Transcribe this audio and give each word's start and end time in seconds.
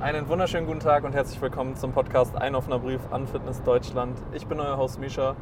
Einen 0.00 0.28
wunderschönen 0.28 0.64
guten 0.64 0.78
Tag 0.78 1.02
und 1.02 1.12
herzlich 1.12 1.42
willkommen 1.42 1.74
zum 1.74 1.90
Podcast 1.90 2.36
Ein 2.36 2.54
offener 2.54 2.78
Brief 2.78 3.00
an 3.10 3.26
Fitness 3.26 3.60
Deutschland. 3.64 4.16
Ich 4.32 4.46
bin 4.46 4.60
euer 4.60 4.76
Host 4.78 5.00
Misha 5.00 5.34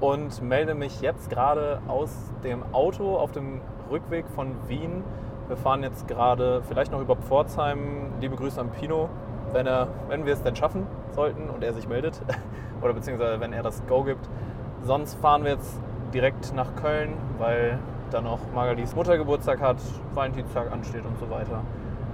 und 0.00 0.40
melde 0.40 0.76
mich 0.76 1.00
jetzt 1.00 1.30
gerade 1.30 1.82
aus 1.88 2.30
dem 2.44 2.62
Auto 2.72 3.16
auf 3.16 3.32
dem 3.32 3.60
Rückweg 3.90 4.28
von 4.28 4.54
Wien. 4.68 5.02
Wir 5.48 5.56
fahren 5.56 5.82
jetzt 5.82 6.06
gerade 6.06 6.62
vielleicht 6.68 6.92
noch 6.92 7.00
über 7.00 7.16
Pforzheim. 7.16 8.12
Liebe 8.20 8.36
Grüße 8.36 8.60
an 8.60 8.70
Pino, 8.70 9.08
wenn, 9.52 9.66
er, 9.66 9.88
wenn 10.06 10.24
wir 10.24 10.34
es 10.34 10.42
denn 10.44 10.54
schaffen 10.54 10.86
sollten 11.10 11.50
und 11.50 11.64
er 11.64 11.72
sich 11.72 11.88
meldet 11.88 12.22
oder 12.82 12.92
beziehungsweise 12.92 13.40
wenn 13.40 13.52
er 13.52 13.64
das 13.64 13.84
Go 13.88 14.04
gibt. 14.04 14.28
Sonst 14.84 15.14
fahren 15.16 15.42
wir 15.42 15.54
jetzt 15.54 15.80
direkt 16.12 16.54
nach 16.54 16.76
Köln, 16.76 17.14
weil 17.38 17.80
dann 18.12 18.22
noch 18.22 18.38
Margalis 18.54 18.94
Muttergeburtstag 18.94 19.60
hat, 19.60 19.78
Valentinstag 20.14 20.70
ansteht 20.70 21.04
und 21.04 21.18
so 21.18 21.28
weiter. 21.30 21.64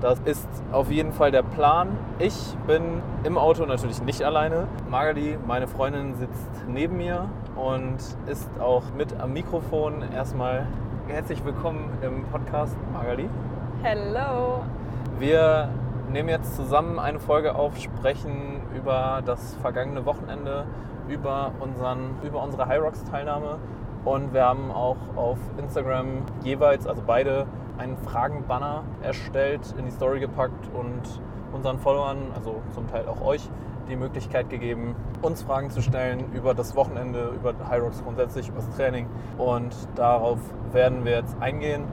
Das 0.01 0.19
ist 0.21 0.48
auf 0.73 0.91
jeden 0.91 1.12
Fall 1.12 1.30
der 1.30 1.43
Plan. 1.43 1.89
Ich 2.19 2.57
bin 2.67 3.03
im 3.23 3.37
Auto 3.37 3.67
natürlich 3.67 4.00
nicht 4.03 4.23
alleine. 4.23 4.67
Magali, 4.89 5.36
meine 5.46 5.68
Freundin, 5.68 6.14
sitzt 6.14 6.49
neben 6.67 6.96
mir 6.96 7.29
und 7.54 7.99
ist 8.26 8.49
auch 8.61 8.82
mit 8.96 9.21
am 9.21 9.35
Mikrofon. 9.35 10.03
Erstmal 10.14 10.67
herzlich 11.07 11.45
willkommen 11.45 11.90
im 12.00 12.25
Podcast, 12.29 12.79
Magali. 12.95 13.29
Hello. 13.82 14.63
Wir 15.18 15.68
nehmen 16.11 16.31
jetzt 16.31 16.57
zusammen 16.57 16.98
eine 16.98 17.21
Folge 17.21 17.54
auf, 17.54 17.76
sprechen 17.76 18.62
über 18.75 19.21
das 19.26 19.54
vergangene 19.57 20.07
Wochenende, 20.07 20.64
über, 21.09 21.53
unseren, 21.61 22.17
über 22.23 22.43
unsere 22.43 22.64
High 22.64 22.81
Rocks 22.81 23.04
Teilnahme 23.04 23.59
und 24.07 24.32
wir 24.32 24.46
haben 24.46 24.71
auch 24.71 24.96
auf 25.14 25.37
Instagram 25.59 26.23
jeweils, 26.43 26.87
also 26.87 27.03
beide, 27.07 27.46
einen 27.80 27.96
Fragenbanner 27.96 28.84
erstellt, 29.02 29.75
in 29.79 29.86
die 29.86 29.90
Story 29.90 30.20
gepackt 30.20 30.68
und 30.75 31.00
unseren 31.52 31.79
Followern, 31.79 32.19
also 32.34 32.61
zum 32.75 32.86
Teil 32.86 33.08
auch 33.08 33.22
euch, 33.22 33.48
die 33.89 33.97
Möglichkeit 33.97 34.50
gegeben, 34.50 34.94
uns 35.22 35.42
Fragen 35.42 35.70
zu 35.70 35.80
stellen 35.80 36.31
über 36.33 36.55
das 36.55 36.77
Wochenende, 36.77 37.33
über 37.34 37.55
High 37.69 37.83
Rocks 37.83 38.03
grundsätzlich, 38.05 38.48
über 38.48 38.59
das 38.59 38.70
Training. 38.77 39.06
Und 39.39 39.75
darauf 39.97 40.39
werden 40.72 41.05
wir 41.05 41.12
jetzt 41.12 41.34
eingehen. 41.41 41.84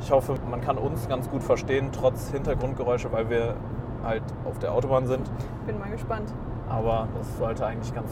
Ich 0.00 0.10
hoffe, 0.10 0.34
man 0.50 0.60
kann 0.60 0.76
uns 0.76 1.08
ganz 1.08 1.30
gut 1.30 1.42
verstehen, 1.42 1.90
trotz 1.92 2.30
Hintergrundgeräusche, 2.30 3.10
weil 3.12 3.30
wir 3.30 3.54
halt 4.04 4.22
auf 4.44 4.58
der 4.58 4.72
Autobahn 4.72 5.06
sind. 5.06 5.30
Bin 5.66 5.78
mal 5.78 5.90
gespannt. 5.90 6.32
Aber 6.68 7.08
das 7.16 7.38
sollte 7.38 7.64
eigentlich 7.64 7.94
ganz, 7.94 8.10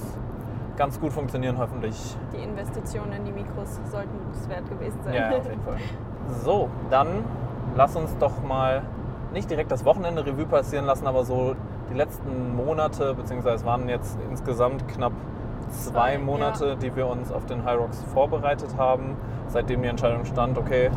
ganz 0.76 0.98
gut 0.98 1.12
funktionieren, 1.12 1.58
hoffentlich. 1.58 2.16
Die 2.32 2.42
Investitionen 2.42 3.12
in 3.12 3.24
die 3.26 3.32
Mikros 3.32 3.80
sollten 3.90 4.16
es 4.32 4.48
wert 4.48 4.68
gewesen 4.68 4.98
sein. 5.04 5.14
Ja, 5.14 5.36
auf 5.36 5.44
jeden 5.44 5.62
Fall. 5.62 5.76
So, 6.44 6.68
dann 6.90 7.24
lass 7.76 7.96
uns 7.96 8.16
doch 8.18 8.42
mal 8.42 8.82
nicht 9.32 9.50
direkt 9.50 9.70
das 9.70 9.84
Wochenende 9.84 10.24
Revue 10.24 10.46
passieren 10.46 10.86
lassen, 10.86 11.06
aber 11.06 11.24
so 11.24 11.54
die 11.90 11.94
letzten 11.94 12.56
Monate, 12.56 13.14
beziehungsweise 13.14 13.56
es 13.56 13.64
waren 13.64 13.88
jetzt 13.88 14.18
insgesamt 14.30 14.88
knapp 14.88 15.12
zwei 15.70 16.18
Monate, 16.18 16.68
ja. 16.68 16.74
die 16.74 16.94
wir 16.94 17.06
uns 17.06 17.32
auf 17.32 17.46
den 17.46 17.64
High 17.64 17.78
Rocks 17.78 18.02
vorbereitet 18.14 18.76
haben, 18.76 19.16
seitdem 19.48 19.82
die 19.82 19.88
Entscheidung 19.88 20.24
stand, 20.24 20.58
okay, 20.58 20.90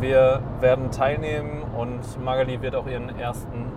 wir 0.00 0.40
werden 0.60 0.90
teilnehmen 0.90 1.62
und 1.76 2.00
Magali 2.22 2.60
wird 2.60 2.74
auch 2.74 2.86
ihren 2.86 3.18
ersten 3.18 3.72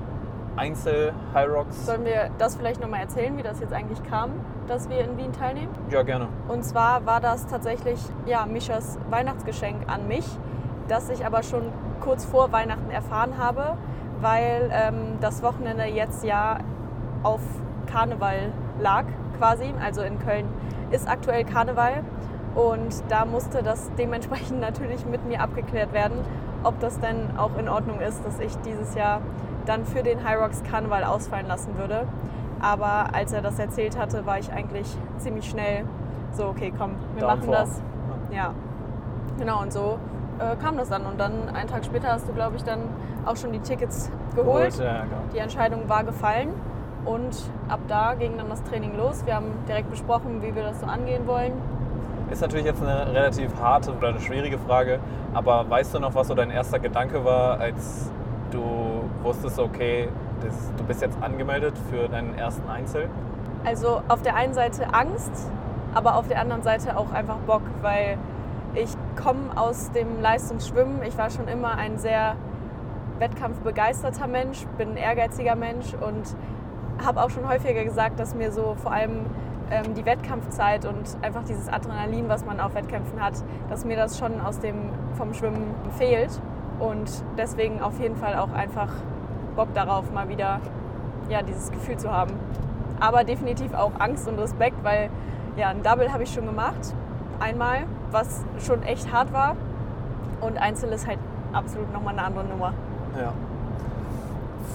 Einzel-High 0.57 1.49
Rocks. 1.49 1.85
Sollen 1.85 2.03
wir 2.03 2.29
das 2.37 2.57
vielleicht 2.57 2.81
nochmal 2.81 2.99
erzählen, 3.01 3.37
wie 3.37 3.43
das 3.43 3.61
jetzt 3.61 3.73
eigentlich 3.73 4.03
kam, 4.03 4.31
dass 4.67 4.89
wir 4.89 4.99
in 4.99 5.17
Wien 5.17 5.31
teilnehmen? 5.31 5.69
Ja, 5.89 6.03
gerne. 6.03 6.27
Und 6.49 6.65
zwar 6.65 7.05
war 7.05 7.21
das 7.21 7.47
tatsächlich 7.47 7.99
ja, 8.25 8.45
Mischas 8.45 8.99
Weihnachtsgeschenk 9.09 9.77
an 9.87 10.07
mich, 10.07 10.25
das 10.89 11.09
ich 11.09 11.25
aber 11.25 11.43
schon 11.43 11.71
kurz 12.01 12.25
vor 12.25 12.51
Weihnachten 12.51 12.89
erfahren 12.91 13.37
habe, 13.37 13.77
weil 14.21 14.69
ähm, 14.73 15.17
das 15.21 15.41
Wochenende 15.43 15.85
jetzt 15.85 16.25
ja 16.25 16.59
auf 17.23 17.41
Karneval 17.85 18.51
lag 18.79 19.05
quasi. 19.37 19.73
Also 19.81 20.01
in 20.01 20.19
Köln 20.19 20.47
ist 20.91 21.07
aktuell 21.07 21.45
Karneval 21.45 22.03
und 22.55 22.93
da 23.09 23.25
musste 23.25 23.63
das 23.63 23.89
dementsprechend 23.97 24.59
natürlich 24.61 25.05
mit 25.05 25.25
mir 25.25 25.41
abgeklärt 25.41 25.93
werden, 25.93 26.17
ob 26.63 26.79
das 26.79 26.99
denn 26.99 27.37
auch 27.37 27.57
in 27.57 27.69
Ordnung 27.69 28.01
ist, 28.01 28.25
dass 28.25 28.39
ich 28.39 28.55
dieses 28.57 28.95
Jahr 28.95 29.21
dann 29.65 29.85
für 29.85 30.03
den 30.03 30.23
High 30.23 30.39
Rocks 30.41 30.63
Karneval 30.63 31.03
ausfallen 31.03 31.47
lassen 31.47 31.77
würde. 31.77 32.07
Aber 32.59 33.13
als 33.13 33.31
er 33.31 33.41
das 33.41 33.57
erzählt 33.59 33.97
hatte, 33.97 34.25
war 34.25 34.39
ich 34.39 34.51
eigentlich 34.51 34.87
ziemlich 35.17 35.49
schnell 35.49 35.85
so, 36.31 36.47
okay, 36.47 36.73
komm, 36.77 36.95
wir 37.13 37.21
Down 37.21 37.29
machen 37.29 37.43
for. 37.43 37.53
das. 37.53 37.81
Ja, 38.31 38.53
genau, 39.37 39.61
und 39.61 39.71
so 39.71 39.97
äh, 40.39 40.55
kam 40.61 40.77
das 40.77 40.89
dann. 40.89 41.05
Und 41.05 41.19
dann 41.19 41.49
einen 41.53 41.69
Tag 41.69 41.85
später 41.85 42.09
hast 42.09 42.27
du, 42.27 42.33
glaube 42.33 42.55
ich, 42.55 42.63
dann 42.63 42.79
auch 43.25 43.35
schon 43.35 43.51
die 43.51 43.59
Tickets 43.59 44.09
geholt. 44.35 44.77
Ja, 44.77 45.03
genau. 45.03 45.21
Die 45.33 45.39
Entscheidung 45.39 45.87
war 45.87 46.03
gefallen 46.03 46.49
und 47.05 47.35
ab 47.67 47.79
da 47.87 48.13
ging 48.13 48.37
dann 48.37 48.49
das 48.49 48.63
Training 48.63 48.95
los. 48.97 49.25
Wir 49.25 49.35
haben 49.35 49.51
direkt 49.67 49.89
besprochen, 49.89 50.41
wie 50.41 50.53
wir 50.55 50.63
das 50.63 50.79
so 50.79 50.85
angehen 50.85 51.27
wollen. 51.27 51.53
Ist 52.31 52.41
natürlich 52.41 52.65
jetzt 52.65 52.81
eine 52.83 53.11
relativ 53.11 53.49
harte 53.59 53.91
oder 53.91 54.09
eine 54.09 54.19
schwierige 54.19 54.59
Frage, 54.59 54.99
aber 55.33 55.67
weißt 55.67 55.95
du 55.95 55.99
noch, 55.99 56.13
was 56.13 56.27
so 56.27 56.35
dein 56.35 56.51
erster 56.51 56.77
Gedanke 56.77 57.25
war, 57.25 57.59
als 57.59 58.11
du 58.51 59.03
wusstest, 59.23 59.57
okay, 59.57 60.09
das, 60.41 60.71
du 60.77 60.83
bist 60.83 61.01
jetzt 61.01 61.17
angemeldet 61.21 61.73
für 61.89 62.07
deinen 62.07 62.37
ersten 62.37 62.69
Einzel? 62.69 63.09
Also 63.65 64.01
auf 64.07 64.21
der 64.21 64.35
einen 64.35 64.53
Seite 64.53 64.93
Angst, 64.93 65.31
aber 65.93 66.15
auf 66.15 66.27
der 66.27 66.39
anderen 66.39 66.61
Seite 66.61 66.97
auch 66.97 67.11
einfach 67.11 67.37
Bock, 67.47 67.63
weil 67.81 68.17
ich 68.75 68.89
komme 69.21 69.55
aus 69.55 69.91
dem 69.91 70.21
Leistungsschwimmen. 70.21 71.01
Ich 71.03 71.17
war 71.17 71.29
schon 71.29 71.47
immer 71.47 71.75
ein 71.75 71.97
sehr 71.97 72.35
wettkampfbegeisterter 73.19 74.27
Mensch, 74.27 74.65
bin 74.77 74.91
ein 74.91 74.97
ehrgeiziger 74.97 75.55
Mensch 75.55 75.93
und 75.93 76.35
habe 77.05 77.21
auch 77.23 77.29
schon 77.29 77.47
häufiger 77.47 77.83
gesagt, 77.83 78.19
dass 78.19 78.35
mir 78.35 78.51
so 78.51 78.75
vor 78.81 78.91
allem 78.91 79.25
ähm, 79.71 79.93
die 79.93 80.05
Wettkampfzeit 80.05 80.85
und 80.85 81.17
einfach 81.21 81.43
dieses 81.43 81.69
Adrenalin, 81.69 82.29
was 82.29 82.45
man 82.45 82.59
auf 82.59 82.75
Wettkämpfen 82.75 83.21
hat, 83.21 83.33
dass 83.69 83.85
mir 83.85 83.97
das 83.97 84.17
schon 84.17 84.39
aus 84.41 84.59
dem 84.59 84.75
vom 85.13 85.33
Schwimmen 85.33 85.73
fehlt 85.97 86.41
und 86.79 87.09
deswegen 87.37 87.81
auf 87.81 87.99
jeden 87.99 88.15
Fall 88.15 88.35
auch 88.35 88.51
einfach 88.51 88.89
Bock 89.55 89.73
darauf, 89.73 90.11
mal 90.11 90.29
wieder 90.29 90.61
ja, 91.29 91.41
dieses 91.41 91.71
Gefühl 91.71 91.97
zu 91.97 92.11
haben. 92.11 92.31
Aber 92.99 93.23
definitiv 93.23 93.73
auch 93.73 93.91
Angst 93.99 94.27
und 94.27 94.39
Respekt, 94.39 94.77
weil 94.83 95.09
ja, 95.57 95.69
ein 95.69 95.83
Double 95.83 96.11
habe 96.11 96.23
ich 96.23 96.33
schon 96.33 96.45
gemacht, 96.45 96.93
einmal, 97.39 97.85
was 98.11 98.43
schon 98.59 98.83
echt 98.83 99.11
hart 99.11 99.33
war 99.33 99.55
und 100.41 100.57
Einzel 100.57 100.89
ist 100.89 101.07
halt 101.07 101.19
absolut 101.53 101.91
nochmal 101.93 102.13
eine 102.13 102.27
andere 102.27 102.45
Nummer. 102.45 102.73
Ja. 103.17 103.33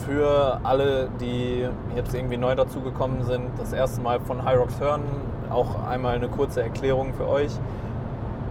Für 0.07 0.61
alle, 0.65 1.09
die 1.21 1.67
jetzt 1.95 2.15
irgendwie 2.15 2.37
neu 2.37 2.55
dazugekommen 2.55 3.25
sind, 3.25 3.51
das 3.59 3.73
erste 3.73 4.01
Mal 4.03 4.21
von 4.21 4.41
Rocks 4.41 4.81
hören, 4.81 5.03
auch 5.51 5.87
einmal 5.89 6.17
eine 6.17 6.29
kurze 6.29 6.63
Erklärung 6.63 7.15
für 7.15 7.29
euch. 7.29 7.53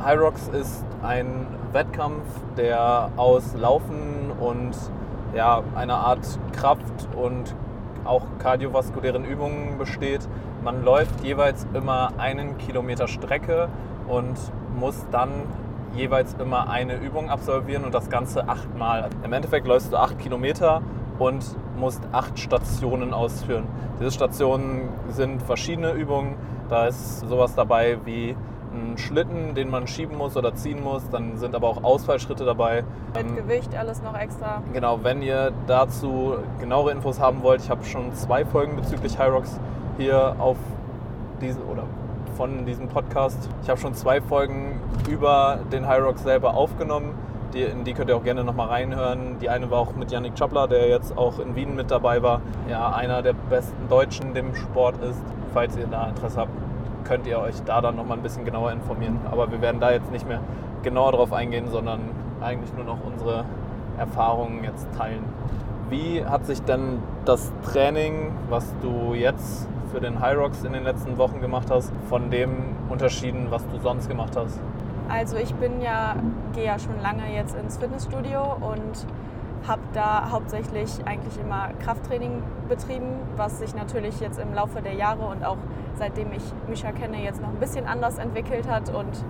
Rocks 0.06 0.47
ist 0.50 0.84
ein 1.02 1.47
Wettkampf, 1.72 2.25
der 2.57 3.09
aus 3.16 3.56
Laufen 3.56 4.31
und 4.40 4.75
ja, 5.35 5.63
einer 5.75 5.96
Art 5.97 6.40
Kraft 6.53 7.07
und 7.16 7.56
auch 8.06 8.23
kardiovaskulären 8.40 9.25
Übungen 9.25 9.78
besteht. 9.78 10.28
Man 10.63 10.84
läuft 10.84 11.22
jeweils 11.23 11.66
immer 11.73 12.12
einen 12.18 12.57
Kilometer 12.57 13.07
Strecke 13.07 13.69
und 14.08 14.38
muss 14.80 15.06
dann 15.12 15.30
jeweils 15.96 16.34
immer 16.36 16.69
eine 16.69 16.96
Übung 16.96 17.30
absolvieren 17.30 17.86
und 17.86 17.94
das 17.94 18.09
Ganze 18.09 18.47
achtmal. 18.47 19.09
Im 19.24 19.34
Endeffekt 19.34 19.68
läufst 19.68 19.94
du 19.94 19.97
acht 19.97 20.18
Kilometer 20.19 20.81
und 21.19 21.44
musst 21.78 22.02
acht 22.12 22.40
Stationen 22.40 23.14
ausführen. 23.14 23.66
Diese 24.00 24.12
Stationen 24.12 24.90
sind 25.09 25.41
verschiedene 25.44 25.91
Übungen. 25.91 26.36
Da 26.69 26.88
ist 26.88 27.19
sowas 27.22 27.53
dabei 27.56 27.97
wie 28.06 28.36
ein 28.74 28.97
Schlitten, 28.97 29.53
den 29.53 29.69
man 29.69 29.86
schieben 29.86 30.18
muss 30.18 30.35
oder 30.35 30.56
ziehen 30.56 30.81
muss. 30.81 31.08
Dann 31.12 31.38
sind 31.38 31.53
aber 31.53 31.68
auch 31.68 31.84
Ausfallschritte 31.84 32.44
dabei. 32.44 32.84
Mit 33.16 33.28
Ähm, 33.28 33.35
Gewicht 33.35 33.75
alles 33.78 34.02
noch 34.02 34.18
extra. 34.18 34.64
Genau, 34.74 35.00
wenn 35.03 35.22
ihr 35.22 35.52
dazu 35.68 36.38
genauere 36.59 36.91
Infos 36.91 37.20
haben 37.20 37.44
wollt, 37.44 37.62
ich 37.62 37.70
habe 37.70 37.84
schon 37.84 38.14
zwei 38.16 38.46
Folgen 38.46 38.76
bezüglich 38.76 39.20
High 39.20 39.32
Rocks 39.32 39.59
hier 39.97 40.35
auf 40.40 40.58
diese 41.40 41.64
oder 41.66 41.84
von 42.34 42.66
diesem 42.66 42.88
Podcast. 42.88 43.50
Ich 43.62 43.70
habe 43.70 43.80
schon 43.80 43.94
zwei 43.94 44.22
Folgen 44.22 44.80
über 45.09 45.59
den 45.72 45.88
High 45.88 46.03
Rocks 46.03 46.24
selber 46.24 46.56
aufgenommen. 46.56 47.14
Die, 47.53 47.62
in 47.62 47.84
die 47.84 47.94
könnt 47.94 48.09
ihr 48.09 48.18
auch 48.18 48.24
gerne 48.24 48.44
nochmal 48.44 48.68
reinhören. 48.68 49.38
Die 49.40 49.50
eine 49.50 49.70
war 49.70 49.80
auch 49.80 49.96
mit 49.96 50.12
Yannick 50.12 50.35
Chapler, 50.35 50.68
der 50.68 50.90
jetzt 50.90 51.18
auch 51.18 51.40
in 51.40 51.56
Wien 51.56 51.76
mit 51.76 51.91
dabei 51.91 52.24
war. 52.24 52.41
Ja, 52.70 52.91
einer 52.94 53.22
der 53.22 53.34
besten 53.34 53.88
Deutschen 53.90 54.34
dem 54.34 54.56
Sport 54.56 54.97
ist. 55.03 55.22
Falls 55.53 55.78
ihr 55.78 55.85
da 55.85 56.08
Interesse 56.08 56.41
habt, 56.41 56.52
könnt 57.03 57.28
ihr 57.28 57.40
euch 57.40 57.62
da 57.64 57.82
dann 57.82 57.96
nochmal 57.96 58.18
ein 58.18 58.24
bisschen 58.24 58.46
genauer 58.46 58.72
informieren. 58.72 59.20
Aber 59.30 59.52
wir 59.52 59.62
werden 59.62 59.80
da 59.80 59.91
jetzt 59.91 60.12
nicht 60.12 60.28
mehr 60.28 60.40
genauer 60.82 61.12
drauf 61.12 61.32
eingehen, 61.32 61.68
sondern 61.70 62.02
eigentlich 62.41 62.74
nur 62.74 62.85
noch 62.85 62.97
unsere 63.06 63.46
Erfahrungen 63.97 64.63
jetzt 64.63 64.87
teilen. 64.97 65.23
Wie 65.90 66.25
hat 66.25 66.45
sich 66.45 66.61
denn 66.61 66.99
das 67.25 67.51
Training, 67.63 68.31
was 68.49 68.73
du 68.81 69.13
jetzt 69.13 69.67
für 69.91 70.01
den 70.01 70.19
High 70.19 70.37
Rocks 70.37 70.63
in 70.63 70.73
den 70.73 70.84
letzten 70.84 71.17
Wochen 71.17 71.40
gemacht 71.40 71.69
hast, 71.69 71.91
von 72.09 72.31
dem 72.31 72.75
unterschieden, 72.90 73.47
was 73.49 73.67
du 73.67 73.79
sonst 73.79 74.09
gemacht 74.09 74.35
hast? 74.35 74.59
Also 75.09 75.37
ich 75.37 75.53
bin 75.55 75.81
ja, 75.81 76.16
gehe 76.53 76.66
ja 76.66 76.79
schon 76.79 76.99
lange 77.01 77.31
jetzt 77.35 77.55
ins 77.55 77.78
Fitnessstudio 77.78 78.41
und 78.61 79.05
habe 79.67 79.81
da 79.93 80.29
hauptsächlich 80.31 80.89
eigentlich 81.05 81.39
immer 81.39 81.69
Krafttraining 81.79 82.41
betrieben, 82.67 83.19
was 83.37 83.59
sich 83.59 83.75
natürlich 83.75 84.19
jetzt 84.19 84.39
im 84.39 84.53
Laufe 84.53 84.81
der 84.81 84.93
Jahre 84.93 85.25
und 85.25 85.46
auch 85.46 85.57
seitdem 85.96 86.31
ich 86.34 86.43
Misha 86.67 86.91
kenne, 86.91 87.23
jetzt 87.23 87.41
noch 87.41 87.49
ein 87.49 87.59
bisschen 87.59 87.85
anders 87.85 88.17
entwickelt 88.17 88.69
hat 88.69 88.89
und 88.93 89.23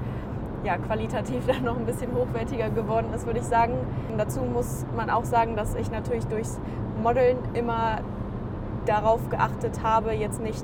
ja, 0.64 0.78
qualitativ 0.78 1.46
dann 1.48 1.64
noch 1.64 1.78
ein 1.78 1.86
bisschen 1.86 2.14
hochwertiger 2.14 2.70
geworden 2.70 3.08
ist, 3.14 3.26
würde 3.26 3.40
ich 3.40 3.46
sagen. 3.46 3.74
Und 4.12 4.18
dazu 4.18 4.42
muss 4.42 4.86
man 4.96 5.10
auch 5.10 5.26
sagen, 5.26 5.56
dass 5.56 5.76
ich 5.76 5.92
natürlich 5.92 6.26
durchs 6.28 6.60
Modeln 7.02 7.38
immer 7.54 8.00
darauf 8.86 9.30
geachtet 9.30 9.82
habe, 9.84 10.14
jetzt 10.14 10.42
nicht 10.42 10.64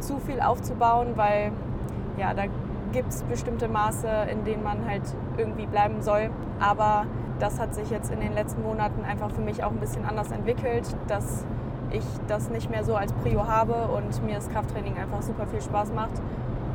zu 0.00 0.18
viel 0.18 0.40
aufzubauen, 0.40 1.12
weil 1.16 1.52
ja, 2.18 2.34
da 2.34 2.44
gibt 2.92 3.10
es 3.10 3.22
bestimmte 3.24 3.68
Maße, 3.68 4.08
in 4.30 4.44
denen 4.44 4.62
man 4.62 4.86
halt 4.86 5.02
irgendwie 5.36 5.66
bleiben 5.66 6.02
soll. 6.02 6.30
Aber 6.58 7.06
das 7.38 7.60
hat 7.60 7.74
sich 7.74 7.90
jetzt 7.90 8.12
in 8.12 8.20
den 8.20 8.34
letzten 8.34 8.62
Monaten 8.62 9.04
einfach 9.04 9.30
für 9.30 9.40
mich 9.40 9.62
auch 9.62 9.70
ein 9.70 9.78
bisschen 9.78 10.04
anders 10.04 10.30
entwickelt, 10.30 10.84
dass 11.06 11.44
ich 11.90 12.04
das 12.28 12.50
nicht 12.50 12.70
mehr 12.70 12.84
so 12.84 12.94
als 12.94 13.12
Prio 13.12 13.46
habe 13.46 13.88
und 13.96 14.24
mir 14.24 14.36
das 14.36 14.48
Krafttraining 14.50 14.96
einfach 14.98 15.22
super 15.22 15.46
viel 15.46 15.60
Spaß 15.60 15.92
macht. 15.92 16.20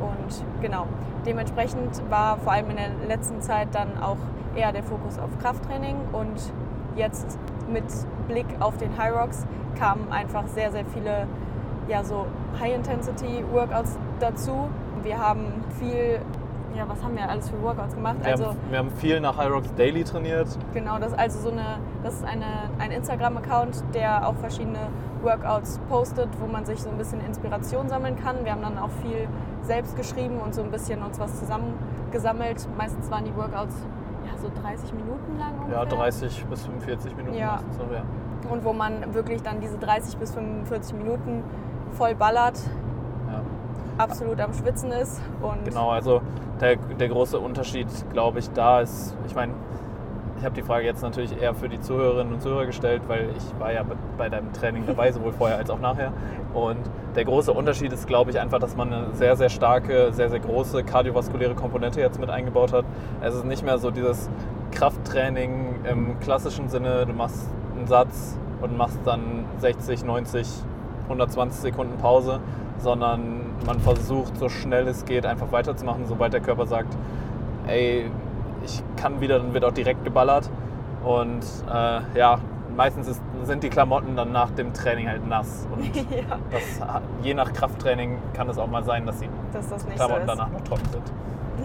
Und 0.00 0.62
genau, 0.62 0.86
dementsprechend 1.24 2.02
war 2.10 2.38
vor 2.38 2.52
allem 2.52 2.70
in 2.70 2.76
der 2.76 2.90
letzten 3.08 3.40
Zeit 3.40 3.68
dann 3.72 3.98
auch 4.00 4.18
eher 4.54 4.72
der 4.72 4.82
Fokus 4.82 5.18
auf 5.18 5.30
Krafttraining 5.38 5.96
und 6.12 6.52
jetzt 6.96 7.38
mit 7.70 7.84
Blick 8.28 8.46
auf 8.60 8.76
den 8.78 8.96
High 8.96 9.14
Rocks 9.14 9.46
kamen 9.78 10.10
einfach 10.10 10.46
sehr, 10.46 10.72
sehr 10.72 10.84
viele 10.86 11.26
ja, 11.88 12.02
so 12.02 12.26
High-Intensity-Workouts 12.58 13.98
dazu. 14.18 14.68
Wir 15.02 15.18
haben 15.18 15.64
viel 15.78 16.20
ja, 16.76 16.88
was 16.88 17.02
haben 17.02 17.16
wir 17.16 17.28
alles 17.28 17.48
für 17.48 17.60
Workouts 17.62 17.94
gemacht? 17.94 18.16
Wir, 18.20 18.32
also, 18.32 18.46
haben, 18.48 18.58
wir 18.70 18.78
haben 18.78 18.90
viel 18.90 19.20
nach 19.20 19.36
High 19.36 19.50
Rocks 19.50 19.74
Daily 19.74 20.04
trainiert. 20.04 20.48
Genau, 20.74 20.98
das 20.98 21.12
ist 21.12 21.18
also 21.18 21.40
so 21.40 21.50
eine, 21.50 21.78
das 22.02 22.14
ist 22.14 22.24
eine, 22.24 22.70
ein 22.78 22.90
Instagram-Account, 22.90 23.84
der 23.94 24.28
auch 24.28 24.36
verschiedene 24.36 24.88
Workouts 25.22 25.80
postet, 25.88 26.28
wo 26.40 26.46
man 26.46 26.64
sich 26.66 26.82
so 26.82 26.90
ein 26.90 26.98
bisschen 26.98 27.20
Inspiration 27.20 27.88
sammeln 27.88 28.16
kann. 28.16 28.44
Wir 28.44 28.52
haben 28.52 28.62
dann 28.62 28.78
auch 28.78 28.90
viel 29.02 29.28
selbst 29.62 29.96
geschrieben 29.96 30.38
und 30.38 30.54
so 30.54 30.62
ein 30.62 30.70
bisschen 30.70 31.02
uns 31.02 31.18
was 31.18 31.38
zusammengesammelt. 31.38 32.68
Meistens 32.76 33.10
waren 33.10 33.24
die 33.24 33.34
Workouts 33.34 33.74
ja, 34.24 34.38
so 34.38 34.50
30 34.62 34.92
Minuten 34.92 35.38
lang 35.38 35.52
ungefähr. 35.58 35.82
Ja, 35.82 35.84
30 35.84 36.44
bis 36.46 36.66
45 36.66 37.16
Minuten 37.16 37.36
ja. 37.36 37.52
meistens 37.52 37.78
noch, 37.78 37.92
ja. 37.92 38.02
Und 38.50 38.64
wo 38.64 38.72
man 38.72 39.14
wirklich 39.14 39.42
dann 39.42 39.60
diese 39.60 39.78
30 39.78 40.18
bis 40.18 40.34
45 40.34 40.94
Minuten 40.96 41.42
voll 41.96 42.14
ballert 42.14 42.60
absolut 43.98 44.40
am 44.40 44.52
Schwitzen 44.52 44.92
ist. 44.92 45.20
Und 45.42 45.64
genau, 45.64 45.90
also 45.90 46.20
der, 46.60 46.76
der 46.76 47.08
große 47.08 47.38
Unterschied, 47.38 47.88
glaube 48.12 48.38
ich, 48.38 48.50
da 48.50 48.80
ist, 48.80 49.16
ich 49.26 49.34
meine, 49.34 49.52
ich 50.38 50.44
habe 50.44 50.54
die 50.54 50.62
Frage 50.62 50.84
jetzt 50.84 51.02
natürlich 51.02 51.40
eher 51.40 51.54
für 51.54 51.68
die 51.68 51.80
Zuhörerinnen 51.80 52.34
und 52.34 52.42
Zuhörer 52.42 52.66
gestellt, 52.66 53.02
weil 53.06 53.30
ich 53.36 53.58
war 53.58 53.72
ja 53.72 53.84
bei 54.18 54.28
deinem 54.28 54.52
Training 54.52 54.84
dabei, 54.86 55.10
sowohl 55.10 55.32
vorher 55.32 55.56
als 55.56 55.70
auch 55.70 55.80
nachher. 55.80 56.12
Und 56.52 56.78
der 57.14 57.24
große 57.24 57.52
Unterschied 57.52 57.92
ist, 57.92 58.06
glaube 58.06 58.30
ich, 58.30 58.38
einfach, 58.38 58.58
dass 58.58 58.76
man 58.76 58.92
eine 58.92 59.14
sehr, 59.14 59.36
sehr 59.36 59.48
starke, 59.48 60.12
sehr, 60.12 60.28
sehr 60.28 60.40
große 60.40 60.84
kardiovaskuläre 60.84 61.54
Komponente 61.54 62.00
jetzt 62.00 62.20
mit 62.20 62.28
eingebaut 62.28 62.72
hat. 62.72 62.84
Es 63.22 63.34
ist 63.34 63.46
nicht 63.46 63.64
mehr 63.64 63.78
so 63.78 63.90
dieses 63.90 64.28
Krafttraining 64.72 65.76
im 65.90 66.20
klassischen 66.20 66.68
Sinne, 66.68 67.06
du 67.06 67.14
machst 67.14 67.48
einen 67.74 67.86
Satz 67.86 68.38
und 68.60 68.76
machst 68.76 68.98
dann 69.06 69.46
60, 69.58 70.04
90, 70.04 70.46
120 71.04 71.60
Sekunden 71.62 71.96
Pause, 71.98 72.40
sondern 72.78 73.45
man 73.64 73.80
versucht, 73.80 74.36
so 74.36 74.48
schnell 74.48 74.86
es 74.88 75.04
geht, 75.04 75.24
einfach 75.26 75.52
weiterzumachen. 75.52 76.06
Sobald 76.06 76.32
der 76.32 76.40
Körper 76.40 76.66
sagt, 76.66 76.96
ey, 77.66 78.10
ich 78.64 78.82
kann 78.96 79.20
wieder, 79.20 79.38
dann 79.38 79.54
wird 79.54 79.64
auch 79.64 79.72
direkt 79.72 80.04
geballert. 80.04 80.50
Und 81.04 81.44
äh, 81.72 82.18
ja, 82.18 82.38
meistens 82.76 83.08
ist, 83.08 83.22
sind 83.44 83.62
die 83.62 83.70
Klamotten 83.70 84.16
dann 84.16 84.32
nach 84.32 84.50
dem 84.50 84.72
Training 84.72 85.08
halt 85.08 85.26
nass. 85.26 85.66
Und 85.72 85.94
ja. 85.96 86.38
das, 86.50 86.80
je 87.22 87.34
nach 87.34 87.52
Krafttraining 87.52 88.18
kann 88.34 88.48
es 88.48 88.58
auch 88.58 88.68
mal 88.68 88.84
sein, 88.84 89.06
dass 89.06 89.18
die 89.18 89.28
dass 89.52 89.68
das 89.68 89.86
Klamotten 89.86 90.22
so 90.22 90.26
danach 90.26 90.50
noch 90.50 90.60
trocken 90.62 90.88
sind. 90.90 91.12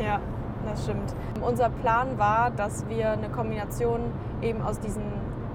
Ja, 0.03 0.19
das 0.67 0.83
stimmt. 0.83 1.13
Unser 1.41 1.69
Plan 1.69 2.17
war, 2.17 2.51
dass 2.51 2.87
wir 2.87 3.11
eine 3.11 3.29
Kombination 3.29 4.01
eben 4.41 4.61
aus 4.61 4.79
diesen 4.79 5.03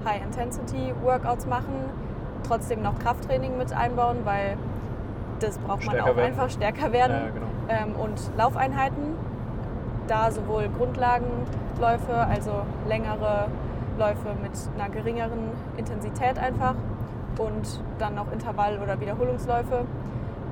High-Intensity-Workouts 0.05 1.47
machen, 1.47 1.73
trotzdem 2.47 2.81
noch 2.81 2.99
Krafttraining 2.99 3.57
mit 3.57 3.73
einbauen, 3.73 4.17
weil 4.23 4.57
das 5.39 5.57
braucht 5.57 5.85
man 5.85 5.99
auch 5.99 6.07
werden. 6.07 6.19
einfach 6.19 6.49
stärker 6.49 6.91
werden. 6.91 7.15
Ja, 7.15 7.29
genau. 7.29 7.93
ähm, 7.93 7.95
und 7.95 8.37
Laufeinheiten, 8.37 9.15
da 10.07 10.31
sowohl 10.31 10.69
Grundlagenläufe, 10.77 12.13
also 12.13 12.51
längere 12.87 13.47
Läufe 13.97 14.29
mit 14.41 14.51
einer 14.75 14.89
geringeren 14.89 15.51
Intensität 15.75 16.37
einfach 16.37 16.75
und 17.37 17.81
dann 17.99 18.15
noch 18.15 18.31
Intervall- 18.31 18.79
oder 18.81 18.99
Wiederholungsläufe. 18.99 19.85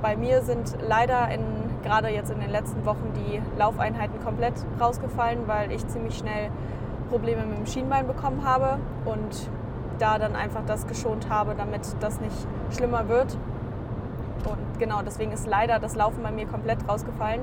Bei 0.02 0.16
mir 0.16 0.42
sind 0.42 0.76
leider 0.86 1.28
in, 1.30 1.40
gerade 1.82 2.08
jetzt 2.08 2.30
in 2.30 2.40
den 2.40 2.50
letzten 2.50 2.84
Wochen 2.84 3.12
die 3.14 3.40
Laufeinheiten 3.58 4.22
komplett 4.22 4.54
rausgefallen, 4.80 5.40
weil 5.46 5.72
ich 5.72 5.86
ziemlich 5.88 6.18
schnell 6.18 6.50
Probleme 7.10 7.46
mit 7.46 7.58
dem 7.58 7.66
Schienbein 7.66 8.06
bekommen 8.06 8.44
habe 8.44 8.78
und 9.04 9.48
da 9.98 10.18
dann 10.18 10.36
einfach 10.36 10.62
das 10.66 10.86
geschont 10.86 11.30
habe, 11.30 11.54
damit 11.56 11.80
das 12.00 12.20
nicht 12.20 12.36
schlimmer 12.70 13.08
wird. 13.08 13.36
Genau, 14.78 15.00
deswegen 15.04 15.32
ist 15.32 15.46
leider 15.46 15.78
das 15.78 15.96
Laufen 15.96 16.22
bei 16.22 16.30
mir 16.30 16.46
komplett 16.46 16.86
rausgefallen. 16.88 17.40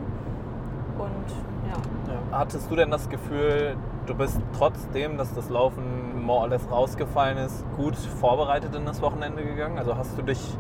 Und 0.98 1.70
ja. 1.70 2.14
ja. 2.14 2.20
Hattest 2.40 2.70
du 2.70 2.76
denn 2.76 2.92
das 2.92 3.10
Gefühl, 3.10 3.76
du 4.06 4.16
bist 4.16 4.40
trotzdem, 4.58 5.18
dass 5.18 5.34
das 5.34 5.50
Laufen 5.50 6.24
more 6.24 6.42
or 6.42 6.48
less 6.50 6.70
rausgefallen 6.70 7.38
ist, 7.38 7.66
gut 7.76 7.96
vorbereitet 7.96 8.76
in 8.76 8.86
das 8.86 9.02
Wochenende 9.02 9.44
gegangen? 9.44 9.78
Also 9.78 9.98
hast 9.98 10.18
du 10.18 10.22
dich 10.22 10.58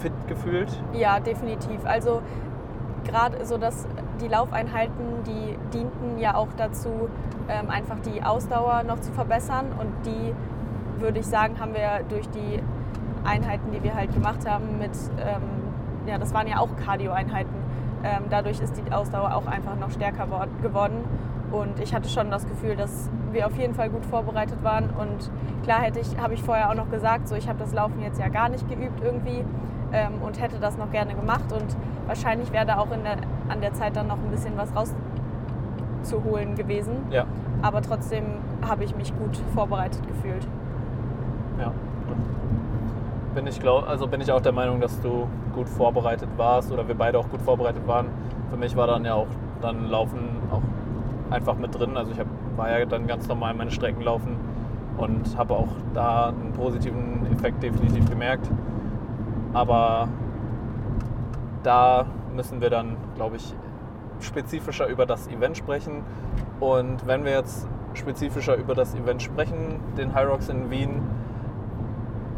fit 0.00 0.12
gefühlt? 0.26 0.68
Ja, 0.92 1.20
definitiv. 1.20 1.84
Also 1.84 2.22
gerade 3.04 3.44
so, 3.44 3.58
dass 3.58 3.86
die 4.20 4.28
Laufeinheiten, 4.28 5.24
die 5.26 5.56
dienten 5.72 6.18
ja 6.18 6.34
auch 6.34 6.48
dazu, 6.56 7.08
ähm, 7.48 7.70
einfach 7.70 7.98
die 8.00 8.22
Ausdauer 8.22 8.82
noch 8.82 9.00
zu 9.00 9.12
verbessern. 9.12 9.66
Und 9.78 9.92
die, 10.04 10.34
würde 11.00 11.20
ich 11.20 11.26
sagen, 11.26 11.58
haben 11.58 11.74
wir 11.74 12.04
durch 12.08 12.28
die 12.30 12.62
Einheiten, 13.24 13.70
die 13.72 13.82
wir 13.82 13.94
halt 13.94 14.12
gemacht 14.12 14.48
haben 14.48 14.78
mit, 14.78 14.92
ähm, 15.20 15.67
ja, 16.08 16.18
das 16.18 16.34
waren 16.34 16.48
ja 16.48 16.58
auch 16.58 16.70
Cardio-Einheiten. 16.84 17.54
Ähm, 18.04 18.24
dadurch 18.30 18.60
ist 18.60 18.74
die 18.76 18.92
Ausdauer 18.92 19.34
auch 19.34 19.46
einfach 19.46 19.76
noch 19.76 19.90
stärker 19.90 20.26
geworden. 20.62 21.04
Und 21.50 21.80
ich 21.80 21.94
hatte 21.94 22.08
schon 22.08 22.30
das 22.30 22.46
Gefühl, 22.46 22.76
dass 22.76 23.10
wir 23.32 23.46
auf 23.46 23.56
jeden 23.56 23.74
Fall 23.74 23.90
gut 23.90 24.04
vorbereitet 24.04 24.62
waren. 24.62 24.90
Und 24.90 25.30
klar 25.64 25.80
hätte 25.80 26.00
ich, 26.00 26.18
habe 26.18 26.34
ich 26.34 26.42
vorher 26.42 26.70
auch 26.70 26.74
noch 26.74 26.90
gesagt, 26.90 27.28
so 27.28 27.34
ich 27.34 27.48
habe 27.48 27.58
das 27.58 27.72
Laufen 27.72 28.00
jetzt 28.02 28.20
ja 28.20 28.28
gar 28.28 28.48
nicht 28.48 28.68
geübt 28.68 29.02
irgendwie 29.02 29.44
ähm, 29.92 30.22
und 30.22 30.40
hätte 30.40 30.58
das 30.60 30.76
noch 30.76 30.90
gerne 30.90 31.14
gemacht. 31.14 31.52
Und 31.52 31.76
wahrscheinlich 32.06 32.52
wäre 32.52 32.66
da 32.66 32.78
auch 32.78 32.90
in 32.90 33.02
der, 33.02 33.16
an 33.48 33.60
der 33.60 33.72
Zeit 33.74 33.96
dann 33.96 34.08
noch 34.08 34.18
ein 34.18 34.30
bisschen 34.30 34.56
was 34.56 34.70
rauszuholen 34.74 36.54
gewesen. 36.54 37.06
Ja. 37.10 37.26
Aber 37.62 37.82
trotzdem 37.82 38.24
habe 38.66 38.84
ich 38.84 38.94
mich 38.94 39.16
gut 39.16 39.36
vorbereitet 39.54 40.06
gefühlt. 40.06 40.46
Ja 41.58 41.72
bin 43.38 43.46
ich, 43.46 43.60
glaub, 43.60 43.88
also 43.88 44.08
bin 44.08 44.20
ich 44.20 44.32
auch 44.32 44.40
der 44.40 44.50
Meinung, 44.50 44.80
dass 44.80 45.00
du 45.00 45.28
gut 45.54 45.68
vorbereitet 45.68 46.28
warst 46.36 46.72
oder 46.72 46.88
wir 46.88 46.96
beide 46.96 47.20
auch 47.20 47.28
gut 47.28 47.40
vorbereitet 47.40 47.86
waren. 47.86 48.08
Für 48.50 48.56
mich 48.56 48.74
war 48.74 48.88
dann 48.88 49.04
ja 49.04 49.14
auch 49.14 49.28
dann 49.60 49.88
Laufen 49.88 50.18
auch 50.50 50.62
einfach 51.30 51.56
mit 51.56 51.72
drin. 51.72 51.96
Also 51.96 52.10
ich 52.10 52.18
hab, 52.18 52.26
war 52.56 52.76
ja 52.76 52.84
dann 52.84 53.06
ganz 53.06 53.28
normal 53.28 53.54
meine 53.54 53.70
Strecken 53.70 54.02
laufen 54.02 54.36
und 54.96 55.38
habe 55.38 55.54
auch 55.54 55.68
da 55.94 56.30
einen 56.30 56.52
positiven 56.52 57.28
Effekt 57.32 57.62
definitiv 57.62 58.10
gemerkt. 58.10 58.50
Aber 59.52 60.08
da 61.62 62.06
müssen 62.34 62.60
wir 62.60 62.70
dann, 62.70 62.96
glaube 63.14 63.36
ich, 63.36 63.54
spezifischer 64.18 64.88
über 64.88 65.06
das 65.06 65.28
Event 65.28 65.56
sprechen. 65.56 66.02
Und 66.58 67.06
wenn 67.06 67.24
wir 67.24 67.30
jetzt 67.30 67.68
spezifischer 67.94 68.56
über 68.56 68.74
das 68.74 68.96
Event 68.96 69.22
sprechen, 69.22 69.78
den 69.96 70.12
High 70.12 70.28
Rocks 70.28 70.48
in 70.48 70.72
Wien, 70.72 71.02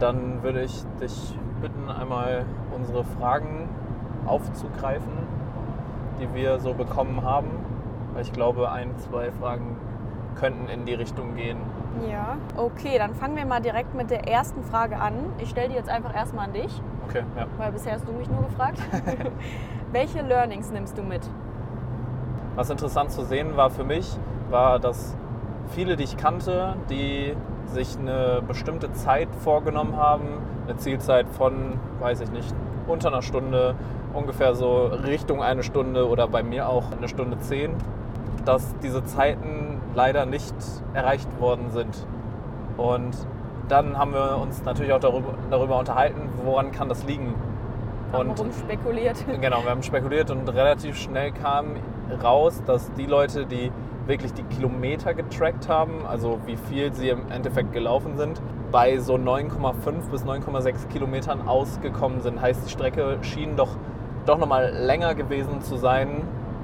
dann 0.01 0.43
würde 0.43 0.63
ich 0.63 0.85
dich 1.01 1.37
bitten, 1.61 1.89
einmal 1.89 2.45
unsere 2.75 3.05
Fragen 3.05 3.69
aufzugreifen, 4.27 5.13
die 6.21 6.35
wir 6.35 6.59
so 6.59 6.75
bekommen 6.75 7.23
haben. 7.23 7.51
Weil 8.13 8.23
ich 8.23 8.33
glaube, 8.33 8.71
ein, 8.73 8.97
zwei 8.99 9.31
Fragen 9.31 9.77
könnten 10.35 10.69
in 10.69 10.87
die 10.87 10.95
Richtung 10.95 11.37
gehen. 11.37 11.59
Ja, 12.11 12.37
okay, 12.57 12.99
dann 12.99 13.15
fangen 13.15 13.37
wir 13.37 13.45
mal 13.45 13.61
direkt 13.61 13.95
mit 13.95 14.11
der 14.11 14.27
ersten 14.29 14.63
Frage 14.65 14.97
an. 14.97 15.15
Ich 15.39 15.51
stelle 15.51 15.69
die 15.69 15.75
jetzt 15.75 15.89
einfach 15.89 16.15
erstmal 16.15 16.47
an 16.47 16.53
dich. 16.55 16.83
Okay, 17.09 17.23
ja. 17.37 17.47
Weil 17.59 17.73
bisher 17.73 17.95
hast 17.95 18.09
du 18.09 18.13
mich 18.13 18.29
nur 18.31 18.43
gefragt. 18.43 18.79
Welche 19.93 20.23
Learnings 20.23 20.71
nimmst 20.71 20.97
du 20.97 21.03
mit? 21.03 21.29
Was 22.55 22.71
interessant 22.71 23.11
zu 23.11 23.23
sehen 23.25 23.57
war 23.57 23.71
für 23.71 23.85
mich, 23.85 24.17
war, 24.51 24.79
dass 24.79 25.17
viele, 25.69 25.97
die 25.97 26.05
ich 26.05 26.17
kannte, 26.17 26.77
die 26.89 27.35
sich 27.73 27.99
eine 27.99 28.43
bestimmte 28.47 28.93
Zeit 28.93 29.29
vorgenommen 29.43 29.97
haben, 29.97 30.29
eine 30.67 30.77
Zielzeit 30.77 31.29
von, 31.29 31.79
weiß 32.01 32.21
ich 32.21 32.31
nicht, 32.31 32.55
unter 32.87 33.09
einer 33.09 33.23
Stunde, 33.23 33.75
ungefähr 34.15 34.55
so 34.55 34.87
Richtung 34.87 35.43
eine 35.43 35.63
Stunde 35.63 36.09
oder 36.09 36.27
bei 36.27 36.43
mir 36.43 36.69
auch 36.69 36.85
eine 36.97 37.09
Stunde 37.09 37.39
zehn, 37.39 37.75
dass 38.45 38.75
diese 38.83 39.05
Zeiten 39.05 39.81
leider 39.95 40.27
nicht 40.27 40.55
erreicht 40.95 41.29
worden 41.41 41.71
sind. 41.71 42.07
Und 42.77 43.17
dann 43.69 43.97
haben 43.97 44.13
wir 44.13 44.39
uns 44.39 44.65
natürlich 44.65 44.93
auch 44.93 45.01
darüber, 45.01 45.35
darüber 45.51 45.79
unterhalten, 45.79 46.29
woran 46.45 46.73
kann 46.73 46.89
das 46.89 47.05
liegen. 47.05 47.35
Haben 48.13 48.31
rumspekuliert. 48.31 49.25
Genau, 49.41 49.63
wir 49.63 49.71
haben 49.71 49.85
spekuliert 49.85 50.31
und 50.31 50.49
relativ 50.49 50.97
schnell 50.97 51.31
kam 51.31 51.77
raus, 52.23 52.61
dass 52.67 52.93
die 52.95 53.07
Leute, 53.07 53.47
die 53.47 53.71
wirklich 54.11 54.35
die 54.35 54.43
Kilometer 54.43 55.15
getrackt 55.15 55.69
haben, 55.69 56.05
also 56.07 56.39
wie 56.45 56.57
viel 56.57 56.93
sie 56.93 57.09
im 57.09 57.31
Endeffekt 57.31 57.73
gelaufen 57.73 58.19
sind, 58.19 58.43
bei 58.71 58.99
so 58.99 59.15
9,5 59.15 60.11
bis 60.11 60.25
9,6 60.25 60.89
Kilometern 60.89 61.49
ausgekommen 61.49 62.21
sind. 62.21 62.43
Heißt, 62.43 62.67
die 62.67 62.71
Strecke 62.71 63.19
schien 63.23 63.57
doch, 63.57 63.79
doch 64.27 64.37
nochmal 64.37 64.73
länger 64.75 65.15
gewesen 65.15 65.63
zu 65.63 65.77
sein 65.77 66.23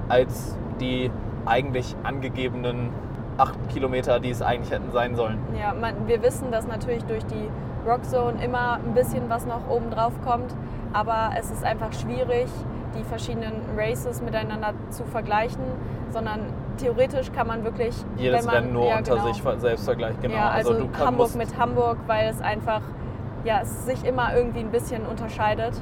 als 0.09 0.55
die 0.79 1.09
eigentlich 1.45 1.95
angegebenen 2.03 2.91
8 3.37 3.69
Kilometer, 3.69 4.19
die 4.19 4.29
es 4.29 4.41
eigentlich 4.41 4.71
hätten 4.71 4.91
sein 4.91 5.15
sollen. 5.15 5.39
Ja, 5.59 5.73
man, 5.73 6.07
wir 6.07 6.21
wissen, 6.21 6.51
dass 6.51 6.67
natürlich 6.67 7.03
durch 7.05 7.25
die 7.25 7.49
Rockzone 7.87 8.43
immer 8.43 8.75
ein 8.75 8.93
bisschen 8.93 9.29
was 9.29 9.45
noch 9.45 9.69
oben 9.69 9.89
drauf 9.89 10.13
kommt, 10.25 10.53
aber 10.93 11.31
es 11.37 11.51
ist 11.51 11.63
einfach 11.63 11.93
schwierig, 11.93 12.47
die 12.97 13.03
verschiedenen 13.03 13.61
Races 13.77 14.21
miteinander 14.21 14.73
zu 14.89 15.03
vergleichen, 15.05 15.63
sondern 16.09 16.39
theoretisch 16.77 17.31
kann 17.31 17.47
man 17.47 17.63
wirklich 17.63 17.95
jedes 18.17 18.45
man, 18.45 18.55
Rennen 18.55 18.73
nur 18.73 18.87
ja, 18.87 18.97
unter 18.97 19.15
genau. 19.15 19.33
sich 19.33 19.43
selbst 19.57 19.85
vergleichen. 19.85 20.21
Genau. 20.21 20.35
Ja, 20.35 20.49
also, 20.49 20.73
du 20.73 20.87
kann, 20.87 21.07
Hamburg 21.07 21.35
mit 21.35 21.57
Hamburg, 21.57 21.97
weil 22.07 22.29
es 22.29 22.41
einfach 22.41 22.81
ja, 23.43 23.61
es 23.61 23.85
sich 23.85 24.03
immer 24.05 24.35
irgendwie 24.35 24.59
ein 24.59 24.71
bisschen 24.71 25.05
unterscheidet. 25.05 25.81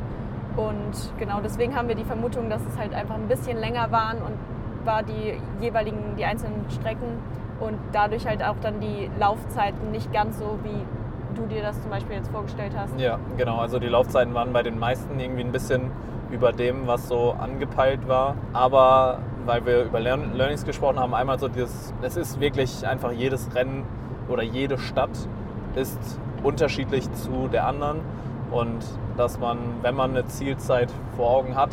Und 0.56 1.12
genau 1.20 1.42
deswegen 1.44 1.76
haben 1.76 1.88
wir 1.88 1.96
die 1.96 2.04
Vermutung, 2.06 2.50
dass 2.50 2.62
es 2.66 2.78
halt 2.78 2.94
einfach 2.94 3.16
ein 3.16 3.28
bisschen 3.28 3.58
länger 3.58 3.92
waren 3.92 4.18
und 4.20 4.38
war 4.86 5.04
die 5.04 5.40
jeweiligen, 5.60 6.16
die 6.18 6.24
einzelnen 6.24 6.66
Strecken 6.70 7.20
und 7.60 7.78
dadurch 7.92 8.28
halt 8.28 8.44
auch 8.44 8.56
dann 8.62 8.80
die 8.80 9.10
Laufzeiten 9.20 9.92
nicht 9.92 10.14
ganz 10.14 10.38
so, 10.38 10.60
wie 10.64 10.86
du 11.36 11.46
dir 11.46 11.62
das 11.62 11.82
zum 11.82 11.92
Beispiel 11.92 12.16
jetzt 12.16 12.32
vorgestellt 12.32 12.74
hast. 12.76 13.00
Ja, 13.00 13.20
genau. 13.38 13.58
Also 13.58 13.80
die 13.80 13.88
Laufzeiten 13.88 14.34
waren 14.34 14.54
bei 14.54 14.64
den 14.64 14.80
meisten 14.80 15.20
irgendwie 15.20 15.44
ein 15.44 15.52
bisschen 15.52 15.92
über 16.32 16.52
dem, 16.52 16.88
was 16.88 17.08
so 17.08 17.36
angepeilt 17.40 18.08
war. 18.08 18.36
Aber 18.54 19.20
weil 19.46 19.66
wir 19.66 19.84
über 19.84 20.00
Learn 20.00 20.34
Learnings 20.36 20.66
gesprochen 20.66 21.00
haben, 21.00 21.14
einmal 21.14 21.40
so 21.40 21.48
dieses, 21.48 21.94
es 22.02 22.18
ist 22.18 22.40
wirklich 22.40 22.86
einfach 22.88 23.12
jedes 23.12 23.54
Rennen 23.56 23.84
oder 24.28 24.44
jede 24.44 24.78
Stadt 24.78 25.12
ist 25.76 26.20
unterschiedlich 26.44 27.12
zu 27.14 27.48
der 27.48 27.68
anderen 27.68 28.00
und 28.52 28.84
dass 29.18 29.40
man, 29.40 29.58
wenn 29.82 29.96
man 29.96 30.12
eine 30.12 30.26
Zielzeit 30.26 30.92
vor 31.16 31.30
Augen 31.30 31.56
hat, 31.56 31.70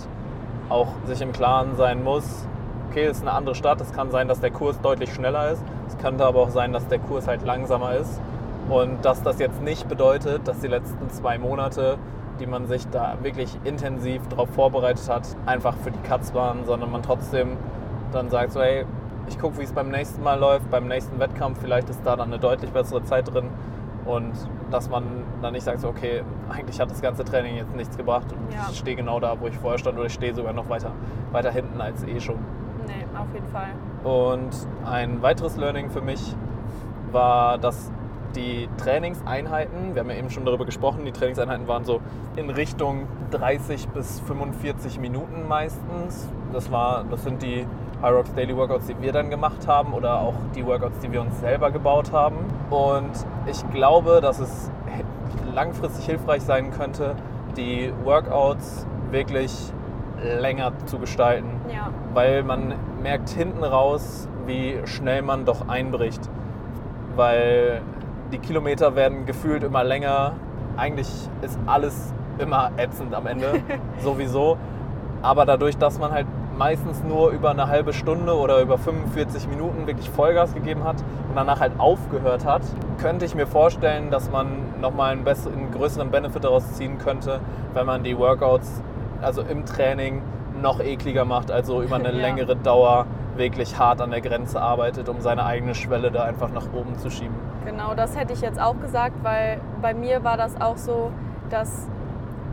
auch 0.69 0.89
sich 1.07 1.21
im 1.21 1.33
Klaren 1.33 1.77
sein 1.77 2.03
muss, 2.03 2.47
okay, 2.91 3.05
es 3.05 3.19
ist 3.19 3.23
eine 3.23 3.33
andere 3.33 3.55
Stadt, 3.55 3.81
es 3.81 3.93
kann 3.93 4.11
sein, 4.11 4.29
dass 4.29 4.41
der 4.41 4.51
Kurs 4.51 4.81
deutlich 4.81 5.13
schneller 5.13 5.51
ist, 5.51 5.63
es 5.89 5.97
könnte 5.99 6.25
aber 6.25 6.41
auch 6.41 6.51
sein, 6.51 6.73
dass 6.73 6.87
der 6.89 6.99
Kurs 6.99 7.27
halt 7.27 7.45
langsamer 7.45 7.95
ist 7.95 8.21
und 8.69 9.05
dass 9.05 9.23
das 9.23 9.39
jetzt 9.39 9.63
nicht 9.63 9.89
bedeutet, 9.89 10.47
dass 10.49 10.61
die 10.61 10.69
letzten 10.69 11.09
zwei 11.11 11.39
Monate, 11.39 11.99
die 12.41 12.47
man 12.47 12.67
sich 12.67 12.87
da 12.89 13.17
wirklich 13.23 13.57
intensiv 13.65 14.27
darauf 14.29 14.49
vorbereitet 14.51 15.09
hat, 15.09 15.29
einfach 15.47 15.77
für 15.77 15.91
die 15.91 16.01
Katz 16.01 16.33
waren, 16.35 16.65
sondern 16.65 16.91
man 16.91 17.03
trotzdem 17.03 17.57
dann 18.13 18.31
sagt 18.31 18.53
so, 18.53 18.61
hey, 18.61 18.85
ich 19.29 19.39
gucke, 19.39 19.59
wie 19.59 19.63
es 19.65 19.73
beim 19.73 19.89
nächsten 19.91 20.23
Mal 20.23 20.39
läuft, 20.39 20.71
beim 20.71 20.89
nächsten 20.89 21.19
Wettkampf, 21.19 21.59
vielleicht 21.61 21.89
ist 21.89 22.01
da 22.05 22.17
dann 22.17 22.29
eine 22.29 22.39
deutlich 22.39 22.71
bessere 22.73 23.03
Zeit 23.05 23.33
drin 23.33 23.49
und 24.05 24.33
dass 24.71 24.91
man 24.91 25.05
dann 25.43 25.53
nicht 25.53 25.63
sagt, 25.65 25.81
so, 25.81 25.89
okay, 25.89 26.23
eigentlich 26.51 26.81
hat 26.81 26.91
das 26.91 27.01
ganze 27.01 27.25
Training 27.25 27.57
jetzt 27.57 27.75
nichts 27.77 27.97
gebracht 27.97 28.27
und 28.33 28.53
Ja. 28.53 28.67
ich 28.71 28.79
stehe 28.79 28.97
genau 28.97 29.21
da, 29.21 29.37
wo 29.41 29.47
ich 29.47 29.57
vorher 29.59 29.79
stand 29.79 29.97
oder 29.97 30.07
ich 30.07 30.13
stehe 30.15 30.35
sogar 30.35 30.53
noch 30.53 30.69
weiter, 30.69 30.91
weiter 31.31 31.51
hinten 31.51 31.81
als 31.81 32.03
eh 32.05 32.19
schon. 32.21 32.37
Nee, 32.87 33.05
auf 33.17 33.33
jeden 33.33 33.47
Fall. 33.49 33.69
Und 34.03 34.51
ein 34.85 35.23
weiteres 35.23 35.57
Learning 35.57 35.91
für 35.91 36.01
mich 36.01 36.35
war, 37.13 37.59
dass 37.59 37.93
die 38.37 38.69
Trainingseinheiten, 38.79 39.95
wir 39.95 40.01
haben 40.01 40.11
ja 40.11 40.17
eben 40.17 40.31
schon 40.31 40.45
darüber 40.45 40.65
gesprochen, 40.65 41.05
die 41.05 41.13
Trainingseinheiten 41.13 41.69
waren 41.69 41.85
so 41.85 42.01
in 42.37 42.51
Richtung 42.51 43.07
30 43.31 43.89
bis 43.89 44.21
45 44.21 44.99
Minuten 44.99 45.47
meistens. 45.49 46.29
Das, 46.53 46.71
war, 46.71 47.05
das 47.11 47.23
sind 47.25 47.43
die 47.43 47.67
High 48.03 48.15
Rocks 48.15 48.35
Daily 48.35 48.57
Workouts, 48.57 48.87
die 48.87 49.01
wir 49.01 49.13
dann 49.13 49.31
gemacht 49.31 49.67
haben 49.67 49.93
oder 49.93 50.21
auch 50.21 50.35
die 50.55 50.67
Workouts, 50.67 50.99
die 51.01 51.13
wir 51.13 51.21
uns 51.21 51.39
selber 51.41 51.71
gebaut 51.71 52.13
haben. 52.13 52.37
Und 52.71 53.13
ich 53.47 53.69
glaube, 53.71 54.21
dass 54.21 54.39
es 54.41 54.71
langfristig 55.55 56.07
hilfreich 56.07 56.43
sein 56.43 56.71
könnte, 56.71 57.15
die 57.57 57.93
Workouts 58.05 58.87
wirklich 59.11 59.53
länger 60.23 60.73
zu 60.87 60.99
gestalten 60.99 61.61
Ja, 61.73 61.91
weil 62.15 62.43
man 62.43 62.75
merkt 63.03 63.31
hinten 63.31 63.65
raus, 63.65 64.29
wie 64.47 64.79
schnell 64.85 65.23
man 65.23 65.45
doch 65.45 65.69
einbricht. 65.69 66.29
Weil 67.17 67.83
die 68.33 68.39
Kilometer 68.39 68.97
werden 68.97 69.27
gefühlt 69.27 69.63
immer 69.63 69.85
länger. 69.85 70.33
Eigentlich 70.77 71.09
ist 71.43 71.59
alles 71.67 72.13
immer 72.39 72.71
ätzend 72.79 73.15
am 73.15 73.27
Ende, 73.27 73.61
sowieso. 74.03 74.57
Aber 75.21 75.45
dadurch, 75.45 75.77
dass 75.77 75.99
man 75.99 76.11
halt 76.11 76.27
meistens 76.59 77.03
nur 77.05 77.31
über 77.31 77.51
eine 77.51 77.69
halbe 77.69 77.93
Stunde 77.93 78.37
oder 78.37 78.61
über 78.61 78.79
45 78.79 79.49
Minuten 79.49 79.87
wirklich 79.87 80.11
Vollgas 80.11 80.55
gegeben 80.55 80.85
hat 80.85 80.97
und 81.29 81.37
danach 81.37 81.61
halt 81.61 81.73
aufgehört 81.79 82.45
hat, 82.45 82.63
könnte 83.01 83.25
ich 83.25 83.35
mir 83.35 83.47
vorstellen, 83.47 84.11
dass 84.11 84.31
man 84.31 84.49
nochmal 84.81 85.13
einen, 85.13 85.25
besseren, 85.25 85.59
einen 85.59 85.71
größeren 85.71 86.11
Benefit 86.11 86.45
daraus 86.45 86.73
ziehen 86.75 86.99
könnte, 86.99 87.41
wenn 87.75 87.87
man 87.87 88.03
die 88.03 88.19
Workouts, 88.19 88.83
also 89.23 89.43
im 89.43 89.65
Training, 89.65 90.23
noch 90.61 90.81
ekliger 90.81 91.25
macht, 91.25 91.51
also 91.51 91.83
über 91.83 91.97
eine 91.97 92.13
Ja. 92.13 92.21
längere 92.21 92.57
Dauer 92.57 93.07
wirklich 93.37 93.79
hart 93.79 94.01
an 94.01 94.11
der 94.11 94.21
Grenze 94.21 94.61
arbeitet, 94.61 95.09
um 95.09 95.21
seine 95.21 95.45
eigene 95.45 95.75
Schwelle 95.75 96.11
da 96.11 96.25
einfach 96.25 96.51
nach 96.51 96.73
oben 96.73 96.97
zu 96.99 97.11
schieben. 97.11 97.35
Genau, 97.65 97.95
das 97.95 98.17
hätte 98.17 98.33
ich 98.33 98.41
jetzt 98.41 98.61
auch 98.61 98.79
gesagt, 98.81 99.17
weil 99.23 99.61
bei 99.81 99.95
mir 99.95 100.25
war 100.25 100.37
das 100.37 100.61
auch 100.61 100.77
so, 100.77 101.11
dass 101.51 101.89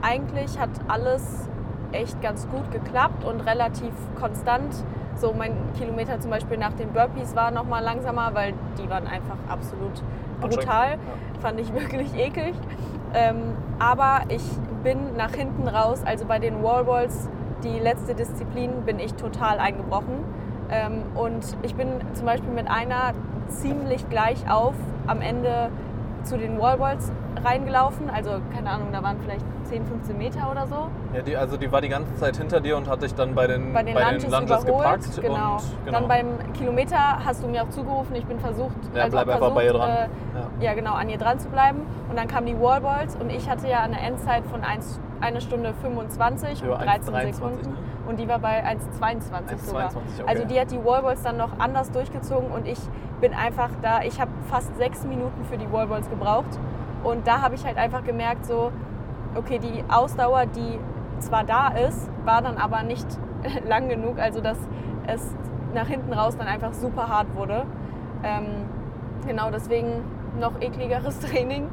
eigentlich 0.01 0.59
hat 0.59 0.69
alles 0.87 1.49
echt 1.91 2.21
ganz 2.21 2.47
gut 2.49 2.71
geklappt 2.71 3.25
und 3.25 3.41
relativ 3.41 3.91
konstant. 4.19 4.83
So 5.15 5.33
mein 5.33 5.53
Kilometer 5.77 6.19
zum 6.19 6.31
Beispiel 6.31 6.57
nach 6.57 6.73
den 6.73 6.89
Burpees 6.89 7.35
war 7.35 7.51
noch 7.51 7.65
mal 7.65 7.81
langsamer, 7.81 8.31
weil 8.33 8.53
die 8.77 8.89
waren 8.89 9.07
einfach 9.07 9.37
absolut 9.49 10.01
brutal. 10.39 10.93
Anstrengend, 10.93 11.41
Fand 11.41 11.59
ich 11.59 11.73
wirklich 11.79 12.15
eklig. 12.15 12.55
Ähm, 13.13 13.55
aber 13.79 14.21
ich 14.29 14.43
bin 14.83 15.15
nach 15.17 15.33
hinten 15.33 15.67
raus, 15.67 16.01
also 16.05 16.25
bei 16.25 16.39
den 16.39 16.63
Wallballs, 16.63 17.27
die 17.63 17.79
letzte 17.79 18.15
Disziplin, 18.15 18.83
bin 18.85 18.99
ich 18.99 19.15
total 19.15 19.59
eingebrochen. 19.59 20.23
Ähm, 20.71 21.03
und 21.15 21.43
ich 21.63 21.75
bin 21.75 21.87
zum 22.13 22.25
Beispiel 22.25 22.51
mit 22.51 22.69
einer 22.69 23.13
ziemlich 23.47 24.07
gleich 24.09 24.49
auf 24.49 24.75
am 25.07 25.21
Ende 25.21 25.69
zu 26.23 26.37
den 26.37 26.59
Wallballs 26.59 27.11
reingelaufen. 27.43 28.09
Also 28.09 28.31
keine 28.53 28.69
Ahnung, 28.69 28.89
da 28.91 29.01
waren 29.01 29.17
vielleicht 29.21 29.45
10, 29.69 29.85
15 29.85 30.17
Meter 30.17 30.51
oder 30.51 30.67
so. 30.67 30.89
Ja, 31.13 31.21
die, 31.21 31.37
also 31.37 31.57
die 31.57 31.71
war 31.71 31.81
die 31.81 31.89
ganze 31.89 32.13
Zeit 32.15 32.37
hinter 32.37 32.59
dir 32.59 32.75
und 32.75 32.89
hat 32.89 33.01
dich 33.01 33.13
dann 33.15 33.35
bei 33.35 33.47
den, 33.47 33.71
Bei 33.73 33.83
den 33.83 33.95
Lunges, 33.95 34.23
überholt. 34.23 34.65
gepackt. 34.65 35.21
genau. 35.21 35.53
Und, 35.53 35.85
genau. 35.85 35.99
Dann 35.99 36.07
beim 36.07 36.53
Kilometer 36.53 37.23
hast 37.23 37.43
du 37.43 37.47
mir 37.47 37.63
auch 37.63 37.69
zugerufen, 37.69 38.15
ich 38.15 38.25
bin 38.25 38.39
versucht, 38.39 38.75
ja, 38.93 39.03
also 39.03 39.17
bleib 39.17 39.29
einfach 39.29 39.51
bei 39.51 39.65
ihr 39.65 39.71
versucht, 39.71 39.87
dran. 39.89 39.97
Äh, 39.97 40.61
ja. 40.61 40.69
ja 40.69 40.73
genau, 40.73 40.93
an 40.93 41.09
ihr 41.09 41.17
dran 41.17 41.39
zu 41.39 41.49
bleiben. 41.49 41.81
Und 42.09 42.17
dann 42.17 42.27
kamen 42.27 42.47
die 42.47 42.59
Wallballs 42.59 43.15
und 43.15 43.29
ich 43.29 43.49
hatte 43.49 43.67
ja 43.67 43.81
eine 43.81 43.99
Endzeit 43.99 44.43
von 44.47 44.63
1, 44.63 44.99
eine 45.21 45.41
Stunde 45.41 45.73
25 45.81 46.63
Über 46.63 46.73
und 46.79 46.85
13 46.85 47.13
1,23, 47.13 47.33
Sekunden. 47.33 47.69
ne? 47.69 47.77
Und 48.09 48.19
die 48.19 48.27
war 48.27 48.39
bei 48.39 48.65
1,22 48.65 49.57
sogar. 49.59 49.89
1,22, 49.89 49.93
okay. 49.93 50.23
Also 50.25 50.45
die 50.45 50.59
hat 50.59 50.71
die 50.71 50.83
Wallballs 50.83 51.21
dann 51.21 51.37
noch 51.37 51.59
anders 51.59 51.91
durchgezogen 51.91 52.49
und 52.49 52.67
ich 52.67 52.79
bin 53.21 53.35
einfach 53.35 53.69
da, 53.83 54.01
ich 54.01 54.19
habe 54.19 54.31
fast 54.49 54.75
sechs 54.77 55.05
Minuten 55.05 55.45
für 55.45 55.57
die 55.59 55.71
Wallballs 55.71 56.09
gebraucht. 56.09 56.59
Und 57.03 57.27
da 57.27 57.43
habe 57.43 57.53
ich 57.53 57.63
halt 57.63 57.77
einfach 57.77 58.03
gemerkt, 58.03 58.47
so, 58.47 58.71
okay, 59.35 59.59
die 59.59 59.83
Ausdauer, 59.89 60.47
die 60.47 60.79
zwar 61.19 61.43
da 61.43 61.67
ist, 61.67 62.09
war 62.25 62.41
dann 62.41 62.57
aber 62.57 62.81
nicht 62.81 63.05
lang 63.67 63.89
genug, 63.89 64.17
also 64.17 64.41
dass 64.41 64.57
es 65.05 65.35
nach 65.75 65.87
hinten 65.87 66.11
raus 66.11 66.35
dann 66.35 66.47
einfach 66.47 66.73
super 66.73 67.09
hart 67.09 67.27
wurde. 67.35 67.67
Ähm, 68.23 68.65
genau 69.27 69.51
deswegen 69.51 70.01
noch 70.39 70.59
ekligeres 70.59 71.19
Training, 71.29 71.67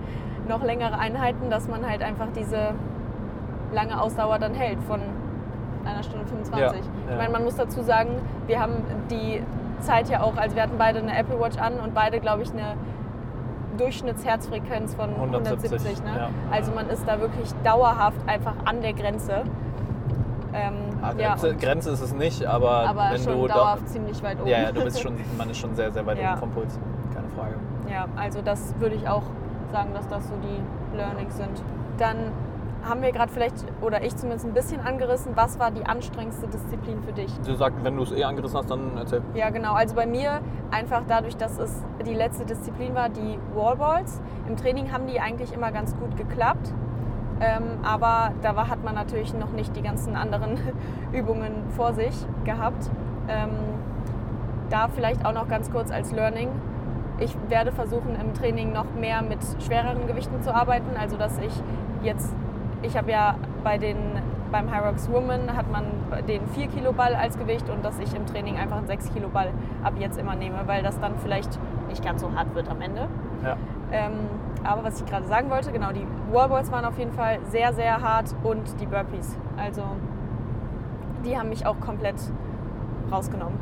noch 0.50 0.62
längere 0.62 0.98
Einheiten, 0.98 1.48
dass 1.48 1.66
man 1.66 1.88
halt 1.88 2.02
einfach 2.02 2.28
diese 2.36 2.74
lange 3.72 3.98
Ausdauer 3.98 4.38
dann 4.38 4.52
hält 4.52 4.82
von 4.82 5.00
einer 5.86 6.02
Stunde 6.02 6.26
25. 6.26 6.60
Ja, 6.60 6.72
Ich 6.74 7.10
ja. 7.10 7.16
meine, 7.16 7.30
man 7.32 7.44
muss 7.44 7.56
dazu 7.56 7.82
sagen, 7.82 8.10
wir 8.46 8.60
haben 8.60 8.74
die 9.10 9.42
Zeit 9.80 10.08
ja 10.08 10.22
auch, 10.22 10.36
also 10.36 10.56
wir 10.56 10.62
hatten 10.62 10.78
beide 10.78 10.98
eine 10.98 11.16
Apple 11.16 11.38
Watch 11.40 11.58
an 11.58 11.74
und 11.80 11.94
beide, 11.94 12.18
glaube 12.20 12.42
ich, 12.42 12.50
eine 12.52 12.74
Durchschnittsherzfrequenz 13.78 14.94
von 14.94 15.10
170, 15.14 15.70
170. 15.72 16.04
ne? 16.04 16.10
ja. 16.18 16.28
Also 16.50 16.72
man 16.72 16.88
ist 16.88 17.06
da 17.06 17.20
wirklich 17.20 17.52
dauerhaft 17.62 18.18
einfach 18.26 18.54
an 18.64 18.80
der 18.80 18.92
Grenze. 18.94 19.42
Ähm, 20.54 20.72
Ah, 21.02 21.12
ja, 21.18 21.28
Grenze, 21.30 21.50
und- 21.50 21.60
Grenze 21.60 21.90
ist 21.90 22.00
es 22.00 22.14
nicht, 22.14 22.46
aber, 22.46 22.70
aber 22.88 23.08
wenn 23.12 23.20
schon 23.20 23.40
du 23.42 23.46
dauerhaft 23.46 23.88
ziemlich 23.90 24.22
weit 24.22 24.40
oben. 24.40 24.48
ja, 24.48 24.62
ja, 24.62 24.72
du 24.72 24.82
bist 24.82 25.00
schon, 25.02 25.14
man 25.36 25.50
ist 25.50 25.58
schon 25.58 25.74
sehr, 25.74 25.92
sehr 25.92 26.06
weit 26.06 26.18
Ja. 26.22 26.30
oben 26.32 26.40
vom 26.40 26.50
Puls, 26.52 26.78
keine 27.14 27.28
Frage. 27.28 27.54
Ja, 27.92 28.06
also 28.16 28.40
das 28.42 28.74
würde 28.78 28.94
ich 28.94 29.06
auch 29.06 29.22
sagen, 29.70 29.90
dass 29.92 30.08
das 30.08 30.26
so 30.26 30.34
die 30.42 30.96
Learnings 30.96 31.36
sind. 31.36 31.62
Dann 31.98 32.16
haben 32.88 33.02
wir 33.02 33.12
gerade 33.12 33.32
vielleicht, 33.32 33.54
oder 33.80 34.02
ich 34.02 34.16
zumindest 34.16 34.46
ein 34.46 34.54
bisschen 34.54 34.80
angerissen, 34.80 35.32
was 35.34 35.58
war 35.58 35.70
die 35.70 35.84
anstrengendste 35.84 36.46
Disziplin 36.48 37.02
für 37.02 37.12
dich? 37.12 37.32
Du 37.44 37.54
sagst, 37.54 37.82
wenn 37.82 37.96
du 37.96 38.02
es 38.02 38.12
eh 38.12 38.24
angerissen 38.24 38.58
hast, 38.58 38.70
dann 38.70 38.96
erzähl. 38.96 39.22
Ja, 39.34 39.50
genau. 39.50 39.74
Also 39.74 39.94
bei 39.94 40.06
mir 40.06 40.40
einfach 40.70 41.02
dadurch, 41.06 41.36
dass 41.36 41.58
es 41.58 41.82
die 42.04 42.14
letzte 42.14 42.44
Disziplin 42.44 42.94
war, 42.94 43.08
die 43.08 43.38
Wallballs. 43.54 44.20
Im 44.48 44.56
Training 44.56 44.92
haben 44.92 45.06
die 45.06 45.20
eigentlich 45.20 45.52
immer 45.52 45.72
ganz 45.72 45.96
gut 45.96 46.16
geklappt. 46.16 46.72
Ähm, 47.38 47.64
aber 47.82 48.32
da 48.42 48.56
war, 48.56 48.68
hat 48.68 48.82
man 48.82 48.94
natürlich 48.94 49.34
noch 49.34 49.50
nicht 49.52 49.76
die 49.76 49.82
ganzen 49.82 50.16
anderen 50.16 50.58
Übungen 51.12 51.64
vor 51.70 51.92
sich 51.92 52.14
gehabt. 52.44 52.90
Ähm, 53.28 53.50
da 54.70 54.88
vielleicht 54.88 55.24
auch 55.24 55.32
noch 55.32 55.48
ganz 55.48 55.70
kurz 55.70 55.90
als 55.90 56.12
Learning. 56.12 56.48
Ich 57.18 57.34
werde 57.48 57.72
versuchen, 57.72 58.16
im 58.20 58.34
Training 58.34 58.72
noch 58.72 58.86
mehr 58.98 59.22
mit 59.22 59.38
schwereren 59.64 60.06
Gewichten 60.06 60.42
zu 60.42 60.54
arbeiten. 60.54 60.96
Also, 61.00 61.16
dass 61.16 61.38
ich 61.38 61.52
jetzt, 62.02 62.34
ich 62.86 62.96
habe 62.96 63.10
ja 63.10 63.34
bei 63.64 63.78
den, 63.78 63.96
beim 64.50 64.72
Hyrox 64.72 65.10
Woman 65.10 65.56
hat 65.56 65.70
man 65.70 65.84
den 66.28 66.46
4 66.46 66.68
Kilo 66.68 66.92
Ball 66.92 67.14
als 67.14 67.36
Gewicht 67.36 67.68
und 67.68 67.84
dass 67.84 67.98
ich 67.98 68.14
im 68.14 68.26
Training 68.26 68.56
einfach 68.56 68.78
einen 68.78 68.86
6 68.86 69.12
Kilo 69.12 69.28
Ball 69.28 69.50
ab 69.82 69.94
jetzt 69.98 70.18
immer 70.18 70.36
nehme, 70.36 70.58
weil 70.66 70.82
das 70.82 70.98
dann 71.00 71.18
vielleicht 71.18 71.58
nicht 71.88 72.04
ganz 72.04 72.22
so 72.22 72.32
hart 72.32 72.54
wird 72.54 72.68
am 72.68 72.80
Ende. 72.80 73.08
Ja. 73.44 73.56
Ähm, 73.92 74.12
aber 74.64 74.84
was 74.84 75.00
ich 75.00 75.06
gerade 75.06 75.26
sagen 75.26 75.50
wollte, 75.50 75.72
genau, 75.72 75.92
die 75.92 76.06
Wallballs 76.32 76.70
waren 76.72 76.84
auf 76.84 76.98
jeden 76.98 77.12
Fall 77.12 77.38
sehr, 77.50 77.72
sehr 77.72 78.00
hart 78.00 78.34
und 78.42 78.80
die 78.80 78.86
Burpees. 78.86 79.36
Also 79.56 79.82
die 81.24 81.36
haben 81.36 81.48
mich 81.48 81.66
auch 81.66 81.78
komplett 81.80 82.16
rausgenommen. 83.10 83.58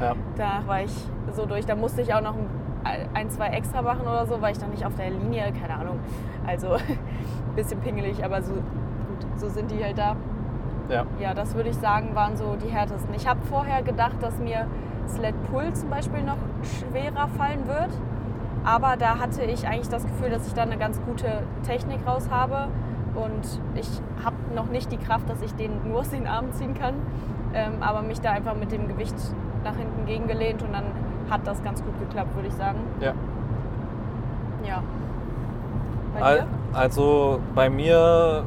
Ja. 0.00 0.14
Da 0.36 0.62
war 0.66 0.82
ich 0.82 0.92
so 1.32 1.46
durch. 1.46 1.66
Da 1.66 1.76
musste 1.76 2.02
ich 2.02 2.12
auch 2.12 2.20
noch 2.20 2.34
ein, 3.14 3.30
zwei 3.30 3.48
extra 3.48 3.80
machen 3.80 4.02
oder 4.02 4.26
so, 4.26 4.40
weil 4.42 4.52
ich 4.52 4.58
dann 4.58 4.70
nicht 4.70 4.84
auf 4.84 4.94
der 4.96 5.10
Linie, 5.10 5.52
keine 5.52 5.80
Ahnung. 5.80 6.00
Also 6.46 6.76
bisschen 7.54 7.80
pingelig, 7.80 8.24
aber 8.24 8.42
so 8.42 8.52
gut, 8.52 9.26
so 9.36 9.48
sind 9.48 9.70
die 9.70 9.82
halt 9.82 9.98
da. 9.98 10.16
Ja. 10.88 11.06
Ja, 11.18 11.34
das 11.34 11.54
würde 11.54 11.70
ich 11.70 11.76
sagen, 11.76 12.14
waren 12.14 12.36
so 12.36 12.56
die 12.56 12.68
härtesten. 12.68 13.14
Ich 13.14 13.26
habe 13.26 13.40
vorher 13.50 13.82
gedacht, 13.82 14.16
dass 14.20 14.38
mir 14.38 14.66
Sled 15.08 15.34
Pull 15.50 15.72
zum 15.72 15.90
Beispiel 15.90 16.22
noch 16.22 16.36
schwerer 16.62 17.28
fallen 17.28 17.66
wird. 17.66 17.90
Aber 18.64 18.96
da 18.96 19.18
hatte 19.18 19.42
ich 19.42 19.66
eigentlich 19.66 19.88
das 19.88 20.04
Gefühl, 20.04 20.30
dass 20.30 20.46
ich 20.46 20.54
da 20.54 20.62
eine 20.62 20.78
ganz 20.78 21.00
gute 21.02 21.42
Technik 21.62 22.06
raus 22.06 22.28
habe. 22.30 22.68
Und 23.14 23.60
ich 23.74 23.88
habe 24.24 24.36
noch 24.54 24.66
nicht 24.66 24.90
die 24.90 24.96
Kraft, 24.96 25.28
dass 25.28 25.40
ich 25.42 25.54
den 25.54 25.88
nur 25.88 26.00
aus 26.00 26.10
den 26.10 26.26
Armen 26.26 26.52
ziehen 26.52 26.74
kann. 26.74 26.94
Ähm, 27.54 27.74
aber 27.80 28.02
mich 28.02 28.20
da 28.20 28.32
einfach 28.32 28.54
mit 28.54 28.72
dem 28.72 28.88
Gewicht 28.88 29.14
nach 29.62 29.76
hinten 29.76 30.06
gegengelehnt 30.06 30.62
und 30.62 30.72
dann 30.72 30.84
hat 31.30 31.46
das 31.46 31.62
ganz 31.62 31.82
gut 31.82 31.98
geklappt, 32.00 32.34
würde 32.34 32.48
ich 32.48 32.54
sagen. 32.54 32.78
Ja. 33.00 33.12
Ja. 34.66 34.82
Bei 36.18 36.34
dir? 36.34 36.46
Also 36.72 37.40
bei 37.54 37.70
mir 37.70 38.44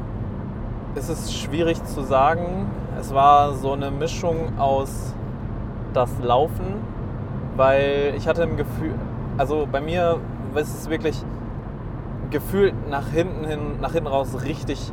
ist 0.95 1.09
es 1.09 1.33
schwierig 1.33 1.83
zu 1.85 2.01
sagen. 2.01 2.67
Es 2.99 3.13
war 3.13 3.53
so 3.53 3.73
eine 3.73 3.91
Mischung 3.91 4.57
aus 4.57 5.13
das 5.93 6.11
Laufen, 6.21 6.75
weil 7.55 8.13
ich 8.17 8.27
hatte 8.27 8.43
ein 8.43 8.57
Gefühl, 8.57 8.93
also 9.37 9.67
bei 9.71 9.81
mir 9.81 10.19
ist 10.55 10.77
es 10.77 10.89
wirklich 10.89 11.23
gefühlt 12.29 12.73
nach 12.89 13.07
hinten 13.09 13.45
hin, 13.45 13.59
nach 13.79 13.93
hinten 13.93 14.07
raus 14.07 14.43
richtig 14.43 14.91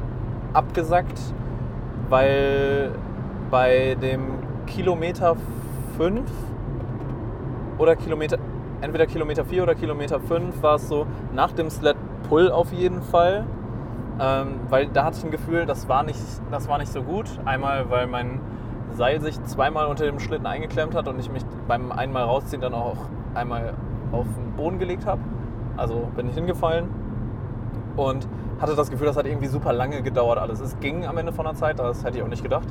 abgesackt, 0.52 1.20
weil 2.08 2.92
bei 3.50 3.96
dem 4.00 4.38
Kilometer 4.66 5.36
5 5.96 6.22
oder 7.78 7.96
Kilometer, 7.96 8.38
entweder 8.80 9.06
Kilometer 9.06 9.44
4 9.44 9.62
oder 9.62 9.74
Kilometer 9.74 10.20
5 10.20 10.62
war 10.62 10.76
es 10.76 10.88
so, 10.88 11.06
nach 11.34 11.52
dem 11.52 11.70
Sled 11.70 11.96
Pull 12.28 12.50
auf 12.50 12.72
jeden 12.72 13.02
Fall. 13.02 13.44
Ähm, 14.20 14.60
weil 14.68 14.86
da 14.86 15.04
hatte 15.04 15.18
ich 15.18 15.24
ein 15.24 15.30
Gefühl, 15.30 15.66
das 15.66 15.88
war, 15.88 16.04
nicht, 16.04 16.20
das 16.50 16.68
war 16.68 16.78
nicht 16.78 16.92
so 16.92 17.02
gut. 17.02 17.26
Einmal, 17.44 17.90
weil 17.90 18.06
mein 18.06 18.40
Seil 18.92 19.20
sich 19.20 19.42
zweimal 19.44 19.86
unter 19.86 20.04
dem 20.04 20.20
Schlitten 20.20 20.46
eingeklemmt 20.46 20.94
hat 20.94 21.08
und 21.08 21.18
ich 21.18 21.30
mich 21.30 21.42
beim 21.66 21.90
einmal 21.90 22.24
rausziehen 22.24 22.62
dann 22.62 22.74
auch 22.74 22.96
einmal 23.34 23.74
auf 24.12 24.26
den 24.36 24.52
Boden 24.52 24.78
gelegt 24.78 25.04
habe. 25.04 25.20
Also 25.76 26.08
bin 26.14 26.28
ich 26.28 26.34
hingefallen 26.34 26.88
und 27.96 28.28
hatte 28.60 28.76
das 28.76 28.90
Gefühl, 28.90 29.08
das 29.08 29.16
hat 29.16 29.26
irgendwie 29.26 29.48
super 29.48 29.72
lange 29.72 30.02
gedauert 30.02 30.38
alles. 30.38 30.60
Es 30.60 30.78
ging 30.78 31.04
am 31.06 31.18
Ende 31.18 31.32
von 31.32 31.44
der 31.44 31.54
Zeit, 31.54 31.80
das 31.80 32.04
hätte 32.04 32.18
ich 32.18 32.22
auch 32.22 32.28
nicht 32.28 32.44
gedacht. 32.44 32.68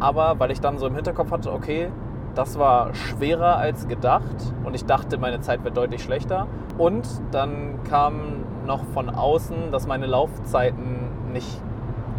Aber 0.00 0.38
weil 0.38 0.50
ich 0.50 0.60
dann 0.60 0.78
so 0.78 0.86
im 0.86 0.94
Hinterkopf 0.94 1.30
hatte, 1.30 1.52
okay, 1.52 1.90
das 2.34 2.58
war 2.58 2.94
schwerer 2.94 3.56
als 3.56 3.88
gedacht 3.88 4.52
und 4.64 4.74
ich 4.74 4.84
dachte, 4.84 5.18
meine 5.18 5.40
Zeit 5.40 5.64
wird 5.64 5.76
deutlich 5.76 6.02
schlechter. 6.02 6.46
Und 6.78 7.06
dann 7.30 7.78
kam 7.88 8.44
noch 8.66 8.84
von 8.94 9.08
außen, 9.10 9.70
dass 9.70 9.86
meine 9.86 10.06
Laufzeiten 10.06 11.32
nicht, 11.32 11.60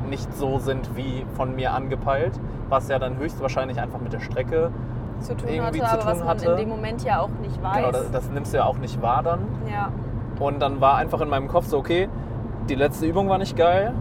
nicht 0.10 0.34
so 0.36 0.60
sind 0.60 0.96
wie 0.96 1.26
von 1.36 1.56
mir 1.56 1.74
angepeilt, 1.74 2.40
was 2.70 2.88
ja 2.88 3.00
dann 3.00 3.18
höchstwahrscheinlich 3.18 3.80
einfach 3.80 4.00
mit 4.00 4.14
der 4.14 4.20
Strecke 4.20 4.72
Zu 5.20 5.36
tun 5.36 5.50
irgendwie 5.50 5.82
hatte, 5.82 6.00
zu 6.00 6.02
aber 6.02 6.12
was 6.12 6.18
tun 6.18 6.28
man 6.28 6.38
hatte. 6.38 6.52
in 6.52 6.58
dem 6.58 6.70
Moment 6.70 7.04
ja 7.04 7.20
auch 7.22 7.30
nicht 7.42 7.62
weiß. 7.62 7.78
Genau, 7.78 7.92
das, 7.92 8.12
das 8.12 8.30
nimmst 8.30 8.54
du 8.54 8.58
ja 8.58 8.66
auch 8.66 8.78
nicht 8.78 9.02
wahr 9.02 9.24
dann. 9.24 9.40
ja. 9.72 9.90
Und 10.40 10.62
dann 10.62 10.82
war 10.82 10.96
einfach 10.98 11.22
in 11.22 11.30
meinem 11.30 11.48
Kopf 11.48 11.66
so, 11.68 11.78
okay, 11.78 12.10
die 12.68 12.76
letzte 12.76 13.06
Übung 13.06 13.30
war 13.30 13.38
nicht 13.38 13.56
geil, 13.56 13.94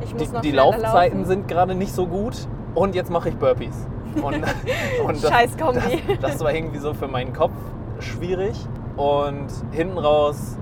Ich 0.00 0.14
die, 0.14 0.24
muss 0.24 0.32
noch 0.32 0.40
die 0.40 0.48
schneller 0.48 0.64
Laufzeiten 0.64 1.18
laufen. 1.18 1.28
sind 1.28 1.46
gerade 1.48 1.74
nicht 1.74 1.92
so 1.92 2.06
gut 2.06 2.48
und 2.74 2.94
jetzt 2.94 3.10
mache 3.10 3.28
ich 3.28 3.36
Burpees. 3.36 3.86
Und, 4.22 4.34
und 5.04 5.22
das, 5.24 5.30
Scheiß 5.30 5.56
Kombi. 5.56 6.02
Das, 6.20 6.32
das 6.32 6.40
war 6.44 6.52
irgendwie 6.54 6.78
so 6.78 6.94
für 6.94 7.08
meinen 7.08 7.32
Kopf 7.32 7.52
schwierig. 8.00 8.54
Und 8.96 9.46
hinten 9.72 9.98
raus 9.98 10.56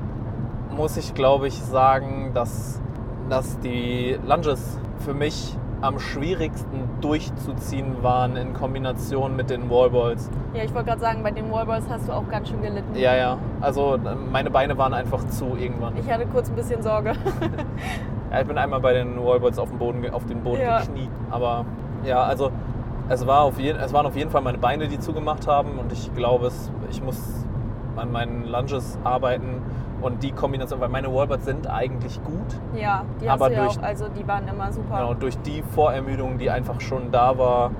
muss 0.76 0.96
ich, 0.96 1.14
glaube 1.14 1.48
ich, 1.48 1.54
sagen, 1.62 2.30
dass, 2.34 2.80
dass 3.28 3.58
die 3.60 4.18
Lunges 4.26 4.78
für 5.04 5.14
mich 5.14 5.56
am 5.82 5.98
schwierigsten 5.98 6.88
durchzuziehen 7.00 8.02
waren 8.02 8.36
in 8.36 8.54
Kombination 8.54 9.34
mit 9.34 9.50
den 9.50 9.68
Wallballs. 9.68 10.30
Ja, 10.54 10.62
ich 10.62 10.72
wollte 10.72 10.90
gerade 10.90 11.00
sagen, 11.00 11.22
bei 11.24 11.32
den 11.32 11.50
Wallballs 11.50 11.84
hast 11.90 12.06
du 12.08 12.12
auch 12.12 12.28
ganz 12.30 12.48
schön 12.48 12.62
gelitten. 12.62 12.94
Ja, 12.94 13.16
ja. 13.16 13.36
Also 13.60 13.98
meine 14.30 14.48
Beine 14.48 14.78
waren 14.78 14.94
einfach 14.94 15.26
zu 15.26 15.56
irgendwann. 15.58 15.96
Ich 15.96 16.08
hatte 16.08 16.24
kurz 16.26 16.48
ein 16.50 16.54
bisschen 16.56 16.82
Sorge. 16.82 17.12
Ja, 18.30 18.40
ich 18.40 18.46
bin 18.46 18.56
einmal 18.56 18.80
bei 18.80 18.94
den 18.94 19.22
Wallballs 19.22 19.58
auf, 19.58 19.68
dem 19.68 19.76
Boden, 19.78 20.00
ge- 20.00 20.10
auf 20.10 20.24
den 20.24 20.42
Boden 20.42 20.62
Ja. 20.62 20.80
gekniet. 20.80 21.10
Aber 21.30 21.66
ja, 22.02 22.22
also 22.22 22.50
es, 23.12 23.26
war 23.26 23.42
auf 23.42 23.58
jeden, 23.58 23.78
es 23.80 23.92
waren 23.92 24.06
auf 24.06 24.16
jeden 24.16 24.30
Fall 24.30 24.42
meine 24.42 24.58
Beine, 24.58 24.88
die 24.88 24.98
zugemacht 24.98 25.46
haben. 25.46 25.78
Und 25.78 25.92
ich 25.92 26.12
glaube, 26.14 26.46
es, 26.46 26.70
ich 26.90 27.02
muss 27.02 27.20
an 27.96 28.10
meinen 28.12 28.46
Lunges 28.48 28.98
arbeiten. 29.04 29.62
Und 30.00 30.22
die 30.24 30.32
Kombination, 30.32 30.80
weil 30.80 30.88
meine 30.88 31.14
Wallballs 31.14 31.44
sind 31.44 31.68
eigentlich 31.70 32.20
gut. 32.24 32.40
Ja, 32.74 33.04
die 33.20 33.28
hast 33.30 33.34
Aber 33.40 33.48
du 33.50 33.54
ja 33.54 33.64
durch- 33.64 33.78
auch, 33.78 33.82
also 33.84 34.06
die 34.08 34.26
waren 34.26 34.48
immer 34.48 34.72
super. 34.72 34.96
Genau, 34.96 35.14
durch 35.14 35.38
die 35.42 35.62
Vorermüdung, 35.62 36.38
die 36.38 36.50
einfach 36.50 36.80
schon 36.80 37.12
da 37.12 37.38
war, 37.38 37.70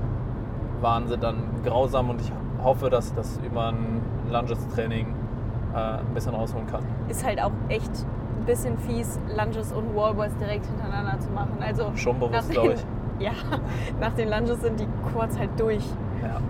waren 0.81 1.09
sie 1.09 1.19
dann 1.19 1.37
grausam. 1.65 2.11
Und 2.11 2.21
ich 2.21 2.33
hoffe, 2.63 2.91
dass 2.91 3.13
das 3.15 3.41
über 3.45 3.69
ein 3.69 4.01
Lunges-Training 4.31 5.07
äh, 5.75 5.77
ein 5.79 6.15
bisschen 6.15 6.35
rausholen 6.35 6.67
kann. 6.69 6.85
Ist 7.09 7.25
halt 7.27 7.43
auch 7.43 7.51
echt 7.69 7.91
ein 8.39 8.45
bisschen 8.45 8.79
fies, 8.79 9.19
Lunges 9.37 9.73
und 9.73 9.97
Wallballs 9.97 10.37
direkt 10.37 10.67
hintereinander 10.67 11.19
zu 11.19 11.31
machen. 11.31 11.57
Also 11.61 11.91
Schon 11.97 12.21
bewusst, 12.21 12.51
glaube 12.51 12.75
ich. 12.75 12.85
Ja, 13.23 13.33
nach 14.01 14.13
den 14.15 14.29
Lunges 14.29 14.61
sind 14.61 14.81
die 14.81 14.89
Quads 15.13 15.39
halt 15.39 15.51
durch. 15.57 15.85
Ja. 16.23 16.41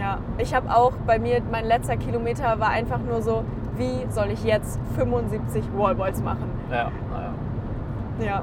Ja, 0.00 0.18
ich 0.38 0.54
habe 0.54 0.74
auch 0.74 0.92
bei 1.06 1.18
mir, 1.18 1.42
mein 1.50 1.66
letzter 1.66 1.96
Kilometer 1.96 2.58
war 2.58 2.70
einfach 2.70 2.98
nur 2.98 3.20
so, 3.20 3.44
wie 3.76 4.06
soll 4.10 4.30
ich 4.30 4.42
jetzt 4.42 4.80
75 4.96 5.64
Wallballs 5.76 6.22
machen? 6.22 6.50
Ja, 6.70 6.90
naja. 7.10 7.34
Ja, 8.20 8.42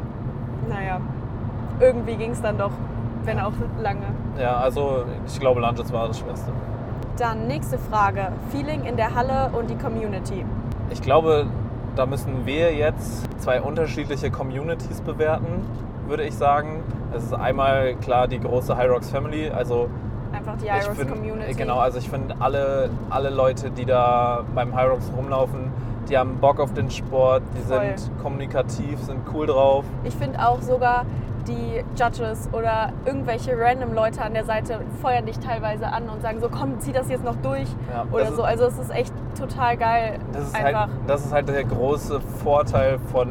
naja, 0.70 1.00
irgendwie 1.80 2.16
ging 2.16 2.32
es 2.32 2.42
dann 2.42 2.58
doch, 2.58 2.72
wenn 3.24 3.40
auch 3.40 3.54
lange. 3.82 4.06
Ja, 4.40 4.58
also 4.58 5.06
ich 5.26 5.40
glaube, 5.40 5.60
Lunges 5.60 5.92
war 5.92 6.08
das 6.08 6.20
Schwerste. 6.20 6.52
Dann 7.18 7.48
nächste 7.48 7.78
Frage, 7.78 8.28
Feeling 8.52 8.86
in 8.86 8.96
der 8.96 9.16
Halle 9.16 9.50
und 9.58 9.70
die 9.70 9.76
Community. 9.76 10.46
Ich 10.92 11.02
glaube, 11.02 11.48
da 11.96 12.06
müssen 12.06 12.46
wir 12.46 12.74
jetzt 12.74 13.28
zwei 13.42 13.60
unterschiedliche 13.62 14.32
Communities 14.32 15.02
bewerten, 15.02 15.66
würde 16.10 16.24
ich 16.24 16.36
sagen. 16.36 16.84
Es 17.16 17.24
ist 17.24 17.34
einmal 17.34 17.96
klar 17.96 18.28
die 18.28 18.40
große 18.40 18.76
High 18.76 18.90
Rocks 18.90 19.10
Family, 19.10 19.50
also 19.50 19.90
Einfach 20.32 20.56
die 20.58 20.68
Iros 20.68 20.98
find- 20.98 21.12
Community. 21.12 21.54
Genau, 21.56 21.80
also 21.80 21.98
ich 21.98 22.10
finde 22.10 22.36
alle, 22.40 22.90
alle 23.10 23.30
Leute, 23.30 23.72
die 23.72 23.86
da 23.86 24.44
beim 24.54 24.76
High 24.76 24.92
Rocks 24.92 25.12
rumlaufen, 25.16 25.72
die 26.08 26.18
haben 26.18 26.38
Bock 26.38 26.60
auf 26.60 26.74
den 26.74 26.90
Sport, 26.92 27.42
die 27.56 27.62
Voll. 27.62 27.98
sind 27.98 28.12
kommunikativ, 28.22 29.00
sind 29.04 29.20
cool 29.34 29.48
drauf. 29.48 29.86
Ich 30.04 30.16
finde 30.16 30.40
auch 30.48 30.62
sogar 30.62 31.06
die 31.48 31.84
Judges 31.96 32.48
oder 32.52 32.92
irgendwelche 33.06 33.58
random 33.58 33.94
Leute 33.94 34.22
an 34.22 34.34
der 34.34 34.44
Seite 34.46 34.80
feuern 35.02 35.26
dich 35.26 35.40
teilweise 35.40 35.88
an 35.88 36.08
und 36.10 36.22
sagen 36.22 36.40
so, 36.42 36.50
komm, 36.50 36.80
zieh 36.80 36.92
das 36.92 37.10
jetzt 37.10 37.24
noch 37.24 37.38
durch 37.38 37.68
Ja, 37.92 38.06
oder 38.12 38.32
so. 38.34 38.44
Also 38.44 38.66
es 38.66 38.78
ist 38.78 38.92
echt 38.92 39.14
total 39.38 39.78
geil. 39.78 40.20
Das 40.32 40.44
ist, 40.44 40.56
einfach. 40.56 40.82
halt, 40.82 40.90
das 41.08 41.26
ist 41.26 41.34
halt 41.34 41.50
der 41.50 41.64
große 41.64 42.20
Vorteil 42.44 43.00
von 43.12 43.30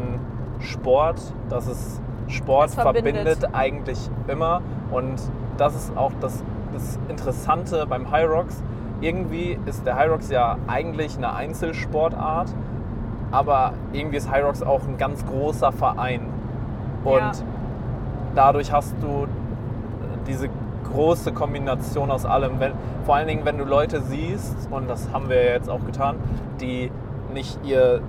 Sport, 0.58 1.20
dass 1.48 1.68
es 1.68 2.00
Sport 2.28 2.70
verbindet. 2.70 3.16
verbindet. 3.16 3.54
eigentlich 3.54 3.98
immer. 4.28 4.60
Und 4.90 5.20
das 5.56 5.74
ist 5.74 5.96
auch 5.96 6.12
das, 6.20 6.42
das 6.72 6.98
Interessante 7.08 7.86
beim 7.88 8.10
High 8.10 8.28
Rocks. 8.28 8.62
Irgendwie 9.00 9.58
ist 9.66 9.86
der 9.86 9.96
High 9.96 10.10
Rocks 10.10 10.30
ja 10.30 10.56
eigentlich 10.66 11.16
eine 11.16 11.34
Einzelsportart, 11.34 12.48
aber 13.30 13.72
irgendwie 13.92 14.16
ist 14.16 14.30
High 14.30 14.44
Rocks 14.44 14.62
auch 14.62 14.82
ein 14.86 14.98
ganz 14.98 15.24
großer 15.26 15.72
Verein. 15.72 16.22
Und 17.04 17.16
Ja. 17.18 17.32
dadurch 18.34 18.72
hast 18.72 18.94
du 19.00 19.26
diese 20.26 20.48
große 20.92 21.32
Kombination 21.32 22.10
aus 22.10 22.24
allem. 22.26 22.58
Wenn, 22.60 22.72
vor 23.04 23.16
allen 23.16 23.28
Dingen, 23.28 23.44
wenn 23.44 23.58
du 23.58 23.64
Leute 23.64 24.00
siehst, 24.02 24.68
und 24.70 24.88
das 24.88 25.08
haben 25.12 25.28
wir 25.28 25.44
jetzt 25.44 25.68
auch 25.70 25.84
getan, 25.84 26.16
die 26.60 26.90
nicht 27.32 27.58
ihr 27.64 28.00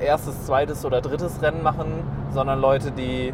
erstes, 0.00 0.46
zweites 0.46 0.84
oder 0.84 1.00
drittes 1.00 1.40
Rennen 1.42 1.62
machen, 1.62 1.86
sondern 2.32 2.60
Leute, 2.60 2.90
die 2.90 3.32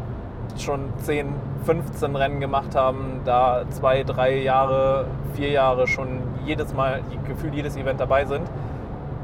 schon 0.57 0.89
10, 0.97 1.33
15 1.65 2.15
Rennen 2.15 2.39
gemacht 2.39 2.75
haben, 2.75 3.21
da 3.25 3.63
zwei, 3.69 4.03
drei 4.03 4.37
Jahre, 4.39 5.05
vier 5.33 5.49
Jahre 5.51 5.87
schon 5.87 6.19
jedes 6.45 6.73
Mal, 6.73 7.01
gefühlt 7.27 7.53
jedes 7.53 7.77
Event 7.77 7.99
dabei 7.99 8.25
sind. 8.25 8.49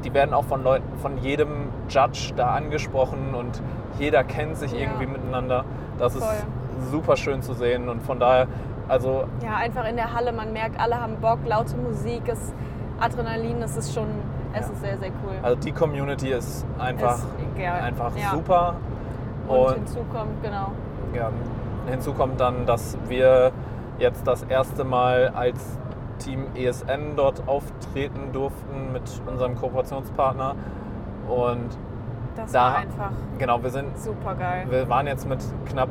Die 0.04 0.14
werden 0.14 0.32
auch 0.32 0.44
von 0.44 0.62
Leuten, 0.62 0.96
von 0.98 1.18
jedem 1.18 1.68
Judge 1.88 2.32
da 2.36 2.50
angesprochen 2.54 3.34
und 3.34 3.60
jeder 3.98 4.22
kennt 4.24 4.56
sich 4.56 4.72
Ja. 4.72 4.78
irgendwie 4.78 5.06
miteinander. 5.06 5.64
Das 5.98 6.14
Voll. 6.14 6.22
ist 6.22 6.90
super 6.92 7.16
schön 7.16 7.42
zu 7.42 7.52
sehen 7.54 7.88
und 7.88 8.02
von 8.04 8.20
daher, 8.20 8.46
also 8.86 9.24
Ja, 9.44 9.56
einfach 9.56 9.86
in 9.88 9.96
der 9.96 10.14
Halle, 10.14 10.32
man 10.32 10.52
merkt, 10.52 10.80
alle 10.80 11.00
haben 11.00 11.16
Bock, 11.20 11.40
laute 11.44 11.76
Musik, 11.76 12.22
es, 12.28 12.54
Adrenalin, 13.00 13.60
es 13.60 13.76
ist 13.76 13.92
schon, 13.92 14.06
es 14.60 14.66
Ja. 14.66 14.72
ist 14.72 14.80
sehr, 14.80 14.98
sehr 14.98 15.10
cool. 15.24 15.34
Also 15.42 15.56
die 15.60 15.72
Community 15.72 16.30
ist 16.32 16.66
einfach, 16.78 17.14
Ist 17.14 17.26
einfach 17.82 18.12
Ja. 18.16 18.30
super. 18.30 18.74
Und, 19.48 19.56
Und, 19.58 19.74
hinzu 19.74 19.98
kommt, 20.12 20.42
genau, 20.42 20.72
ja, 21.14 21.30
hinzu 21.90 22.12
kommt 22.12 22.38
dann, 22.40 22.66
dass 22.66 22.96
wir 23.08 23.50
jetzt 23.98 24.26
das 24.26 24.42
erste 24.42 24.84
Mal 24.84 25.32
als 25.34 25.78
Team 26.18 26.46
ESN 26.54 27.14
dort 27.16 27.42
auftreten 27.46 28.32
durften 28.32 28.92
mit 28.92 29.02
unserem 29.26 29.54
Kooperationspartner. 29.56 30.54
Und 31.28 31.78
das 32.36 32.52
Da- 32.52 32.60
war 32.60 32.76
einfach 32.78 33.10
genau, 33.38 33.62
wir 33.62 33.70
sind, 33.70 33.98
super 33.98 34.34
geil. 34.34 34.66
wir 34.68 34.88
waren 34.88 35.06
jetzt 35.06 35.28
mit 35.28 35.38
knapp 35.68 35.88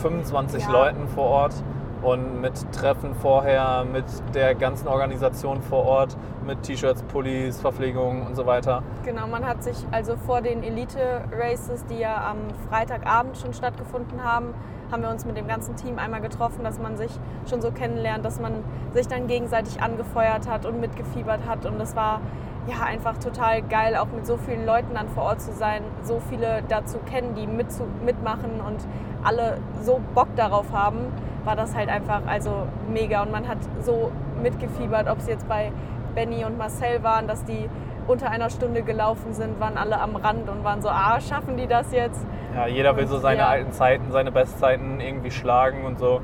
25 0.00 0.64
Ja. 0.64 0.70
Leuten 0.70 1.08
vor 1.08 1.24
Ort 1.28 1.54
und 2.02 2.40
mit 2.40 2.52
Treffen 2.72 3.14
vorher, 3.14 3.84
mit 3.84 4.04
der 4.34 4.54
ganzen 4.54 4.88
Organisation 4.88 5.62
vor 5.62 5.84
Ort, 5.84 6.16
mit 6.44 6.62
T-Shirts, 6.62 7.02
Pullis, 7.04 7.60
Verpflegung 7.60 8.26
und 8.26 8.34
so 8.34 8.46
weiter. 8.46 8.82
Genau, 9.04 9.26
man 9.26 9.46
hat 9.46 9.62
sich 9.62 9.76
also 9.90 10.16
vor 10.16 10.40
den 10.40 10.62
Elite-Races, 10.62 11.86
die 11.86 11.98
ja 11.98 12.30
am 12.30 12.38
Freitagabend 12.68 13.36
schon 13.38 13.54
stattgefunden 13.54 14.22
haben, 14.24 14.54
haben 14.90 15.02
wir 15.02 15.10
uns 15.10 15.24
mit 15.24 15.36
dem 15.36 15.48
ganzen 15.48 15.74
Team 15.76 15.98
einmal 15.98 16.20
getroffen, 16.20 16.64
dass 16.64 16.78
man 16.78 16.96
sich 16.96 17.10
schon 17.48 17.62
so 17.62 17.70
kennenlernt, 17.70 18.24
dass 18.24 18.38
man 18.40 18.62
sich 18.92 19.08
dann 19.08 19.26
gegenseitig 19.26 19.80
angefeuert 19.80 20.48
hat 20.48 20.66
und 20.66 20.80
mitgefiebert 20.80 21.46
hat. 21.46 21.64
Und 21.64 21.78
das 21.78 21.96
war 21.96 22.20
ja 22.66 22.84
einfach 22.84 23.18
total 23.18 23.62
geil, 23.62 23.96
auch 23.96 24.06
mit 24.14 24.26
so 24.26 24.36
vielen 24.36 24.64
Leuten 24.64 24.94
dann 24.94 25.08
vor 25.08 25.24
Ort 25.24 25.40
zu 25.40 25.52
sein, 25.52 25.82
so 26.02 26.20
viele 26.30 26.62
dazu 26.68 26.98
kennen, 26.98 27.34
die 27.34 27.46
mitzu 27.46 27.84
mitmachen 28.04 28.60
und 28.66 28.86
alle 29.24 29.58
so 29.82 30.00
Bock 30.14 30.28
darauf 30.36 30.72
haben, 30.72 31.12
war 31.44 31.56
das 31.56 31.74
halt 31.74 31.88
einfach 31.88 32.22
also 32.26 32.66
mega. 32.88 33.22
Und 33.22 33.32
man 33.32 33.48
hat 33.48 33.58
so 33.80 34.12
mitgefiebert, 34.40 35.08
ob 35.08 35.18
es 35.18 35.26
jetzt 35.26 35.48
bei 35.48 35.72
Benny 36.14 36.44
und 36.44 36.58
Marcel 36.58 37.02
waren, 37.02 37.26
dass 37.26 37.44
die 37.44 37.68
unter 38.06 38.30
einer 38.30 38.50
Stunde 38.50 38.82
gelaufen 38.82 39.32
sind, 39.32 39.60
waren 39.60 39.76
alle 39.76 40.00
am 40.00 40.16
Rand 40.16 40.48
und 40.48 40.64
waren 40.64 40.82
so, 40.82 40.88
ah, 40.88 41.20
schaffen 41.20 41.56
die 41.56 41.66
das 41.66 41.92
jetzt? 41.92 42.26
Ja, 42.54 42.66
jeder 42.66 42.96
will 42.96 43.04
Und 43.04 43.10
so 43.10 43.18
seine 43.18 43.40
ja. 43.40 43.48
alten 43.48 43.72
Zeiten, 43.72 44.10
seine 44.10 44.32
Bestzeiten 44.32 45.00
irgendwie 45.00 45.30
schlagen 45.30 45.84
und 45.84 45.98
so. 45.98 46.20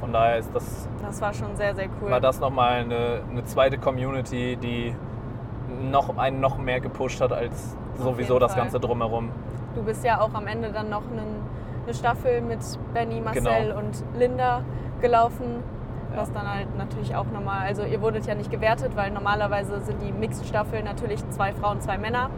Von 0.00 0.12
daher 0.12 0.38
ist 0.38 0.54
das, 0.54 0.88
Das 1.00 1.20
war 1.20 1.32
schon 1.32 1.56
sehr, 1.56 1.74
sehr 1.74 1.86
cool. 2.00 2.10
war 2.10 2.20
das 2.20 2.40
nochmal 2.40 2.80
eine, 2.80 3.20
eine 3.30 3.44
zweite 3.44 3.78
Community, 3.78 4.56
die 4.56 4.94
noch 5.90 6.16
einen 6.16 6.40
noch 6.40 6.58
mehr 6.58 6.80
gepusht 6.80 7.20
hat 7.20 7.32
als 7.32 7.76
sowieso 7.98 8.38
das. 8.38 8.54
Ganze 8.56 8.78
drumherum. 8.80 9.30
Du 9.74 9.82
bist 9.82 10.04
ja 10.04 10.20
auch 10.20 10.34
am 10.34 10.46
Ende 10.46 10.70
dann 10.70 10.88
noch 10.90 11.02
einen, 11.10 11.42
eine 11.84 11.94
Staffel 11.94 12.40
mit 12.42 12.58
Benny, 12.94 13.20
Marcel 13.20 13.42
Genau. 13.42 13.78
und 13.78 14.02
Linda 14.18 14.60
gelaufen. 15.00 15.62
Ja. 16.14 16.20
Was 16.20 16.32
dann 16.32 16.46
halt 16.46 16.76
natürlich 16.76 17.16
auch 17.16 17.24
nochmal, 17.32 17.66
also 17.66 17.84
ihr 17.84 18.00
wurdet 18.02 18.26
ja 18.26 18.34
nicht 18.34 18.50
gewertet, 18.50 18.92
weil 18.96 19.10
normalerweise 19.10 19.80
sind 19.80 20.02
die 20.02 20.12
Mixed-Staffeln 20.12 20.84
natürlich 20.84 21.26
zwei 21.30 21.52
Frauen, 21.54 21.80
zwei 21.80 21.96
Männer. 21.96 22.28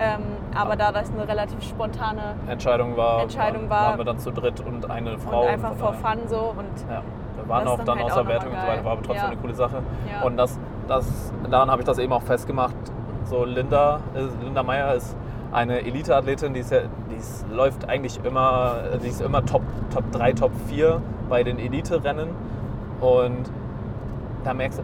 Ähm, 0.00 0.22
aber 0.56 0.76
da 0.76 0.92
das 0.92 1.10
eine 1.10 1.26
relativ 1.28 1.60
spontane 1.62 2.36
Entscheidung 2.48 2.96
war, 2.96 3.20
Entscheidung 3.20 3.62
waren, 3.62 3.70
war- 3.70 3.88
waren 3.90 3.98
wir 3.98 4.04
dann 4.04 4.18
zu 4.20 4.30
dritt 4.30 4.60
und 4.60 4.88
eine 4.88 5.18
Frau. 5.18 5.42
und 5.42 5.48
einfach 5.48 5.72
daher- 5.78 5.92
fun 5.94 6.18
so 6.28 6.36
und 6.56 6.88
Ja, 6.88 7.02
wir 7.36 7.48
waren 7.48 7.66
auch 7.66 7.76
dann 7.78 7.86
dann 7.86 7.98
halt 7.98 8.12
außer 8.12 8.26
Wertung 8.28 8.52
und 8.52 8.60
so 8.60 8.66
weiter, 8.68 8.84
war 8.84 8.92
aber 8.92 9.02
trotzdem 9.02 9.24
Ja. 9.24 9.30
eine 9.32 9.36
coole 9.36 9.54
Sache. 9.54 9.82
Ja. 10.10 10.24
Und 10.24 10.36
das, 10.36 10.58
das, 10.88 11.32
daran 11.50 11.70
habe 11.70 11.82
ich 11.82 11.86
das 11.86 11.98
eben 11.98 12.12
auch 12.12 12.22
festgemacht. 12.22 12.74
So 13.24 13.44
Linda, 13.44 14.00
äh, 14.14 14.44
Linda 14.44 14.62
Meyer 14.62 14.94
ist 14.94 15.16
eine 15.52 15.80
Elite-Athletin, 15.80 16.54
die, 16.54 16.60
ist 16.60 16.72
ja, 16.72 16.80
die 17.10 17.16
ist, 17.16 17.46
läuft 17.50 17.88
eigentlich 17.88 18.20
immer, 18.24 18.76
die 19.02 19.08
ist 19.08 19.20
immer 19.20 19.44
Top, 19.44 19.62
Top 19.92 20.10
3, 20.12 20.32
Top 20.32 20.52
4 20.68 21.00
bei 21.28 21.42
den 21.42 21.58
Elite-Rennen. 21.58 22.30
Und 23.00 23.50
da 24.44 24.54
merkst 24.54 24.80
du, 24.80 24.82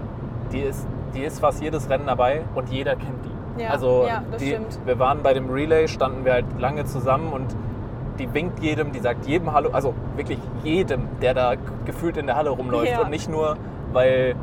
die 0.53 0.61
ist, 0.61 0.87
die 1.15 1.23
ist 1.23 1.41
fast 1.41 1.63
jedes 1.63 1.89
Rennen 1.89 2.07
dabei 2.07 2.43
und 2.55 2.71
jeder 2.71 2.97
kennt 2.97 3.25
die. 3.25 3.63
Ja, 3.63 3.71
also 3.71 4.05
ja, 4.07 4.23
das 4.31 4.43
die, 4.43 4.51
stimmt. 4.51 4.81
wir 4.85 4.99
waren 4.99 5.23
bei 5.23 5.33
dem 5.33 5.49
Relay, 5.49 5.87
standen 5.87 6.25
wir 6.25 6.33
halt 6.33 6.47
lange 6.59 6.85
zusammen 6.87 7.33
und 7.33 7.55
die 8.19 8.33
winkt 8.33 8.61
jedem, 8.61 8.93
die 8.93 9.01
sagt 9.01 9.27
jedem 9.27 9.53
Hallo, 9.53 9.71
also 9.73 9.95
wirklich 10.17 10.39
jedem, 10.63 11.09
der 11.21 11.35
da 11.35 11.55
gefühlt 11.85 12.17
in 12.17 12.27
der 12.27 12.37
Halle 12.37 12.51
rumläuft. 12.51 12.91
Ja. 12.91 13.03
Und 13.03 13.11
nicht 13.11 13.29
nur, 13.29 13.57
weil 13.93 14.35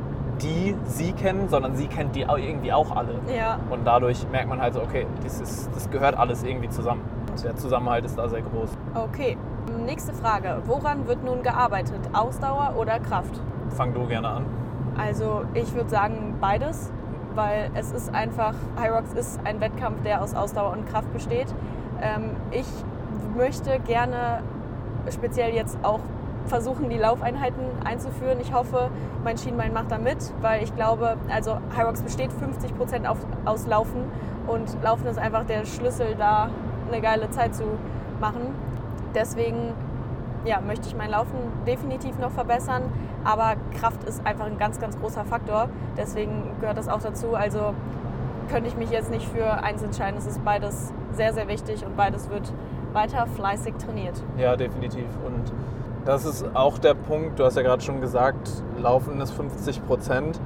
die 0.42 0.76
sie 0.86 1.12
kennen, 1.14 1.50
sondern 1.50 1.76
sie 1.76 1.88
kennt 1.88 2.16
die 2.16 2.22
irgendwie 2.22 2.74
auch 2.74 2.96
alle. 2.96 3.20
ja, 3.36 3.60
Und 3.70 3.86
dadurch 3.86 4.28
merkt 4.32 4.50
man 4.50 4.62
halt 4.62 4.74
so, 4.74 4.82
okay, 4.82 5.06
das, 5.24 5.40
ist, 5.40 5.70
das 5.74 5.90
gehört 5.90 6.18
alles 6.18 6.44
irgendwie 6.44 6.70
zusammen. 6.70 7.02
Der 7.44 7.56
Zusammenhalt 7.56 8.06
ist 8.06 8.18
da 8.18 8.28
sehr 8.28 8.42
groß. 8.42 8.70
okay. 8.96 9.38
Nächste 9.86 10.12
Frage. 10.12 10.62
Woran 10.66 11.08
wird 11.08 11.24
nun 11.24 11.44
gearbeitet? 11.44 12.00
Ausdauer 12.14 12.74
oder 12.78 13.00
Kraft? 13.00 13.40
Fang 13.70 13.94
du 13.94 14.06
gerne 14.08 14.28
an. 14.28 14.46
Also 14.98 15.44
ich 15.54 15.74
würde 15.74 15.90
sagen 15.90 16.36
beides, 16.42 16.92
weil 17.36 17.70
es 17.76 17.92
ist 17.92 18.14
einfach, 18.14 18.54
Hyrox 18.76 19.14
ist 19.14 19.40
ein 19.46 19.62
Wettkampf, 19.62 20.02
der 20.02 20.22
aus 20.22 20.34
Ausdauer 20.36 20.74
und 20.74 20.88
Kraft 20.88 21.14
besteht. 21.14 21.48
Ähm, 22.02 22.32
ich 22.50 22.66
möchte 23.38 23.80
gerne 23.80 24.42
speziell 25.10 25.54
jetzt 25.54 25.78
auch 25.84 26.02
versuchen, 26.48 26.90
die 26.90 26.98
Laufeinheiten 26.98 27.64
einzuführen. 27.84 28.40
Ich 28.42 28.54
hoffe, 28.54 28.90
mein 29.24 29.38
Schienbein 29.38 29.74
macht 29.74 29.92
da 29.92 29.98
mit, 29.98 30.18
weil 30.42 30.64
ich 30.64 30.76
glaube, 30.76 31.18
also 31.30 31.58
Hyrox 31.76 32.02
besteht 32.02 32.32
50 32.34 32.76
Prozent 32.78 33.08
aus 33.46 33.68
Laufen 33.68 34.04
und 34.48 34.82
Laufen 34.84 35.08
ist 35.08 35.20
einfach 35.20 35.46
der 35.46 35.66
Schlüssel, 35.66 36.16
da 36.18 36.50
eine 36.92 37.02
geile 37.02 37.30
Zeit 37.30 37.56
zu 37.56 37.64
machen. 38.20 38.54
Deswegen 39.16 39.74
ja, 40.46 40.60
möchte 40.62 40.88
ich 40.88 40.96
mein 40.96 41.12
Laufen 41.12 41.38
definitiv 41.68 42.18
noch 42.18 42.32
verbessern, 42.32 42.84
aber 43.24 43.56
Kraft 43.80 44.04
ist 44.06 44.26
einfach 44.26 44.46
ein 44.46 44.58
ganz, 44.58 44.80
ganz 44.80 45.00
großer 45.00 45.24
Faktor. 45.26 45.70
Deswegen 45.98 46.52
gehört 46.60 46.78
das 46.78 46.88
auch 46.88 47.02
dazu. 47.02 47.36
Also 47.36 47.74
könnte 48.50 48.68
ich 48.68 48.76
mich 48.76 48.90
jetzt 48.90 49.12
nicht 49.12 49.28
für 49.28 49.64
eins 49.64 49.84
entscheiden. 49.84 50.18
Es 50.18 50.26
ist 50.26 50.44
beides 50.44 50.92
sehr, 51.14 51.34
sehr 51.34 51.48
wichtig 51.48 51.86
und 51.86 51.96
beides 51.96 52.30
wird 52.30 52.52
weiter 52.94 53.28
fleißig 53.28 53.76
trainiert. 53.76 54.22
Ja, 54.38 54.56
definitiv. 54.56 55.06
Und 55.26 55.52
das 56.06 56.26
ist 56.26 56.46
auch 56.54 56.78
der 56.78 56.94
Punkt, 56.94 57.40
du 57.40 57.46
hast 57.46 57.56
ja 57.56 57.62
gerade 57.62 57.82
schon 57.82 58.02
gesagt, 58.02 58.50
Laufen 58.82 59.20
ist 59.22 59.32
50 59.32 59.86
Prozent. 59.86 60.40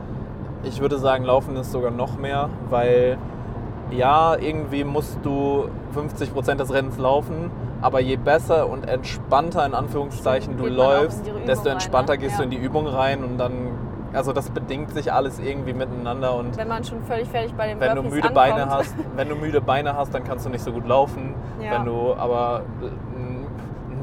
Ich 0.63 0.81
würde 0.81 0.97
sagen, 0.97 1.23
Laufen 1.23 1.55
ist 1.55 1.71
sogar 1.71 1.91
noch 1.91 2.17
mehr, 2.17 2.49
weil 2.69 3.17
ja, 3.91 4.35
irgendwie 4.35 4.83
musst 4.83 5.19
du 5.23 5.69
50 5.93 6.33
Prozent 6.33 6.59
des 6.59 6.73
Rennens 6.73 6.97
laufen, 6.97 7.51
aber 7.81 7.99
je 7.99 8.15
besser 8.15 8.67
und 8.67 8.87
entspannter 8.87 9.65
in 9.65 9.73
Anführungszeichen 9.75 10.57
du 10.57 10.65
läufst, 10.65 11.21
desto 11.47 11.65
rein, 11.65 11.73
entspannter 11.73 12.13
ne? 12.13 12.19
gehst 12.19 12.33
Ja. 12.33 12.37
du 12.39 12.43
in 12.45 12.49
die 12.49 12.57
Übung 12.57 12.87
rein 12.87 13.23
und 13.23 13.37
dann, 13.37 13.53
also 14.11 14.33
das 14.33 14.49
bedingt 14.49 14.91
sich 14.91 15.13
alles 15.13 15.37
irgendwie 15.39 15.73
miteinander 15.73 16.35
und 16.35 16.57
Wenn 16.57 16.67
man 16.67 16.83
schon 16.83 17.03
völlig 17.03 17.29
fertig 17.29 17.53
bei 17.53 17.67
den 17.67 17.79
wenn 17.79 17.95
du 17.95 18.01
müde 18.01 18.15
ankommt, 18.29 18.33
Beine 18.33 18.69
hast, 18.71 18.95
wenn 19.15 19.29
du 19.29 19.35
müde 19.35 19.61
Beine 19.61 19.95
hast, 19.95 20.13
dann 20.15 20.23
kannst 20.23 20.47
du 20.47 20.49
nicht 20.49 20.63
so 20.63 20.71
gut 20.71 20.87
laufen. 20.87 21.35
Ja. 21.61 21.73
Wenn 21.73 21.85
du 21.85 22.15
aber 22.15 22.63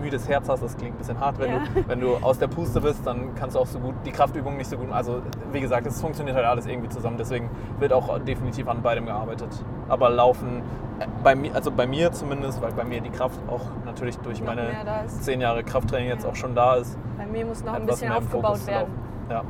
müdes 0.03 0.29
Herz 0.29 0.49
hast, 0.49 0.63
das 0.63 0.77
klingt 0.77 0.95
ein 0.97 0.99
bisschen 0.99 1.19
hart, 1.19 1.39
wenn, 1.39 1.51
Ja. 1.51 1.59
du, 1.75 1.89
wenn 1.89 2.01
du 2.01 2.17
aus 2.17 2.39
der 2.39 2.49
Puste 2.49 2.81
bist, 2.81 3.07
dann 3.07 3.35
kannst 3.35 3.57
du 3.57 3.61
auch 3.61 3.67
so 3.67 3.79
gut 3.79 3.95
die 4.05 4.13
Kraftübungen 4.13 4.59
nicht 4.59 4.69
so 4.69 4.77
gut. 4.77 4.93
Also 4.93 5.23
wie 5.53 5.61
gesagt, 5.61 5.87
es 5.87 6.01
funktioniert 6.01 6.37
halt 6.37 6.47
alles 6.47 6.67
irgendwie 6.67 6.89
zusammen. 6.91 7.17
Deswegen 7.17 7.49
wird 7.79 7.93
auch 7.93 8.19
definitiv 8.19 8.69
an 8.69 8.83
beidem 8.83 9.07
gearbeitet. 9.07 9.49
Aber 9.89 10.11
Laufen, 10.11 10.63
äh, 11.01 11.07
bei 11.23 11.35
mir, 11.35 11.55
also 11.55 11.71
bei 11.71 11.87
mir 11.87 12.13
zumindest, 12.13 12.61
weil 12.61 12.73
bei 12.73 12.85
mir 12.85 13.01
die 13.01 13.11
Kraft 13.11 13.41
auch 13.49 13.63
natürlich 13.87 14.19
durch 14.19 14.41
Noch 14.41 14.49
meine 14.49 14.69
zehn 15.07 15.41
Jahre 15.41 15.63
Krafttraining 15.65 16.09
jetzt 16.09 16.25
Ja. 16.25 16.31
auch 16.31 16.37
schon 16.37 16.55
da 16.55 16.75
ist. 16.75 16.99
bei 17.17 17.27
mir 17.27 17.47
muss 17.47 17.65
noch 17.65 17.73
ein 17.75 17.87
bisschen 17.87 18.13
aufgebaut 18.13 18.67
werden. 18.67 18.93
Ja. 19.31 19.43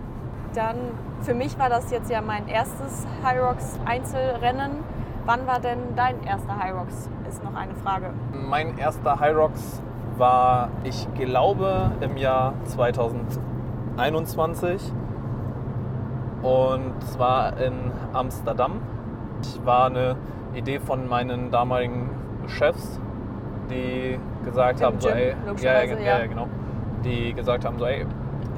Dann, 0.54 0.76
für 1.22 1.34
mich 1.34 1.58
war 1.58 1.70
das 1.70 1.90
jetzt 1.90 2.10
ja 2.10 2.20
mein 2.20 2.46
erstes 2.46 3.06
Hyrox 3.24 3.80
Einzelrennen. 3.86 4.70
Wann 5.24 5.46
war 5.46 5.60
denn 5.60 5.78
dein 5.96 6.22
erster 6.24 6.62
Hyrox? 6.62 7.08
Ist 7.28 7.42
noch 7.44 7.54
eine 7.54 7.74
Frage. 7.76 8.10
Mein 8.32 8.76
erster 8.76 9.18
Hyrox 9.20 9.80
war, 10.18 10.68
ich 10.84 11.08
glaube, 11.14 11.90
im 12.00 12.16
Jahr 12.16 12.54
2021. 12.64 14.92
Und 16.42 17.02
zwar 17.04 17.56
in 17.58 17.92
Amsterdam. 18.12 18.80
Ich 19.42 19.64
war 19.64 19.86
eine 19.86 20.16
Idee 20.54 20.80
von 20.80 21.08
meinen 21.08 21.50
damaligen 21.50 22.10
Chefs, 22.46 23.00
die 23.70 24.18
gesagt 24.44 24.80
Im 24.80 24.86
haben, 24.86 25.00
so, 25.00 25.08
Gym, 25.08 25.16
ey, 25.16 25.34
ja, 25.60 25.82
ja, 25.82 26.18
ja, 26.18 26.26
genau, 26.26 26.46
die 27.04 27.32
gesagt 27.32 27.64
haben, 27.64 27.78
so, 27.78 27.86
ey, 27.86 28.04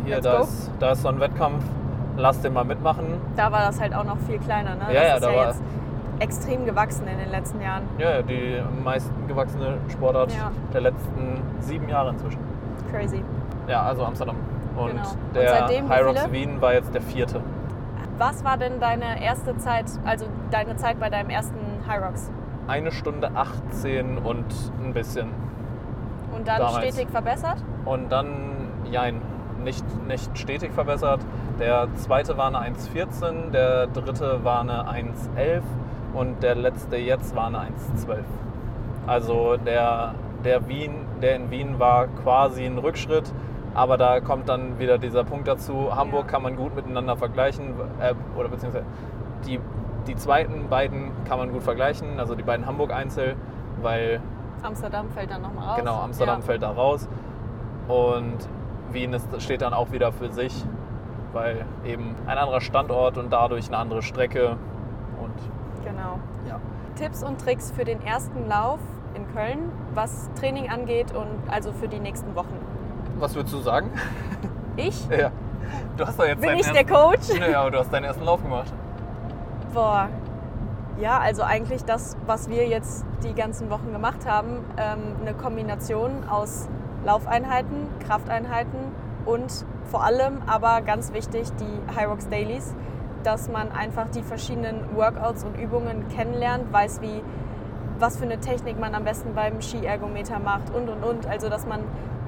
hier, 0.05 0.21
da 0.21 0.41
ist, 0.41 0.71
da 0.79 0.93
ist 0.93 1.03
so 1.03 1.09
ein 1.09 1.21
Wettkampf, 1.21 1.63
lass 2.17 2.41
den 2.41 2.55
mal 2.55 2.65
mitmachen. 2.65 3.21
Da 3.37 3.53
war 3.53 3.61
das 3.61 3.81
halt 3.81 3.95
auch 3.95 4.05
noch 4.05 4.19
viel 4.19 4.39
kleiner. 4.39 4.75
Ne? 4.75 4.93
Ja, 4.93 5.03
das 5.03 5.09
ja, 5.09 5.21
da 5.21 5.31
ja 5.31 5.37
war- 5.49 5.55
extrem 6.21 6.65
gewachsen 6.65 7.07
in 7.07 7.19
den 7.19 7.31
letzten 7.31 7.61
Jahren. 7.61 7.83
Ja, 7.99 8.23
die 8.23 8.59
am 8.59 8.83
meisten 8.85 9.27
gewachsene 9.27 9.79
Sportart 9.91 10.33
Ja. 10.33 10.51
der 10.73 10.81
letzten 10.83 11.41
sieben 11.61 11.89
Jahre 11.89 12.11
inzwischen. 12.11 12.39
Crazy. 12.91 13.23
Ja, 13.69 13.83
also 13.83 14.05
Amsterdam. 14.05 14.37
Und 14.77 14.89
Genau. 14.91 15.03
Und 15.03 15.37
der 15.37 15.49
seitdem 15.49 15.89
wie 15.89 15.95
Hyrox 15.95 16.21
viele? 16.23 16.33
Wien 16.33 16.61
war 16.61 16.75
jetzt 16.75 16.95
der 16.95 17.03
vierte. 17.03 17.41
Was 18.19 18.45
war 18.45 18.57
denn 18.57 18.79
deine 18.81 19.23
erste 19.23 19.57
Zeit, 19.59 19.87
also 20.05 20.27
deine 20.51 20.77
Zeit 20.77 21.01
bei 21.01 21.11
deinem 21.11 21.31
ersten 21.31 21.57
Hyrox? 21.89 22.31
Eine 22.69 22.93
Stunde 22.93 23.31
18 23.35 24.19
und 24.19 24.45
ein 24.83 24.93
bisschen. 24.93 25.29
Und 26.35 26.47
dann 26.49 26.59
Damals. 26.59 26.79
stetig 26.87 27.09
verbessert? 27.11 27.57
Und 27.85 28.11
dann, 28.11 28.29
jein, 28.91 29.21
nicht, 29.63 29.85
nicht 30.07 30.37
stetig 30.39 30.73
verbessert. 30.73 31.21
Der 31.59 31.89
zweite 31.97 32.37
war 32.37 32.47
eine 32.49 32.59
1,14, 32.59 33.51
der 33.51 33.87
dritte 33.89 34.45
war 34.45 34.61
eine 34.61 34.85
1,11 34.89 35.63
und 36.15 36.43
der 36.43 36.55
letzte 36.55 36.97
jetzt 36.97 37.35
war 37.37 37.49
eine 37.49 37.59
1,12. 37.59 38.19
Also 39.07 39.57
der, 39.57 40.15
der, 40.45 40.69
Wien, 40.69 40.95
der 41.21 41.37
in 41.37 41.51
Wien 41.51 41.79
war 41.79 42.07
quasi 42.07 42.65
ein 42.65 42.79
Rückschritt, 42.79 43.33
aber 43.75 43.99
da 43.99 44.21
kommt 44.21 44.49
dann 44.49 44.79
wieder 44.79 44.99
dieser 44.99 45.25
Punkt 45.25 45.49
dazu, 45.49 45.95
Hamburg 45.95 46.29
kann 46.29 46.43
man 46.43 46.57
gut 46.57 46.75
miteinander 46.75 47.17
vergleichen, 47.17 47.75
äh, 48.01 48.15
oder 48.39 48.49
beziehungsweise 48.49 48.87
die, 49.47 49.61
die 50.07 50.17
zweiten 50.17 50.69
beiden 50.69 51.11
kann 51.25 51.39
man 51.39 51.53
gut 51.53 51.63
vergleichen, 51.63 52.19
also 52.19 52.35
die 52.35 52.43
beiden 52.43 52.67
Hamburg-Einzel, 52.67 53.37
weil 53.83 54.21
Amsterdam 54.65 55.11
fällt 55.11 55.31
dann 55.31 55.43
nochmal 55.43 55.69
raus. 55.69 55.77
Genau, 55.79 56.01
Amsterdam 56.01 56.41
ja. 56.41 56.47
fällt 56.47 56.63
da 56.63 56.71
raus. 56.71 57.09
Und 57.87 58.49
Wien 58.93 59.13
ist, 59.13 59.29
steht 59.43 59.61
dann 59.61 59.75
auch 59.75 59.93
wieder 59.93 60.11
für 60.13 60.31
sich, 60.31 60.65
weil 61.33 61.67
eben 61.85 62.15
ein 62.27 62.39
anderer 62.39 62.61
Standort 62.61 63.19
und 63.19 63.31
dadurch 63.31 63.67
eine 63.69 63.77
andere 63.77 64.03
Strecke. 64.03 64.57
Und. 65.21 65.54
Ja. 66.49 66.61
Tipps 66.97 67.23
und 67.23 67.41
Tricks 67.41 67.73
für 67.73 67.85
den 67.85 68.03
ersten 68.03 68.49
Lauf 68.49 68.79
in 69.15 69.27
Köln, 69.33 69.71
was 69.95 70.31
Training 70.39 70.71
angeht 70.71 71.15
und 71.15 71.29
also 71.51 71.73
für 71.73 71.89
die 71.89 72.01
nächsten 72.01 72.35
Wochen. 72.35 72.59
Was 73.19 73.35
würdest 73.35 73.55
du 73.55 73.61
sagen? 73.61 73.91
Ich? 74.77 75.09
Ja. 75.17 75.31
Du 75.97 76.07
hast 76.07 76.19
doch 76.19 76.27
jetzt 76.27 76.41
Bin 76.41 76.59
ich 76.59 76.71
der 76.71 76.85
Coach? 76.85 77.29
Naja, 77.39 77.63
aber 77.63 77.71
du 77.71 77.79
hast 77.79 77.93
deinen 77.93 78.05
ersten 78.05 78.25
Lauf 78.25 78.43
gemacht. 78.43 78.73
Boah. 79.73 80.09
Ja, 81.01 81.19
also 81.19 81.43
eigentlich 81.43 81.85
das, 81.85 82.17
was 82.27 82.49
wir 82.49 82.67
jetzt 82.67 83.05
die 83.25 83.35
ganzen 83.35 83.71
Wochen 83.71 83.93
gemacht 83.93 84.27
haben, 84.27 84.59
ähm, 84.77 85.17
eine 85.21 85.35
Kombination 85.35 86.29
aus 86.29 86.69
Laufeinheiten, 87.05 87.89
Krafteinheiten 88.07 88.93
und 89.25 89.65
vor 89.87 90.05
allem, 90.05 90.43
aber 90.47 90.83
ganz 90.83 91.13
wichtig, 91.13 91.49
die 91.59 91.99
Hyrox 91.99 92.29
Dailies, 92.29 92.75
dass 93.25 93.49
man 93.49 93.73
einfach 93.73 94.09
die 94.11 94.23
verschiedenen 94.23 94.95
Workouts 94.95 95.45
und 95.45 95.59
Übungen 95.59 96.09
kennenlernt, 96.09 96.73
weiß, 96.73 97.01
wie, 97.01 97.23
was 97.99 98.19
für 98.19 98.25
eine 98.25 98.39
Technik 98.39 98.79
man 98.79 98.95
am 98.95 99.05
besten 99.05 99.35
beim 99.35 99.61
Skiergometer 99.61 100.39
macht 100.39 100.71
und 100.75 100.89
und 100.89 101.03
und. 101.03 101.27
Also, 101.27 101.49
dass 101.49 101.67
man 101.67 101.81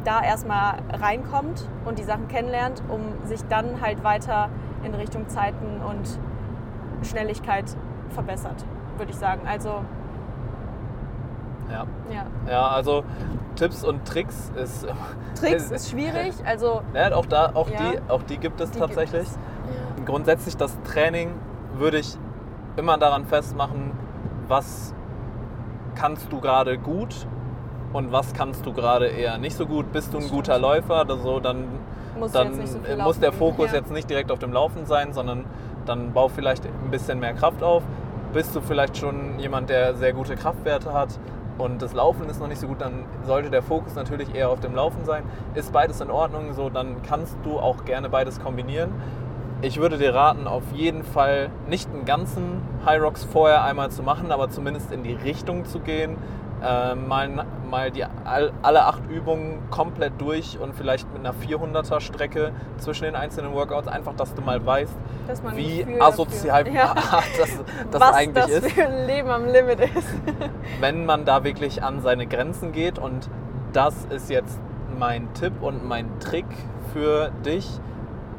da 0.05 0.23
erstmal 0.23 0.79
reinkommt 1.01 1.69
und 1.85 1.99
die 1.99 2.05
Sachen 2.05 2.29
kennenlernt, 2.29 2.83
um 2.89 3.01
sich 3.27 3.41
dann 3.49 3.81
halt 3.81 4.03
weiter 4.05 4.49
in 4.85 4.95
Richtung 4.95 5.29
Zeiten 5.29 5.81
und 5.89 6.19
Schnelligkeit 7.07 7.65
verbessert, 8.11 8.65
würde 8.97 9.11
ich 9.11 9.19
sagen. 9.19 9.43
Also, 9.47 9.83
Ja. 11.71 11.85
ja. 12.13 12.27
Ja, 12.51 12.69
also 12.69 13.03
Tipps 13.57 13.83
und 13.85 14.07
Tricks 14.07 14.53
ist. 14.55 14.87
Tricks 15.41 15.71
ist 15.73 15.91
schwierig, 15.91 16.35
also 16.47 16.83
Ja, 16.95 17.15
auch, 17.15 17.27
da, 17.27 17.51
auch, 17.55 17.69
Ja. 17.69 17.77
die, 17.91 18.11
auch 18.11 18.23
die 18.23 18.39
gibt 18.39 18.61
es 18.61 18.71
Die 18.71 18.79
gibt 18.79 18.95
tatsächlich. 18.95 19.23
es. 19.29 19.39
Grundsätzlich 20.07 20.57
das 20.57 20.79
Training 20.83 21.33
würde 21.75 21.99
ich 21.99 22.17
immer 22.77 22.97
daran 22.97 23.27
festmachen, 23.27 23.93
was 24.49 24.95
kannst 25.95 26.33
du 26.33 26.41
gerade 26.41 26.79
gut 26.79 27.27
und 27.93 28.13
was 28.13 28.33
kannst 28.35 28.65
du 28.67 28.73
gerade 28.73 29.07
eher 29.07 29.39
nicht 29.39 29.57
so 29.57 29.67
gut. 29.67 29.93
Bist 29.93 30.15
du 30.15 30.19
ein 30.19 30.29
guter. 30.29 30.59
Läufer, 30.59 31.03
oder 31.03 31.17
so, 31.17 31.41
dann, 31.41 31.65
Musst 32.19 32.35
du 32.35 32.39
dann 32.39 32.67
so 32.67 32.79
muss 33.03 33.19
der. 33.19 33.33
Fokus 33.33 33.73
Ja. 33.73 33.79
jetzt 33.79 33.91
nicht 33.91 34.09
direkt 34.09 34.31
auf 34.31 34.39
dem 34.39 34.53
Laufen 34.53 34.87
sein, 34.87 35.13
sondern 35.13 35.45
dann 35.87 36.13
bau 36.13 36.29
vielleicht 36.29 36.65
ein 36.67 36.91
bisschen 36.91 37.19
mehr 37.19 37.35
Kraft 37.35 37.63
auf. 37.63 37.83
Bist 38.33 38.55
du 38.55 38.61
vielleicht 38.61 38.97
schon 38.97 39.39
jemand, 39.39 39.71
der 39.71 39.95
sehr 39.95 40.13
gute 40.13 40.37
Kraftwerte 40.37 40.93
hat 40.93 41.19
und 41.59 41.81
das 41.81 41.95
Laufen 41.95 42.29
ist 42.29 42.39
noch 42.41 42.49
nicht 42.49 42.61
so 42.61 42.67
gut, 42.67 42.81
dann 42.81 43.05
sollte 43.25 43.51
der 43.51 43.63
Fokus 43.63 43.95
natürlich 43.95 44.35
eher 44.35 44.51
auf 44.51 44.61
dem 44.61 44.75
Laufen 44.75 45.05
sein. 45.05 45.23
Ist 45.55 45.73
beides 45.73 46.01
in 46.01 46.11
Ordnung, 46.11 46.53
so 46.53 46.69
dann 46.69 47.03
kannst 47.03 47.37
du 47.45 47.59
auch 47.59 47.85
gerne 47.85 48.09
beides 48.11 48.41
kombinieren. 48.41 48.93
Ich 49.63 49.81
würde 49.81 49.97
dir 49.97 50.15
raten, 50.15 50.47
auf 50.47 50.65
jeden 50.75 51.03
Fall 51.03 51.51
nicht 51.69 51.89
einen 51.89 52.05
ganzen 52.05 52.61
High 52.85 53.01
Rocks 53.01 53.25
vorher 53.25 53.65
einmal 53.65 53.91
zu 53.91 54.03
machen, 54.03 54.31
aber 54.31 54.51
zumindest 54.51 54.93
in 54.93 55.03
die 55.03 55.15
Richtung 55.15 55.65
zu 55.65 55.81
gehen. 55.81 56.17
Äh, 56.63 56.95
mal, 56.95 57.45
mal 57.71 57.91
die, 57.91 58.05
all, 58.25 58.53
alle 58.63 58.85
acht 58.87 59.03
Übungen 59.11 59.59
komplett 59.71 60.15
durch 60.19 60.59
und 60.59 60.75
vielleicht 60.75 61.07
mit 61.13 61.21
einer 61.21 61.35
400er 61.35 62.01
Strecke 62.01 62.53
zwischen 62.79 63.05
den 63.05 63.15
einzelnen 63.15 63.53
Workouts, 63.53 63.89
einfach, 63.89 64.15
dass 64.15 64.35
du 64.35 64.41
mal 64.41 64.65
weißt, 64.65 64.97
dass 65.27 65.43
man 65.43 65.53
ein 65.53 65.59
wie 65.59 65.87
asozial 66.01 66.65
dafür- 66.65 66.75
ja. 66.79 66.95
das, 67.39 67.61
das 67.91 68.01
was 68.01 68.15
eigentlich 68.15 68.45
das 68.45 68.51
ist 68.51 68.73
für 68.73 68.87
ein 68.87 69.07
Leben 69.07 69.29
am 69.29 69.45
Limit 69.47 69.81
ist. 69.81 70.09
wenn 70.81 71.05
man 71.05 71.27
da 71.27 71.45
wirklich 71.45 71.83
an 71.83 72.01
seine 72.01 72.27
Grenzen 72.27 72.73
geht. 72.73 72.99
Und 72.99 73.29
das 73.75 74.07
ist 74.07 74.31
jetzt 74.31 74.59
mein 74.99 75.33
Tipp 75.35 75.53
und 75.61 75.87
mein 75.87 76.09
Trick 76.21 76.47
für 76.95 77.31
dich 77.45 77.69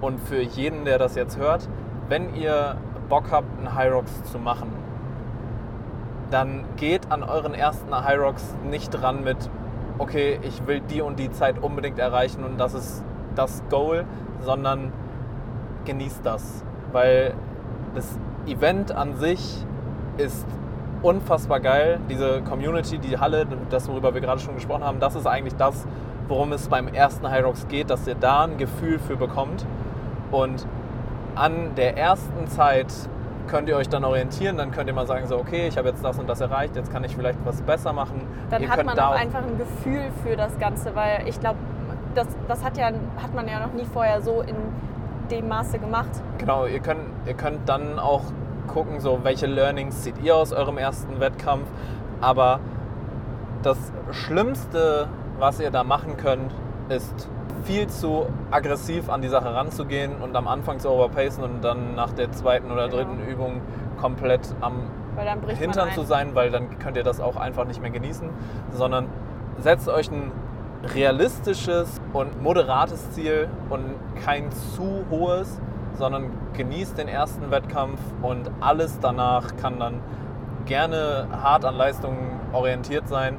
und 0.02 0.20
für 0.20 0.42
jeden, 0.42 0.86
der 0.86 0.98
das 0.98 1.16
jetzt 1.16 1.38
hört. 1.38 1.68
Wenn 2.10 2.36
ihr 2.36 2.78
Bock 3.10 3.26
habt, 3.32 3.48
einen 3.58 3.78
Hyrox 3.78 4.24
zu 4.24 4.40
machen, 4.40 4.72
dann 6.30 6.66
geht 6.76 7.12
an 7.12 7.24
euren 7.24 7.54
ersten 7.54 7.94
Hyrox 8.08 8.56
nicht 8.70 8.90
dran 8.92 9.24
mit, 9.24 9.50
okay, 9.98 10.40
ich 10.44 10.68
will 10.68 10.82
die 10.82 11.02
und 11.02 11.20
die 11.20 11.32
Zeit 11.32 11.62
unbedingt 11.62 12.00
erreichen 12.00 12.44
und 12.44 12.58
das 12.58 12.74
ist 12.74 13.04
das 13.36 13.64
Goal, 13.70 14.06
sondern 14.42 14.92
genießt 15.86 16.26
das. 16.26 16.64
Weil 16.92 17.34
das 17.96 18.20
Event 18.46 18.92
an 18.92 19.16
sich 19.16 19.66
ist 20.18 20.46
unfassbar 21.02 21.60
geil. 21.60 22.00
Diese 22.10 22.42
Community, 22.42 22.98
die 22.98 23.18
Halle, 23.18 23.46
das 23.70 23.88
worüber 23.88 24.14
wir 24.14 24.22
gerade 24.22 24.40
schon 24.40 24.56
gesprochen 24.56 24.84
haben, 24.84 25.00
das 25.00 25.16
ist 25.16 25.28
eigentlich 25.28 25.56
das, 25.56 25.86
worum 26.28 26.52
es 26.52 26.68
beim 26.68 26.88
ersten 26.88 27.30
Hyrox 27.32 27.68
geht, 27.68 27.90
dass 27.90 28.08
ihr 28.08 28.16
da 28.16 28.44
ein 28.44 28.58
Gefühl 28.58 29.00
für 29.00 29.16
bekommt. 29.16 29.66
Und 30.32 30.66
an 31.36 31.76
der 31.76 31.98
ersten 31.98 32.48
Zeit 32.48 32.94
könnt 33.48 33.70
ihr 33.70 33.78
euch 33.78 33.90
dann 33.90 34.04
orientieren, 34.04 34.58
dann 34.58 34.72
könnt 34.72 34.90
ihr 34.90 34.94
mal 34.94 35.08
sagen, 35.08 35.26
so 35.28 35.38
okay, 35.38 35.68
ich 35.68 35.78
habe 35.78 35.88
jetzt 35.90 36.04
das 36.04 36.20
und 36.20 36.28
das 36.28 36.42
erreicht, 36.42 36.76
jetzt 36.76 36.92
kann 36.92 37.04
ich 37.04 37.16
vielleicht 37.16 37.40
was 37.46 37.62
besser 37.62 37.94
machen. 37.94 38.22
Dann 38.50 38.62
ihr 38.62 38.70
hat 38.70 38.86
man 38.86 39.00
auch 39.00 39.16
einfach 39.16 39.42
ein 39.42 39.58
Gefühl 39.58 40.12
für 40.24 40.36
das 40.36 40.58
Ganze, 40.60 40.96
weil 40.96 41.28
ich 41.28 41.40
glaube, 41.40 41.58
das, 42.14 42.28
das 42.48 42.64
hat, 42.64 42.78
ja, 42.78 42.88
hat 42.88 43.34
man 43.34 43.48
ja 43.48 43.60
noch 43.60 43.74
nie 43.74 43.86
vorher 43.86 44.22
so 44.22 44.42
in 44.42 44.56
dem 45.32 45.48
Maße 45.48 45.80
gemacht. 45.80 46.10
Genau, 46.38 46.66
ihr 46.66 46.80
könnt, 46.80 47.02
ihr 47.26 47.34
könnt 47.34 47.68
dann 47.70 48.00
auch 48.00 48.24
gucken, 48.68 49.00
so 49.00 49.20
welche 49.24 49.46
Learnings 49.46 50.04
zieht 50.04 50.22
ihr 50.22 50.36
aus 50.36 50.52
eurem 50.52 50.78
ersten 50.78 51.20
Wettkampf. 51.20 51.68
Aber 52.22 52.60
das 53.64 53.78
Schlimmste, 54.12 55.08
was 55.40 55.60
ihr 55.60 55.72
da 55.72 55.84
machen 55.84 56.18
könnt, 56.18 56.52
ist 56.90 57.30
viel 57.64 57.88
zu 57.88 58.28
aggressiv 58.52 59.10
an 59.10 59.22
die 59.22 59.28
Sache 59.28 59.54
ranzugehen 59.54 60.16
und 60.22 60.36
am 60.36 60.48
Anfang 60.48 60.80
zu 60.80 60.90
overpacen 60.90 61.44
und 61.44 61.64
dann 61.64 61.96
nach 61.96 62.12
der 62.14 62.32
zweiten 62.32 62.72
oder 62.72 62.88
Genau. 62.90 62.98
dritten 63.04 63.20
Übung 63.28 63.62
komplett 64.00 64.54
am 64.62 64.84
Hintern 65.48 65.92
zu 65.94 66.02
ein. 66.02 66.08
sein, 66.08 66.36
weil 66.36 66.52
dann 66.52 66.78
könnt 66.80 66.96
ihr 66.98 67.04
das 67.04 67.20
auch 67.20 67.36
einfach 67.38 67.66
nicht 67.66 67.82
mehr 67.82 67.90
genießen, 67.92 68.30
sondern 68.72 69.08
setzt 69.60 69.90
euch 69.90 70.12
ein 70.12 70.32
realistisches 70.94 72.00
und 72.14 72.42
moderates 72.42 73.12
Ziel 73.12 73.48
und 73.70 73.96
kein 74.24 74.52
zu 74.52 75.04
hohes, 75.10 75.60
sondern 75.98 76.30
genießt 76.54 76.98
den 76.98 77.08
ersten 77.08 77.50
Wettkampf 77.50 78.00
und 78.22 78.52
alles 78.60 79.00
danach 79.00 79.56
kann 79.60 79.80
dann 79.80 79.96
gerne 80.66 81.28
hart 81.32 81.66
an 81.66 81.76
Leistungen 81.76 82.40
orientiert 82.54 83.08
sein, 83.08 83.38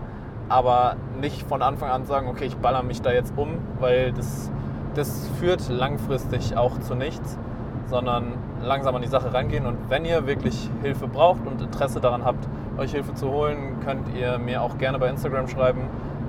aber 0.48 0.96
nicht 1.20 1.42
von 1.42 1.62
Anfang 1.62 1.90
an 1.90 2.04
sagen, 2.04 2.28
okay, 2.28 2.46
ich 2.46 2.56
baller 2.56 2.82
mich 2.82 3.02
da 3.02 3.12
jetzt 3.12 3.34
um, 3.36 3.58
weil 3.80 4.12
das, 4.12 4.50
das 4.94 5.28
führt 5.38 5.68
langfristig 5.68 6.56
auch 6.56 6.78
zu 6.80 6.94
nichts, 6.94 7.38
sondern 7.86 8.34
langsam 8.62 8.94
an 8.94 9.02
die 9.02 9.08
Sache 9.08 9.32
rangehen. 9.32 9.66
Und 9.66 9.76
wenn 9.88 10.04
ihr 10.04 10.26
wirklich 10.26 10.70
Hilfe 10.82 11.06
braucht 11.06 11.46
und 11.46 11.60
Interesse 11.60 12.00
daran 12.00 12.24
habt, 12.24 12.48
euch 12.78 12.92
Hilfe 12.92 13.14
zu 13.14 13.30
holen, 13.30 13.80
könnt 13.84 14.14
ihr 14.14 14.38
mir 14.38 14.62
auch 14.62 14.78
gerne 14.78 14.98
bei 14.98 15.08
Instagram 15.08 15.48
schreiben. 15.48 15.82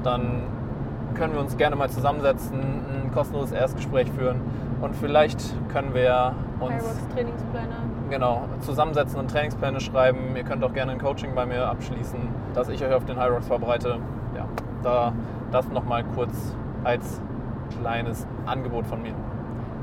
Dann 0.04 0.44
können 1.16 1.34
wir 1.34 1.40
uns 1.40 1.58
gerne 1.58 1.76
mal 1.76 1.90
zusammensetzen, 1.90 2.60
ein 2.60 3.12
kostenloses 3.12 3.52
Erstgespräch 3.52 4.10
führen 4.12 4.42
und 4.82 4.96
vielleicht 4.96 5.42
können 5.70 5.94
wir 5.94 6.34
uns 6.60 6.84
Trainingspläne. 7.14 7.76
genau, 8.10 8.44
zusammensetzen 8.62 9.20
und 9.20 9.30
Trainingspläne 9.30 9.80
schreiben. 9.80 10.36
Ihr 10.36 10.44
könnt 10.44 10.64
auch 10.64 10.74
gerne 10.74 10.94
ein 10.94 11.00
Coaching 11.00 11.36
bei 11.36 11.46
mir 11.46 11.68
abschließen, 11.68 12.20
dass 12.54 12.70
ich 12.70 12.84
euch 12.84 12.94
auf 12.94 13.06
den 13.06 13.18
High 13.18 13.32
Rocks 13.32 13.48
vorbereite. 13.48 14.00
Ja. 14.36 14.46
Da 14.84 15.14
das 15.52 15.68
nochmal 15.70 16.04
kurz 16.16 16.56
als 16.84 17.22
kleines 17.80 18.28
Angebot 18.46 18.86
von 18.88 19.02
mir. 19.02 19.14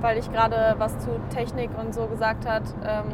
Weil 0.00 0.18
ich 0.18 0.30
gerade 0.30 0.74
was 0.78 0.98
zu 0.98 1.10
Technik 1.30 1.70
und 1.78 1.94
so 1.94 2.06
gesagt 2.06 2.48
hat, 2.48 2.62
ähm, 2.84 3.04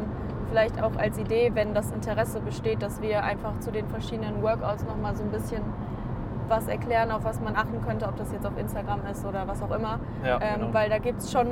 vielleicht 0.49 0.81
auch 0.83 0.95
als 0.97 1.17
Idee, 1.17 1.51
wenn 1.53 1.73
das 1.73 1.91
Interesse 1.91 2.39
besteht, 2.41 2.81
dass 2.81 3.01
wir 3.01 3.23
einfach 3.23 3.59
zu 3.59 3.71
den 3.71 3.87
verschiedenen 3.87 4.41
Workouts 4.41 4.85
nochmal 4.85 5.15
so 5.15 5.23
ein 5.23 5.31
bisschen 5.31 5.61
was 6.47 6.67
erklären, 6.67 7.11
auf 7.11 7.23
was 7.23 7.39
man 7.39 7.55
achten 7.55 7.81
könnte, 7.85 8.05
ob 8.05 8.17
das 8.17 8.31
jetzt 8.31 8.45
auf 8.45 8.57
Instagram 8.57 8.99
ist 9.11 9.25
oder 9.25 9.47
was 9.47 9.61
auch 9.63 9.71
immer. 9.71 9.99
Ja, 10.25 10.39
ähm, 10.41 10.59
genau. 10.59 10.73
Weil 10.73 10.89
da 10.89 10.97
gibt 10.97 11.21
es 11.21 11.31
schon 11.31 11.47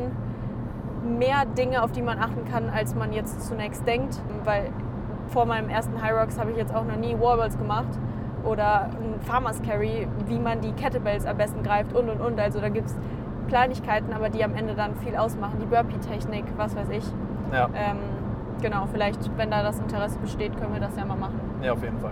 mehr 1.18 1.46
Dinge, 1.46 1.82
auf 1.82 1.92
die 1.92 2.02
man 2.02 2.20
achten 2.20 2.46
kann, 2.52 2.70
als 2.70 2.94
man 2.94 3.14
jetzt 3.14 3.42
zunächst 3.48 3.88
denkt. 3.88 4.22
Weil 4.44 4.70
vor 5.32 5.46
meinem 5.46 5.70
ersten 5.70 6.02
High 6.02 6.14
Rocks 6.14 6.40
habe 6.40 6.52
ich 6.52 6.58
jetzt 6.58 6.74
auch 6.76 6.84
noch 6.86 6.98
nie 6.98 7.18
Wallballs 7.20 7.58
gemacht 7.58 7.88
oder 8.44 8.86
ein 8.86 9.20
Farmers 9.22 9.62
Carry, 9.62 10.08
wie 10.28 10.40
man 10.40 10.62
die 10.62 10.74
Kettlebells 10.74 11.26
am 11.26 11.38
besten 11.38 11.64
greift 11.64 11.94
und 11.96 12.10
und 12.10 12.22
und. 12.22 12.40
Also 12.40 12.60
da 12.60 12.70
gibt 12.70 12.88
es 12.88 12.98
Kleinigkeiten, 13.48 14.14
aber 14.14 14.30
die 14.30 14.44
am 14.44 14.56
Ende 14.56 14.76
dann 14.76 14.96
viel 14.96 15.16
ausmachen. 15.16 15.60
Die 15.62 15.66
Burpee-Technik, 15.66 16.46
was 16.58 16.76
weiß 16.76 16.90
ich. 16.90 17.04
Ja, 17.52 17.66
Ähm, 17.74 17.98
genau, 18.62 18.88
vielleicht, 18.92 19.30
wenn 19.38 19.52
da 19.52 19.64
das 19.64 19.80
Interesse 19.80 20.18
besteht, 20.20 20.58
können 20.58 20.74
wir 20.74 20.80
das 20.82 20.96
ja 20.98 21.06
mal 21.06 21.18
machen. 21.18 21.40
ja 21.62 21.74
auf 21.74 21.84
jeden 21.84 22.00
Fall. 22.00 22.12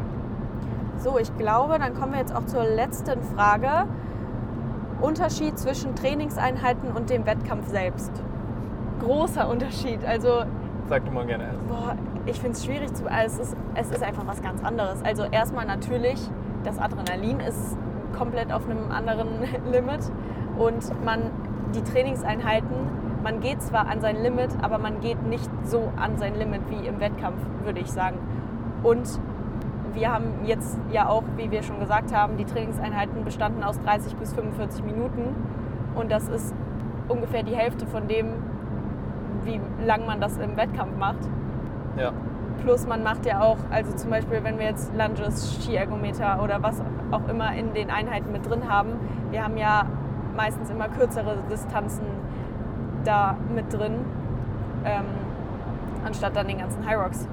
So, 0.97 1.17
ich 1.17 1.35
glaube, 1.37 1.79
dann 1.79 1.93
kommen 1.93 2.11
wir 2.13 2.19
jetzt 2.19 2.35
auch 2.35 2.45
zur 2.45 2.63
letzten 2.63 3.21
Frage. 3.23 3.69
Unterschied 5.01 5.57
zwischen 5.57 5.95
Trainingseinheiten 5.95 6.91
und 6.91 7.09
dem 7.09 7.25
Wettkampf 7.25 7.67
selbst. 7.69 8.11
Großer 8.99 9.47
Unterschied. 9.47 10.03
Also, 10.05 10.43
Sag 10.87 11.05
du 11.05 11.11
mal 11.11 11.25
gerne 11.25 11.45
erst. 11.45 11.67
boah, 11.69 11.95
ich 12.29 12.39
finde 12.39 12.55
es 12.55 12.65
schwierig 12.65 12.93
zu. 12.93 13.09
Also 13.09 13.41
es, 13.41 13.49
ist, 13.49 13.57
es 13.75 13.91
ist 13.91 14.03
einfach 14.03 14.25
was 14.27 14.41
ganz 14.41 14.63
anderes. 14.63 15.03
Also, 15.03 15.23
erstmal 15.23 15.65
natürlich, 15.65 16.19
das 16.63 16.77
Adrenalin 16.79 17.39
ist 17.39 17.77
komplett 18.17 18.51
auf 18.51 18.69
einem 18.69 18.91
anderen 18.91 19.29
Limit. 19.71 20.11
Und 20.57 21.03
man, 21.03 21.31
die 21.73 21.81
Trainingseinheiten, 21.81 22.75
man 23.23 23.39
geht 23.39 23.61
zwar 23.61 23.87
an 23.87 24.01
sein 24.01 24.21
Limit, 24.21 24.49
aber 24.61 24.77
man 24.77 25.01
geht 25.01 25.21
nicht 25.23 25.49
so 25.63 25.91
an 25.97 26.17
sein 26.17 26.35
Limit 26.35 26.61
wie 26.69 26.85
im 26.87 26.99
Wettkampf, 26.99 27.39
würde 27.63 27.79
ich 27.79 27.91
sagen. 27.91 28.17
Und 28.83 29.19
wir 29.93 30.11
haben 30.11 30.45
jetzt 30.45 30.77
ja 30.91 31.09
auch, 31.09 31.23
wie 31.35 31.51
wir 31.51 31.63
schon 31.63 31.79
gesagt 31.79 32.13
haben, 32.13 32.37
die 32.37 32.45
Trainingseinheiten 32.45 33.23
bestanden 33.25 33.63
aus 33.63 33.79
30 33.81 34.15
bis 34.15 34.33
45 34.33 34.83
Minuten. 34.83 35.35
Und 35.95 36.11
das 36.11 36.27
ist 36.29 36.53
ungefähr 37.07 37.43
die 37.43 37.55
Hälfte 37.55 37.87
von 37.87 38.07
dem, 38.07 38.27
wie 39.43 39.59
lang 39.85 40.05
man 40.05 40.21
das 40.21 40.37
im 40.37 40.55
Wettkampf 40.57 40.95
macht. 40.97 41.27
Ja, 41.99 42.13
Plus 42.63 42.85
man 42.85 43.03
macht 43.03 43.25
ja 43.25 43.41
auch, 43.41 43.57
also 43.69 43.93
zum 43.95 44.09
Beispiel, 44.09 44.43
wenn 44.43 44.59
wir 44.59 44.65
jetzt 44.65 44.91
Lunges, 44.93 45.55
Skiergometer 45.55 46.41
oder 46.43 46.61
was 46.61 46.81
auch 47.11 47.27
immer 47.29 47.53
in 47.55 47.73
den 47.73 47.89
Einheiten 47.89 48.31
mit 48.31 48.47
drin 48.47 48.69
haben, 48.69 48.93
wir 49.31 49.43
haben 49.43 49.57
ja 49.57 49.85
meistens 50.35 50.69
immer 50.69 50.89
kürzere 50.89 51.37
Distanzen 51.49 52.05
da 53.03 53.37
mit 53.53 53.71
drin, 53.71 54.05
ähm, 54.85 55.05
anstatt 56.05 56.35
dann 56.35 56.47
den 56.47 56.59
ganzen 56.59 56.85
High 56.85 56.97
Rocks. 56.97 57.27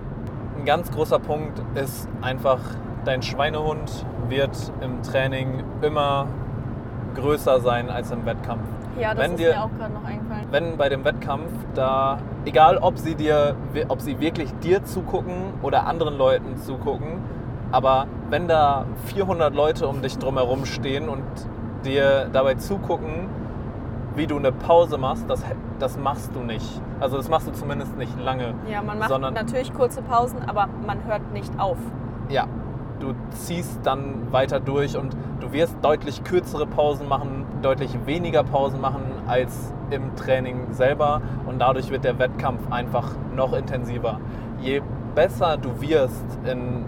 ein 0.59 0.65
ganz 0.65 0.91
großer 0.91 1.19
Punkt 1.19 1.61
ist 1.75 2.09
einfach, 2.23 2.61
dein 3.05 3.23
Schweinehund 3.23 4.07
wird 4.29 4.73
im 4.81 5.03
Training 5.03 5.65
immer 5.83 6.27
größer 7.15 7.61
sein 7.61 7.91
als 7.91 8.11
im 8.11 8.25
Wettkampf. 8.27 8.65
Ja, 8.99 9.15
das 9.15 9.23
Wenn 9.25 9.31
ist 9.33 9.41
dir- 9.41 9.51
mir 9.53 9.63
auch 9.65 9.71
gerade 9.79 9.93
noch 9.95 10.05
eingefallen. 10.05 10.47
Wenn 10.51 10.77
bei 10.77 10.89
dem 10.89 11.05
Wettkampf 11.05 11.51
da, 11.75 12.19
egal 12.45 12.79
ob 12.79 12.99
sie 12.99 13.15
dir, 13.15 13.55
ob 13.89 14.01
sie 14.01 14.21
wirklich 14.21 14.53
dir 14.61 14.85
zugucken 14.85 15.55
oder 15.63 15.87
anderen 15.87 16.17
Leuten 16.17 16.57
zugucken, 16.57 17.21
aber 17.73 18.07
wenn 18.31 18.49
da 18.49 18.87
400 19.07 19.55
Leute 19.55 19.87
um 19.89 20.03
dich 20.03 20.19
drumherum 20.19 20.65
stehen 20.67 21.09
und 21.09 21.23
dir 21.85 22.29
dabei 22.33 22.55
zugucken, 22.55 23.29
wie 24.15 24.27
du 24.27 24.39
eine 24.39 24.51
Pause 24.53 24.97
machst, 24.99 25.29
das, 25.29 25.45
das 25.79 25.99
machst 25.99 26.35
du 26.35 26.41
nicht. 26.41 26.81
Also 27.01 27.19
das 27.19 27.29
machst 27.29 27.47
du 27.49 27.53
zumindest 27.53 27.97
nicht 27.99 28.19
lange. 28.19 28.55
Ja, 28.71 28.81
man 28.83 28.99
macht 28.99 29.11
sondern- 29.11 29.35
natürlich 29.35 29.75
kurze 29.75 30.01
Pausen, 30.01 30.39
aber 30.49 30.69
man 30.87 31.05
hört 31.05 31.33
nicht 31.33 31.53
auf. 31.61 31.77
Ja, 32.31 32.47
du 33.01 33.15
ziehst 33.31 33.81
dann 33.85 34.33
weiter 34.33 34.61
durch 34.61 34.97
und 34.97 35.17
du 35.41 35.53
wirst 35.53 35.77
deutlich 35.83 36.25
kürzere 36.25 36.67
Pausen 36.67 37.09
machen, 37.09 37.45
deutlich 37.63 37.91
weniger 38.07 38.43
Pausen 38.43 38.81
machen 38.81 39.03
als 39.27 39.73
im 39.91 40.17
Training 40.17 40.73
selber 40.73 41.21
und 41.47 41.59
dadurch 41.59 41.91
wird 41.91 42.05
der 42.05 42.19
Wettkampf 42.19 42.61
einfach 42.71 43.11
noch 43.35 43.53
intensiver. 43.53 44.21
Je 44.61 44.83
besser 45.15 45.57
du 45.57 45.81
wirst 45.81 46.25
in 46.45 46.85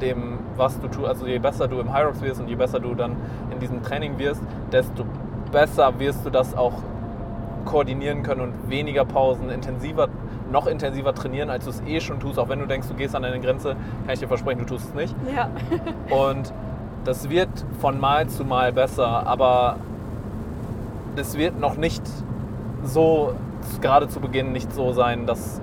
dem, 0.00 0.38
was 0.56 0.80
du 0.80 0.88
tust, 0.88 1.06
also 1.06 1.26
je 1.26 1.38
besser 1.38 1.68
du 1.68 1.78
im 1.78 1.94
Hyrox 1.94 2.20
wirst 2.22 2.40
und 2.40 2.48
je 2.48 2.56
besser 2.56 2.80
du 2.80 2.94
dann 2.94 3.16
in 3.50 3.60
diesem 3.60 3.82
Training 3.82 4.18
wirst, 4.18 4.42
desto 4.72 5.04
besser 5.52 5.98
wirst 5.98 6.26
du 6.26 6.30
das 6.30 6.56
auch 6.56 6.74
koordinieren 7.64 8.22
können 8.22 8.40
und 8.40 8.70
weniger 8.70 9.04
Pausen, 9.04 9.48
intensiver, 9.50 10.08
noch 10.52 10.66
intensiver 10.66 11.14
trainieren, 11.14 11.50
als 11.50 11.64
du 11.64 11.70
es 11.70 11.82
eh 11.82 12.00
schon 12.00 12.20
tust. 12.20 12.38
Auch 12.38 12.48
wenn 12.48 12.60
du 12.60 12.66
denkst, 12.66 12.86
du 12.88 12.94
gehst 12.94 13.16
an 13.16 13.22
deine 13.22 13.40
Grenze, 13.40 13.70
kann 14.04 14.14
ich 14.14 14.20
dir 14.20 14.28
versprechen, 14.28 14.60
du 14.60 14.66
tust 14.66 14.88
es 14.88 14.94
nicht. 14.94 15.14
Ja, 15.34 15.48
Und 16.16 16.52
das 17.04 17.28
wird 17.28 17.48
von 17.80 17.98
Mal 17.98 18.28
zu 18.28 18.44
Mal 18.44 18.72
besser, 18.72 19.26
aber 19.26 19.76
es 21.16 21.36
wird 21.36 21.58
noch 21.58 21.76
nicht 21.76 22.02
so, 22.84 23.34
gerade 23.80 24.08
zu 24.08 24.20
Beginn 24.20 24.52
nicht 24.52 24.72
so 24.72 24.92
sein, 24.92 25.26
dass 25.26 25.60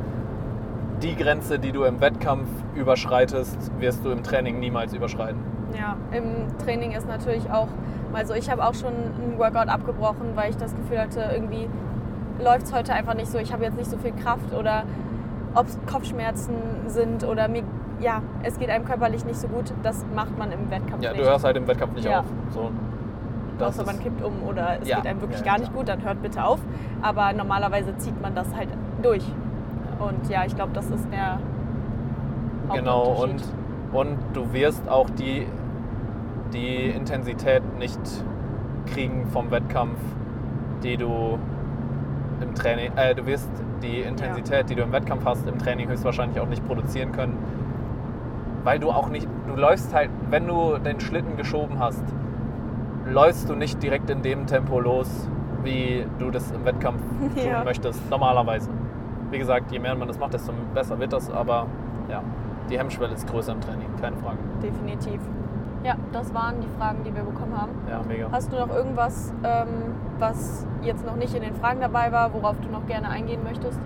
die 1.01 1.15
Grenze, 1.15 1.59
die 1.59 1.71
du 1.71 1.83
im 1.85 2.01
Wettkampf 2.01 2.47
überschreitest, 2.75 3.71
wirst 3.79 4.03
du 4.03 4.11
im 4.11 4.21
Training 4.23 4.59
niemals 4.59 4.93
überschreiten. 4.93 5.39
ja. 5.77 5.95
Im 6.11 6.47
Training 6.65 6.91
ist 6.91 7.07
natürlich 7.07 7.49
auch, 7.51 7.67
also 8.11 8.33
ich 8.33 8.49
habe 8.49 8.63
auch 8.65 8.73
schon 8.73 8.91
einen 8.91 9.37
Workout 9.37 9.69
abgebrochen, 9.69 10.31
weil 10.35 10.49
ich 10.49 10.57
das 10.57 10.75
Gefühl 10.75 10.99
hatte, 10.99 11.29
irgendwie 11.33 11.69
läuft 12.43 12.63
es 12.63 12.73
heute 12.73 12.93
einfach 12.93 13.13
nicht 13.15 13.27
so. 13.31 13.37
Ich 13.37 13.51
habe 13.53 13.63
jetzt 13.63 13.77
nicht 13.77 13.89
so 13.89 13.97
viel 13.97 14.11
Kraft 14.13 14.53
oder 14.53 14.83
ob 15.55 15.67
es 15.67 15.77
Kopfschmerzen 15.91 16.55
sind 16.87 17.23
oder 17.23 17.47
mir, 17.47 17.63
ja, 17.99 18.21
es 18.43 18.57
geht 18.59 18.69
einem 18.69 18.85
körperlich 18.85 19.25
nicht 19.25 19.37
so 19.37 19.47
gut. 19.47 19.73
Das 19.83 20.05
macht 20.15 20.37
man 20.37 20.51
im 20.51 20.69
Wettkampf 20.69 21.03
Ja, 21.03 21.11
nicht. 21.11 21.21
du 21.23 21.27
hörst 21.29 21.43
halt 21.45 21.57
im 21.57 21.67
Wettkampf 21.67 21.93
nicht 21.95 22.05
Ja. 22.05 22.19
auf. 22.19 22.25
So, 22.51 22.71
das 23.57 23.77
Außer 23.79 23.85
man 23.85 23.99
kippt 23.99 24.23
um 24.23 24.43
oder 24.47 24.77
es 24.81 24.87
Ja. 24.87 24.97
geht 24.97 25.07
einem 25.07 25.21
wirklich 25.21 25.39
Ja, 25.39 25.45
gar 25.45 25.55
ja, 25.55 25.59
nicht 25.61 25.73
gut, 25.73 25.89
dann 25.89 26.03
hört 26.03 26.21
bitte 26.21 26.43
auf. 26.43 26.59
Aber 27.01 27.33
normalerweise 27.33 27.97
zieht 27.97 28.19
man 28.21 28.33
das 28.35 28.55
halt 28.55 28.69
durch. 29.01 29.25
Und 29.99 30.29
ja, 30.29 30.45
ich 30.45 30.55
glaube, 30.55 30.71
das 30.73 30.89
ist 30.89 31.07
der 31.11 31.39
Genau, 32.73 33.23
und, 33.23 33.41
und 33.91 34.17
du 34.33 34.53
wirst 34.53 34.87
auch 34.87 35.09
die, 35.09 35.47
die 36.53 36.85
Intensität 36.89 37.63
nicht 37.79 37.99
kriegen 38.85 39.25
vom 39.27 39.49
Wettkampf, 39.51 39.99
die 40.83 40.95
du 40.95 41.39
im 42.41 42.53
Training, 42.55 42.91
äh, 42.95 43.13
du 43.15 43.25
wirst 43.25 43.49
die 43.81 44.01
Intensität, 44.01 44.69
die 44.69 44.75
du 44.75 44.83
im 44.83 44.91
Wettkampf 44.91 45.25
hast, 45.25 45.47
im 45.47 45.57
Training 45.57 45.89
höchstwahrscheinlich 45.89 46.39
auch 46.39 46.47
nicht 46.47 46.65
produzieren 46.67 47.11
können. 47.11 47.37
Weil 48.63 48.79
du 48.79 48.89
auch 48.91 49.09
nicht, 49.09 49.27
du 49.47 49.55
läufst 49.59 49.93
halt, 49.93 50.09
wenn 50.29 50.47
du 50.47 50.77
den 50.77 50.99
Schlitten 50.99 51.37
geschoben 51.37 51.79
hast, 51.79 52.03
läufst 53.05 53.49
du 53.49 53.55
nicht 53.55 53.81
direkt 53.81 54.09
in 54.09 54.21
dem 54.21 54.45
Tempo 54.47 54.79
los, 54.79 55.29
wie 55.63 56.05
du 56.19 56.29
das 56.29 56.51
im 56.51 56.65
Wettkampf 56.65 57.01
tun 57.19 57.31
Ja. 57.49 57.63
möchtest, 57.63 58.09
normalerweise. 58.09 58.69
Wie 59.31 59.37
gesagt, 59.37 59.71
je 59.71 59.79
mehr 59.79 59.95
man 59.95 60.07
das 60.07 60.19
macht, 60.19 60.33
desto 60.33 60.51
besser 60.73 60.99
wird 60.99 61.13
das, 61.13 61.31
aber 61.31 61.67
ja, 62.09 62.21
die 62.69 62.77
Hemmschwelle 62.77 63.13
ist 63.13 63.27
größer 63.29 63.53
im 63.53 63.61
Training, 63.61 63.87
keine 64.01 64.17
Frage. 64.17 64.37
definitiv. 64.61 65.19
Ja, 65.83 65.95
das 66.11 66.33
waren 66.33 66.55
die 66.61 66.67
Fragen, 66.77 67.03
die 67.05 67.15
wir 67.15 67.23
bekommen 67.23 67.53
haben. 67.59 67.71
Ja, 67.89 68.01
mega. 68.07 68.27
Hast 68.31 68.51
du 68.51 68.57
noch 68.57 68.69
irgendwas, 68.69 69.33
ähm, 69.43 69.67
was 70.17 70.65
jetzt 70.81 71.05
noch 71.05 71.15
nicht 71.15 71.33
in 71.33 71.41
den 71.41 71.55
Fragen 71.55 71.79
dabei 71.79 72.11
war, 72.11 72.33
worauf 72.33 72.59
du 72.59 72.69
noch 72.69 72.85
gerne 72.85 73.09
eingehen 73.09 73.43
möchtest? 73.43 73.79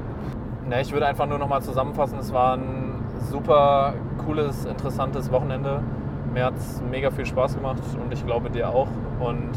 Ne, 0.67 0.82
ich 0.82 0.91
würde 0.91 1.06
einfach 1.06 1.27
nur 1.27 1.38
nochmal 1.38 1.62
zusammenfassen, 1.62 2.17
es 2.19 2.34
war 2.34 2.56
ein 2.58 3.03
super 3.29 3.93
cooles, 4.25 4.65
interessantes 4.65 5.32
Wochenende. 5.32 5.82
Mir 6.34 6.45
hat 6.45 6.56
es 6.58 6.82
mega 6.89 7.12
viel 7.12 7.25
Spaß 7.25 7.56
gemacht 7.56 7.84
und 8.01 8.12
ich 8.12 8.25
glaube 8.25 8.49
dir 8.49 8.69
auch. 8.69 8.88
Und 9.19 9.51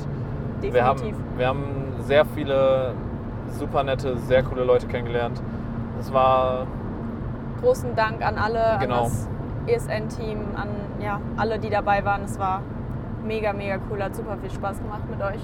wir 0.61 0.85
haben, 0.85 0.99
Definitiv. 0.99 1.25
wir 1.39 1.47
haben 1.49 1.65
sehr 2.01 2.25
viele 2.27 2.93
super 3.59 3.83
nette, 3.83 4.19
sehr 4.19 4.43
coole 4.43 4.65
Leute 4.65 4.87
kennengelernt. 4.87 5.41
Es 6.01 6.13
war 6.13 6.67
Großen 7.63 7.95
Dank 7.97 8.23
an 8.25 8.37
alle, 8.37 8.77
Genau. 8.81 8.99
an 8.99 9.05
das 9.05 9.29
ESN-Team, 9.67 10.39
an 10.57 10.69
ja, 11.01 11.21
alle, 11.37 11.59
die 11.59 11.71
dabei 11.71 12.05
waren. 12.05 12.23
Es 12.25 12.39
war 12.39 12.63
mega, 13.25 13.53
mega 13.53 13.79
cool, 13.91 14.03
hat 14.03 14.15
super 14.15 14.37
viel 14.41 14.51
Spaß 14.51 14.81
gemacht 14.81 15.09
mit 15.11 15.21
euch. 15.21 15.41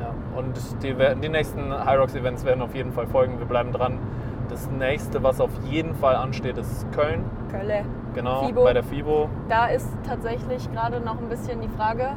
Ja, 0.00 0.12
und 0.36 0.56
die, 0.82 0.94
die 1.22 1.28
nächsten 1.28 1.72
Hyrox-Events 1.72 2.44
werden 2.44 2.62
auf 2.62 2.74
jeden 2.74 2.92
Fall 2.92 3.06
folgen. 3.06 3.38
Wir 3.38 3.46
bleiben 3.46 3.72
dran. 3.72 3.98
Das 4.48 4.70
nächste, 4.70 5.22
was 5.22 5.40
auf 5.40 5.50
jeden 5.64 5.94
Fall 5.94 6.14
ansteht, 6.16 6.56
ist 6.58 6.90
Köln. 6.92 7.24
Kölle. 7.50 7.84
Genau, 8.14 8.46
FIBO. 8.46 8.64
bei 8.64 8.72
der 8.72 8.84
FIBO. 8.84 9.28
Da 9.48 9.66
ist 9.66 9.90
tatsächlich 10.06 10.70
gerade 10.72 11.00
noch 11.00 11.18
ein 11.18 11.28
bisschen 11.28 11.60
die 11.60 11.68
Frage, 11.68 12.10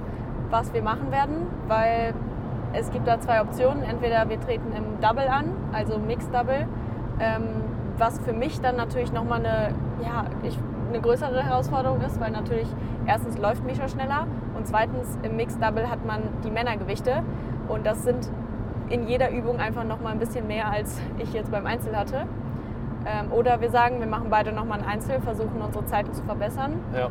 was 0.49 0.73
wir 0.73 0.81
machen 0.81 1.11
werden, 1.11 1.47
weil 1.67 2.13
es 2.73 2.91
gibt 2.91 3.07
da 3.07 3.19
zwei 3.19 3.41
Optionen. 3.41 3.83
Entweder 3.83 4.29
wir 4.29 4.39
treten 4.39 4.71
im 4.73 4.99
Double 5.01 5.27
an, 5.27 5.51
also 5.73 5.97
Mixed 5.97 6.33
Double, 6.33 6.67
ähm, 7.19 7.43
was 7.97 8.19
für 8.19 8.33
mich 8.33 8.61
dann 8.61 8.75
natürlich 8.75 9.11
nochmal 9.11 9.39
eine, 9.39 9.73
ja, 10.01 10.25
ich, 10.43 10.57
eine 10.89 11.01
größere 11.01 11.43
Herausforderung 11.43 12.01
ist, 12.01 12.19
weil 12.19 12.31
natürlich 12.31 12.67
erstens 13.05 13.37
läuft 13.37 13.63
Misha 13.65 13.87
schneller 13.87 14.27
Und 14.55 14.67
zweitens, 14.67 15.17
im 15.23 15.35
Mixed 15.35 15.61
Double 15.63 15.89
hat 15.89 16.05
man 16.05 16.21
die 16.43 16.51
Männergewichte 16.51 17.23
und 17.67 17.85
das 17.85 18.03
sind 18.03 18.29
in 18.89 19.07
jeder 19.07 19.29
Übung 19.31 19.59
einfach 19.59 19.83
noch 19.83 20.01
mal 20.01 20.11
ein 20.11 20.19
bisschen 20.19 20.47
mehr, 20.47 20.69
als 20.69 20.99
ich 21.19 21.31
jetzt 21.33 21.51
beim 21.51 21.65
Einzel 21.65 21.95
hatte. 21.95 22.25
Ähm, 23.05 23.31
oder 23.31 23.61
wir 23.61 23.69
sagen, 23.69 23.99
wir 23.99 24.07
machen 24.07 24.27
beide 24.29 24.51
noch 24.51 24.65
mal 24.65 24.79
ein 24.79 24.85
Einzel, 24.85 25.21
versuchen 25.21 25.61
unsere 25.61 25.85
Zeiten 25.85 26.11
zu 26.13 26.23
verbessern. 26.23 26.73
Ja. 26.93 27.09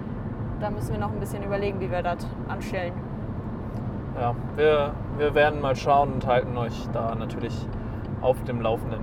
Da 0.61 0.71
müssen 0.71 0.93
wir 0.93 0.99
noch 0.99 1.13
ein 1.13 1.21
bisschen 1.21 1.43
überlegen, 1.43 1.81
wie 1.81 1.91
wir 1.91 2.03
das 2.03 2.27
anstellen. 2.49 2.93
Ja, 4.21 4.35
wir, 4.57 4.93
wir 5.17 5.35
werden 5.35 5.61
mal 5.61 5.77
schauen 5.77 6.15
und 6.15 6.27
halten 6.27 6.57
euch 6.57 6.89
da 6.93 7.15
natürlich 7.15 7.69
auf 8.21 8.43
dem 8.43 8.61
Laufenden. 8.61 9.01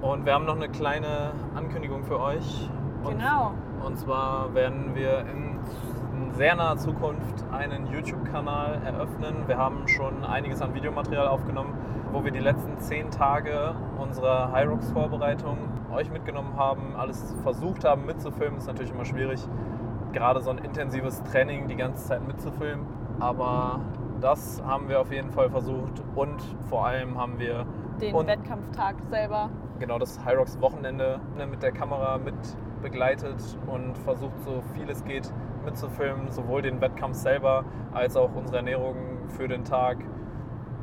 Und 0.00 0.26
wir 0.26 0.34
haben 0.34 0.44
noch 0.44 0.56
eine 0.56 0.68
kleine 0.68 1.32
Ankündigung 1.54 2.04
für 2.04 2.20
euch. 2.20 2.68
Und, 3.04 3.18
Genau. 3.18 3.52
Und 3.84 3.98
zwar 3.98 4.54
werden 4.54 4.94
wir 4.94 5.20
in, 5.20 5.58
sehr 6.32 6.54
naher 6.54 6.76
Zukunft 6.76 7.44
einen 7.50 7.86
YouTube-Kanal 7.86 8.80
eröffnen. 8.84 9.46
Wir 9.46 9.58
haben 9.58 9.88
schon 9.88 10.24
einiges 10.24 10.60
an 10.62 10.74
Videomaterial 10.74 11.26
aufgenommen, 11.28 11.74
wo 12.12 12.24
wir 12.24 12.30
die 12.30 12.38
letzten 12.38 12.78
zehn 12.78 13.10
Tage 13.10 13.74
unserer 13.98 14.52
Hyrox-Vorbereitung 14.52 15.58
euch 15.92 16.10
mitgenommen 16.10 16.56
haben, 16.56 16.94
alles 16.96 17.34
versucht 17.42 17.84
haben 17.84 18.06
mitzufilmen. 18.06 18.58
Ist 18.58 18.66
natürlich 18.66 18.92
immer 18.92 19.04
schwierig, 19.04 19.40
gerade 20.12 20.40
so 20.40 20.50
ein 20.50 20.58
intensives 20.58 21.22
Training 21.24 21.68
die 21.68 21.76
ganze 21.76 22.06
Zeit 22.06 22.26
mitzufilmen. 22.26 22.86
Aber 23.20 23.80
das 24.20 24.62
haben 24.64 24.88
wir 24.88 25.00
auf 25.00 25.12
jeden 25.12 25.30
Fall 25.30 25.50
versucht 25.50 26.02
und 26.14 26.42
vor 26.68 26.86
allem 26.86 27.18
haben 27.18 27.38
wir 27.38 27.66
Den 28.00 28.14
Wettkampftag 28.26 28.96
selber. 29.08 29.50
genau 29.78 29.98
das 29.98 30.24
Hyrox 30.24 30.60
Wochenende 30.60 31.20
ne, 31.36 31.46
mit 31.46 31.62
der 31.62 31.72
Kamera 31.72 32.18
mit 32.18 32.34
begleitet 32.80 33.42
und 33.66 33.96
versucht 33.98 34.40
so 34.44 34.62
viel 34.74 34.88
es 34.90 35.04
geht 35.04 35.32
mitzufilmen, 35.64 36.30
sowohl 36.30 36.62
den 36.62 36.80
Wettkampf 36.80 37.16
selber 37.16 37.64
als 37.92 38.16
auch 38.16 38.34
unsere 38.34 38.58
Ernährung 38.58 38.96
für 39.28 39.48
den 39.48 39.64
Tag. 39.64 39.98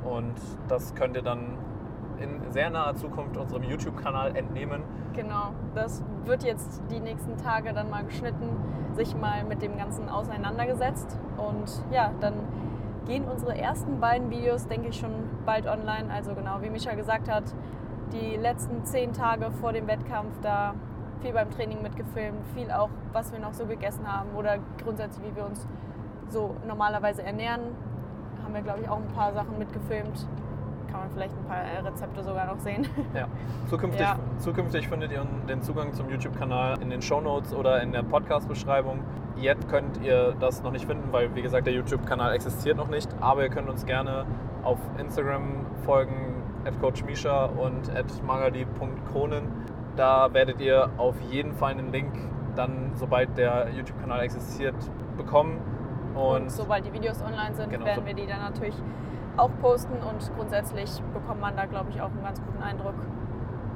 Und 0.03 0.35
das 0.67 0.93
könnt 0.95 1.15
ihr 1.15 1.23
dann 1.23 1.57
in 2.19 2.51
sehr 2.51 2.69
naher 2.69 2.95
Zukunft 2.95 3.37
unserem 3.37 3.63
YouTube-Kanal 3.63 4.35
entnehmen. 4.35 4.83
Genau. 5.13 5.53
Das 5.73 6.03
wird 6.25 6.43
jetzt 6.43 6.81
die 6.91 6.99
nächsten 6.99 7.37
Tage 7.37 7.73
dann 7.73 7.89
mal 7.89 8.03
geschnitten, 8.03 8.49
sich 8.93 9.15
mal 9.15 9.43
mit 9.43 9.61
dem 9.61 9.77
Ganzen 9.77 10.09
auseinandergesetzt. 10.09 11.17
Und 11.37 11.83
ja, 11.91 12.11
dann 12.21 12.33
gehen 13.05 13.25
unsere 13.25 13.57
ersten 13.57 13.99
beiden 13.99 14.29
Videos, 14.29 14.67
denke 14.67 14.89
ich, 14.89 14.97
schon 14.97 15.11
bald 15.45 15.67
online. 15.67 16.11
Also 16.13 16.33
genau, 16.33 16.61
wie 16.61 16.69
Micha 16.69 16.93
gesagt 16.95 17.29
hat, 17.29 17.43
die 18.13 18.35
letzten 18.35 18.85
zehn 18.85 19.13
Tage 19.13 19.51
vor 19.51 19.73
dem 19.73 19.87
Wettkampf 19.87 20.39
da 20.41 20.73
viel 21.22 21.34
beim 21.34 21.49
Training 21.51 21.82
mitgefilmt, 21.82 22.45
viel 22.53 22.72
auch, 22.72 22.89
was 23.13 23.32
wir 23.32 23.39
noch 23.39 23.53
so 23.53 23.66
gegessen 23.66 24.05
haben 24.11 24.30
oder 24.38 24.57
grundsätzlich, 24.84 25.26
wie 25.32 25.36
wir 25.36 25.45
uns 25.45 25.68
so 26.30 26.55
normalerweise 26.68 27.24
ernähren. 27.24 27.61
Haben 28.43 28.53
wir, 28.53 28.61
glaube 28.61 28.82
ich, 28.82 28.89
auch 28.89 28.97
ein 28.97 29.07
paar 29.07 29.34
Sachen 29.34 29.57
mitgefilmt. 29.57 30.28
Kann 30.91 30.99
man 30.99 31.09
vielleicht 31.11 31.34
ein 31.36 31.45
paar 31.45 31.86
Rezepte 31.91 32.24
sogar 32.24 32.45
noch 32.45 32.59
sehen. 32.59 32.88
Ja. 33.13 33.28
Zukünftig, 33.70 34.01
Ja. 34.01 34.18
zukünftig 34.38 34.88
findet 34.88 35.11
ihr 35.11 35.26
den 35.49 35.61
Zugang 35.61 35.93
zum 35.93 36.09
YouTube-Kanal 36.09 36.82
in 36.82 36.89
den 36.89 37.01
Shownotes 37.01 37.53
oder 37.53 37.82
in 37.82 37.91
der 37.91 38.03
Podcast-Beschreibung. 38.03 38.99
Jetzt 39.36 39.68
könnt 39.68 40.01
ihr 40.01 40.36
das 40.39 40.63
noch 40.63 40.72
nicht 40.72 40.86
finden, 40.86 41.11
weil 41.11 41.34
wie 41.36 41.41
gesagt 41.41 41.66
der 41.68 41.74
YouTube-Kanal 41.74 42.34
existiert 42.34 42.78
noch 42.78 42.88
nicht. 42.88 43.09
Aber 43.20 43.43
ihr 43.43 43.49
könnt 43.49 43.68
uns 43.70 43.86
gerne 43.86 44.26
auf 44.63 44.80
Instagram 44.97 45.66
folgen, 45.86 46.43
at 46.66 46.80
coachmisha 46.80 47.45
und 47.45 47.89
at 47.95 48.05
magali.kronen. 48.26 49.43
Da 49.95 50.33
werdet 50.33 50.59
ihr 50.61 50.89
auf 50.97 51.19
jeden 51.21 51.53
Fall 51.53 51.71
einen 51.71 51.91
Link 51.91 52.11
dann, 52.55 52.91
sobald 52.95 53.37
der 53.37 53.69
YouTube-Kanal 53.71 54.21
existiert, 54.21 54.75
bekommen. 55.17 55.59
Und, 56.15 56.43
Und, 56.43 56.51
sobald 56.51 56.85
die 56.85 56.93
Videos 56.93 57.21
online 57.21 57.53
sind, 57.55 57.69
Genau, 57.69 57.85
werden 57.85 58.05
wir 58.05 58.13
die 58.13 58.25
dann 58.25 58.39
natürlich 58.39 58.75
auch 59.37 59.49
posten 59.61 59.93
und 59.95 60.31
grundsätzlich 60.37 61.01
bekommt 61.13 61.41
man 61.41 61.57
da, 61.57 61.65
glaube 61.65 61.89
ich, 61.89 62.01
auch 62.01 62.09
einen 62.09 62.23
ganz 62.23 62.41
guten 62.41 62.63
Eindruck 62.63 62.93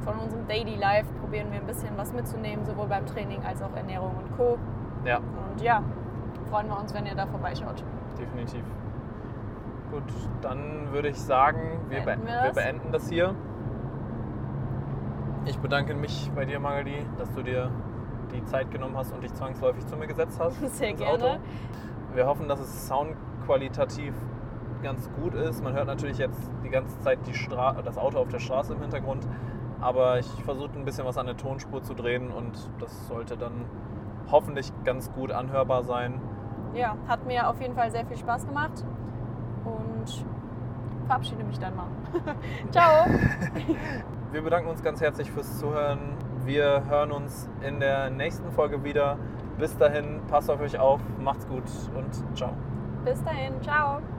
von 0.05 0.17
unserem 0.19 0.47
Daily 0.47 0.75
Life. 0.77 1.05
Probieren 1.19 1.51
wir 1.51 1.59
ein 1.59 1.65
bisschen 1.67 1.89
was 1.97 2.13
mitzunehmen, 2.13 2.63
sowohl 2.65 2.87
beim 2.87 3.05
Training 3.05 3.43
als 3.45 3.61
auch 3.61 3.75
Ernährung 3.75 4.13
und 4.15 4.37
Co. 4.37 4.57
ja, 5.03 5.17
Und 5.17 5.61
ja, 5.61 5.83
freuen 6.49 6.67
wir 6.69 6.79
uns, 6.79 6.93
wenn 6.93 7.05
ihr 7.05 7.15
da 7.15 7.25
vorbeischaut. 7.27 7.83
definitiv. 8.17 8.63
Gut, 9.91 10.03
dann 10.41 10.91
würde 10.91 11.09
ich 11.09 11.19
sagen, 11.19 11.79
wir, 11.89 12.01
Beenden 12.01 12.21
be 12.25 12.27
wir 12.31 12.35
wir 12.35 12.47
das? 12.47 12.55
beenden 12.55 12.91
das 12.91 13.09
hier. 13.09 13.35
Ich 15.45 15.57
bedanke 15.57 15.93
mich 15.93 16.31
bei 16.35 16.45
dir, 16.45 16.59
Magali, 16.59 17.05
dass 17.17 17.31
du 17.33 17.41
dir 17.41 17.71
die 18.31 18.43
Zeit 18.45 18.69
genommen 18.71 18.95
hast 18.95 19.13
und 19.13 19.23
dich 19.23 19.33
zwangsläufig 19.33 19.85
zu 19.87 19.95
mir 19.95 20.07
gesetzt 20.07 20.39
hast. 20.39 20.59
Sehr 20.77 20.93
gerne. 20.93 21.23
Auto. 21.23 21.37
Wir 22.13 22.25
hoffen, 22.27 22.47
dass 22.47 22.59
es 22.59 22.87
soundqualitativ 22.87 24.13
ganz 24.83 25.09
gut 25.21 25.33
ist. 25.33 25.63
Man 25.63 25.73
hört 25.73 25.87
natürlich 25.87 26.17
jetzt 26.17 26.39
die 26.63 26.69
ganze 26.69 26.99
Zeit 26.99 27.19
die 27.27 27.33
Stra 27.33 27.81
das 27.83 27.97
Auto 27.97 28.19
auf 28.19 28.29
der 28.29 28.39
Straße 28.39 28.73
im 28.73 28.81
Hintergrund, 28.81 29.27
aber 29.81 30.19
ich 30.19 30.27
versuche 30.43 30.71
ein 30.75 30.85
bisschen 30.85 31.05
was 31.05 31.17
an 31.17 31.25
der 31.25 31.37
Tonspur 31.37 31.81
zu 31.83 31.93
drehen 31.93 32.31
und 32.31 32.69
das 32.79 33.07
sollte 33.07 33.37
dann 33.37 33.65
hoffentlich 34.31 34.71
ganz 34.83 35.11
gut 35.11 35.31
anhörbar 35.31 35.83
sein. 35.83 36.21
Ja, 36.73 36.95
hat 37.07 37.25
mir 37.25 37.49
auf 37.49 37.59
jeden 37.61 37.75
Fall 37.75 37.91
sehr 37.91 38.05
viel 38.05 38.17
Spaß 38.17 38.47
gemacht 38.47 38.85
und 39.65 40.25
verabschiede 41.07 41.43
mich 41.43 41.59
dann 41.59 41.75
mal. 41.75 41.87
Ciao! 42.71 43.05
Wir 44.31 44.43
bedanken 44.43 44.69
uns 44.69 44.83
ganz 44.83 45.01
herzlich 45.01 45.31
fürs 45.31 45.57
Zuhören. 45.57 45.99
Wir 46.45 46.83
hören 46.87 47.11
uns 47.11 47.49
in 47.61 47.79
der 47.79 48.11
nächsten 48.11 48.51
Folge 48.51 48.83
wieder. 48.83 49.17
Bis 49.57 49.75
dahin, 49.75 50.21
passt 50.27 50.51
auf 50.51 50.61
euch 50.61 50.77
auf, 50.77 51.01
macht's 51.19 51.47
gut 51.47 51.63
und 51.95 52.37
ciao. 52.37 52.53
Bis 53.03 53.23
dahin, 53.23 53.59
ciao! 53.63 54.01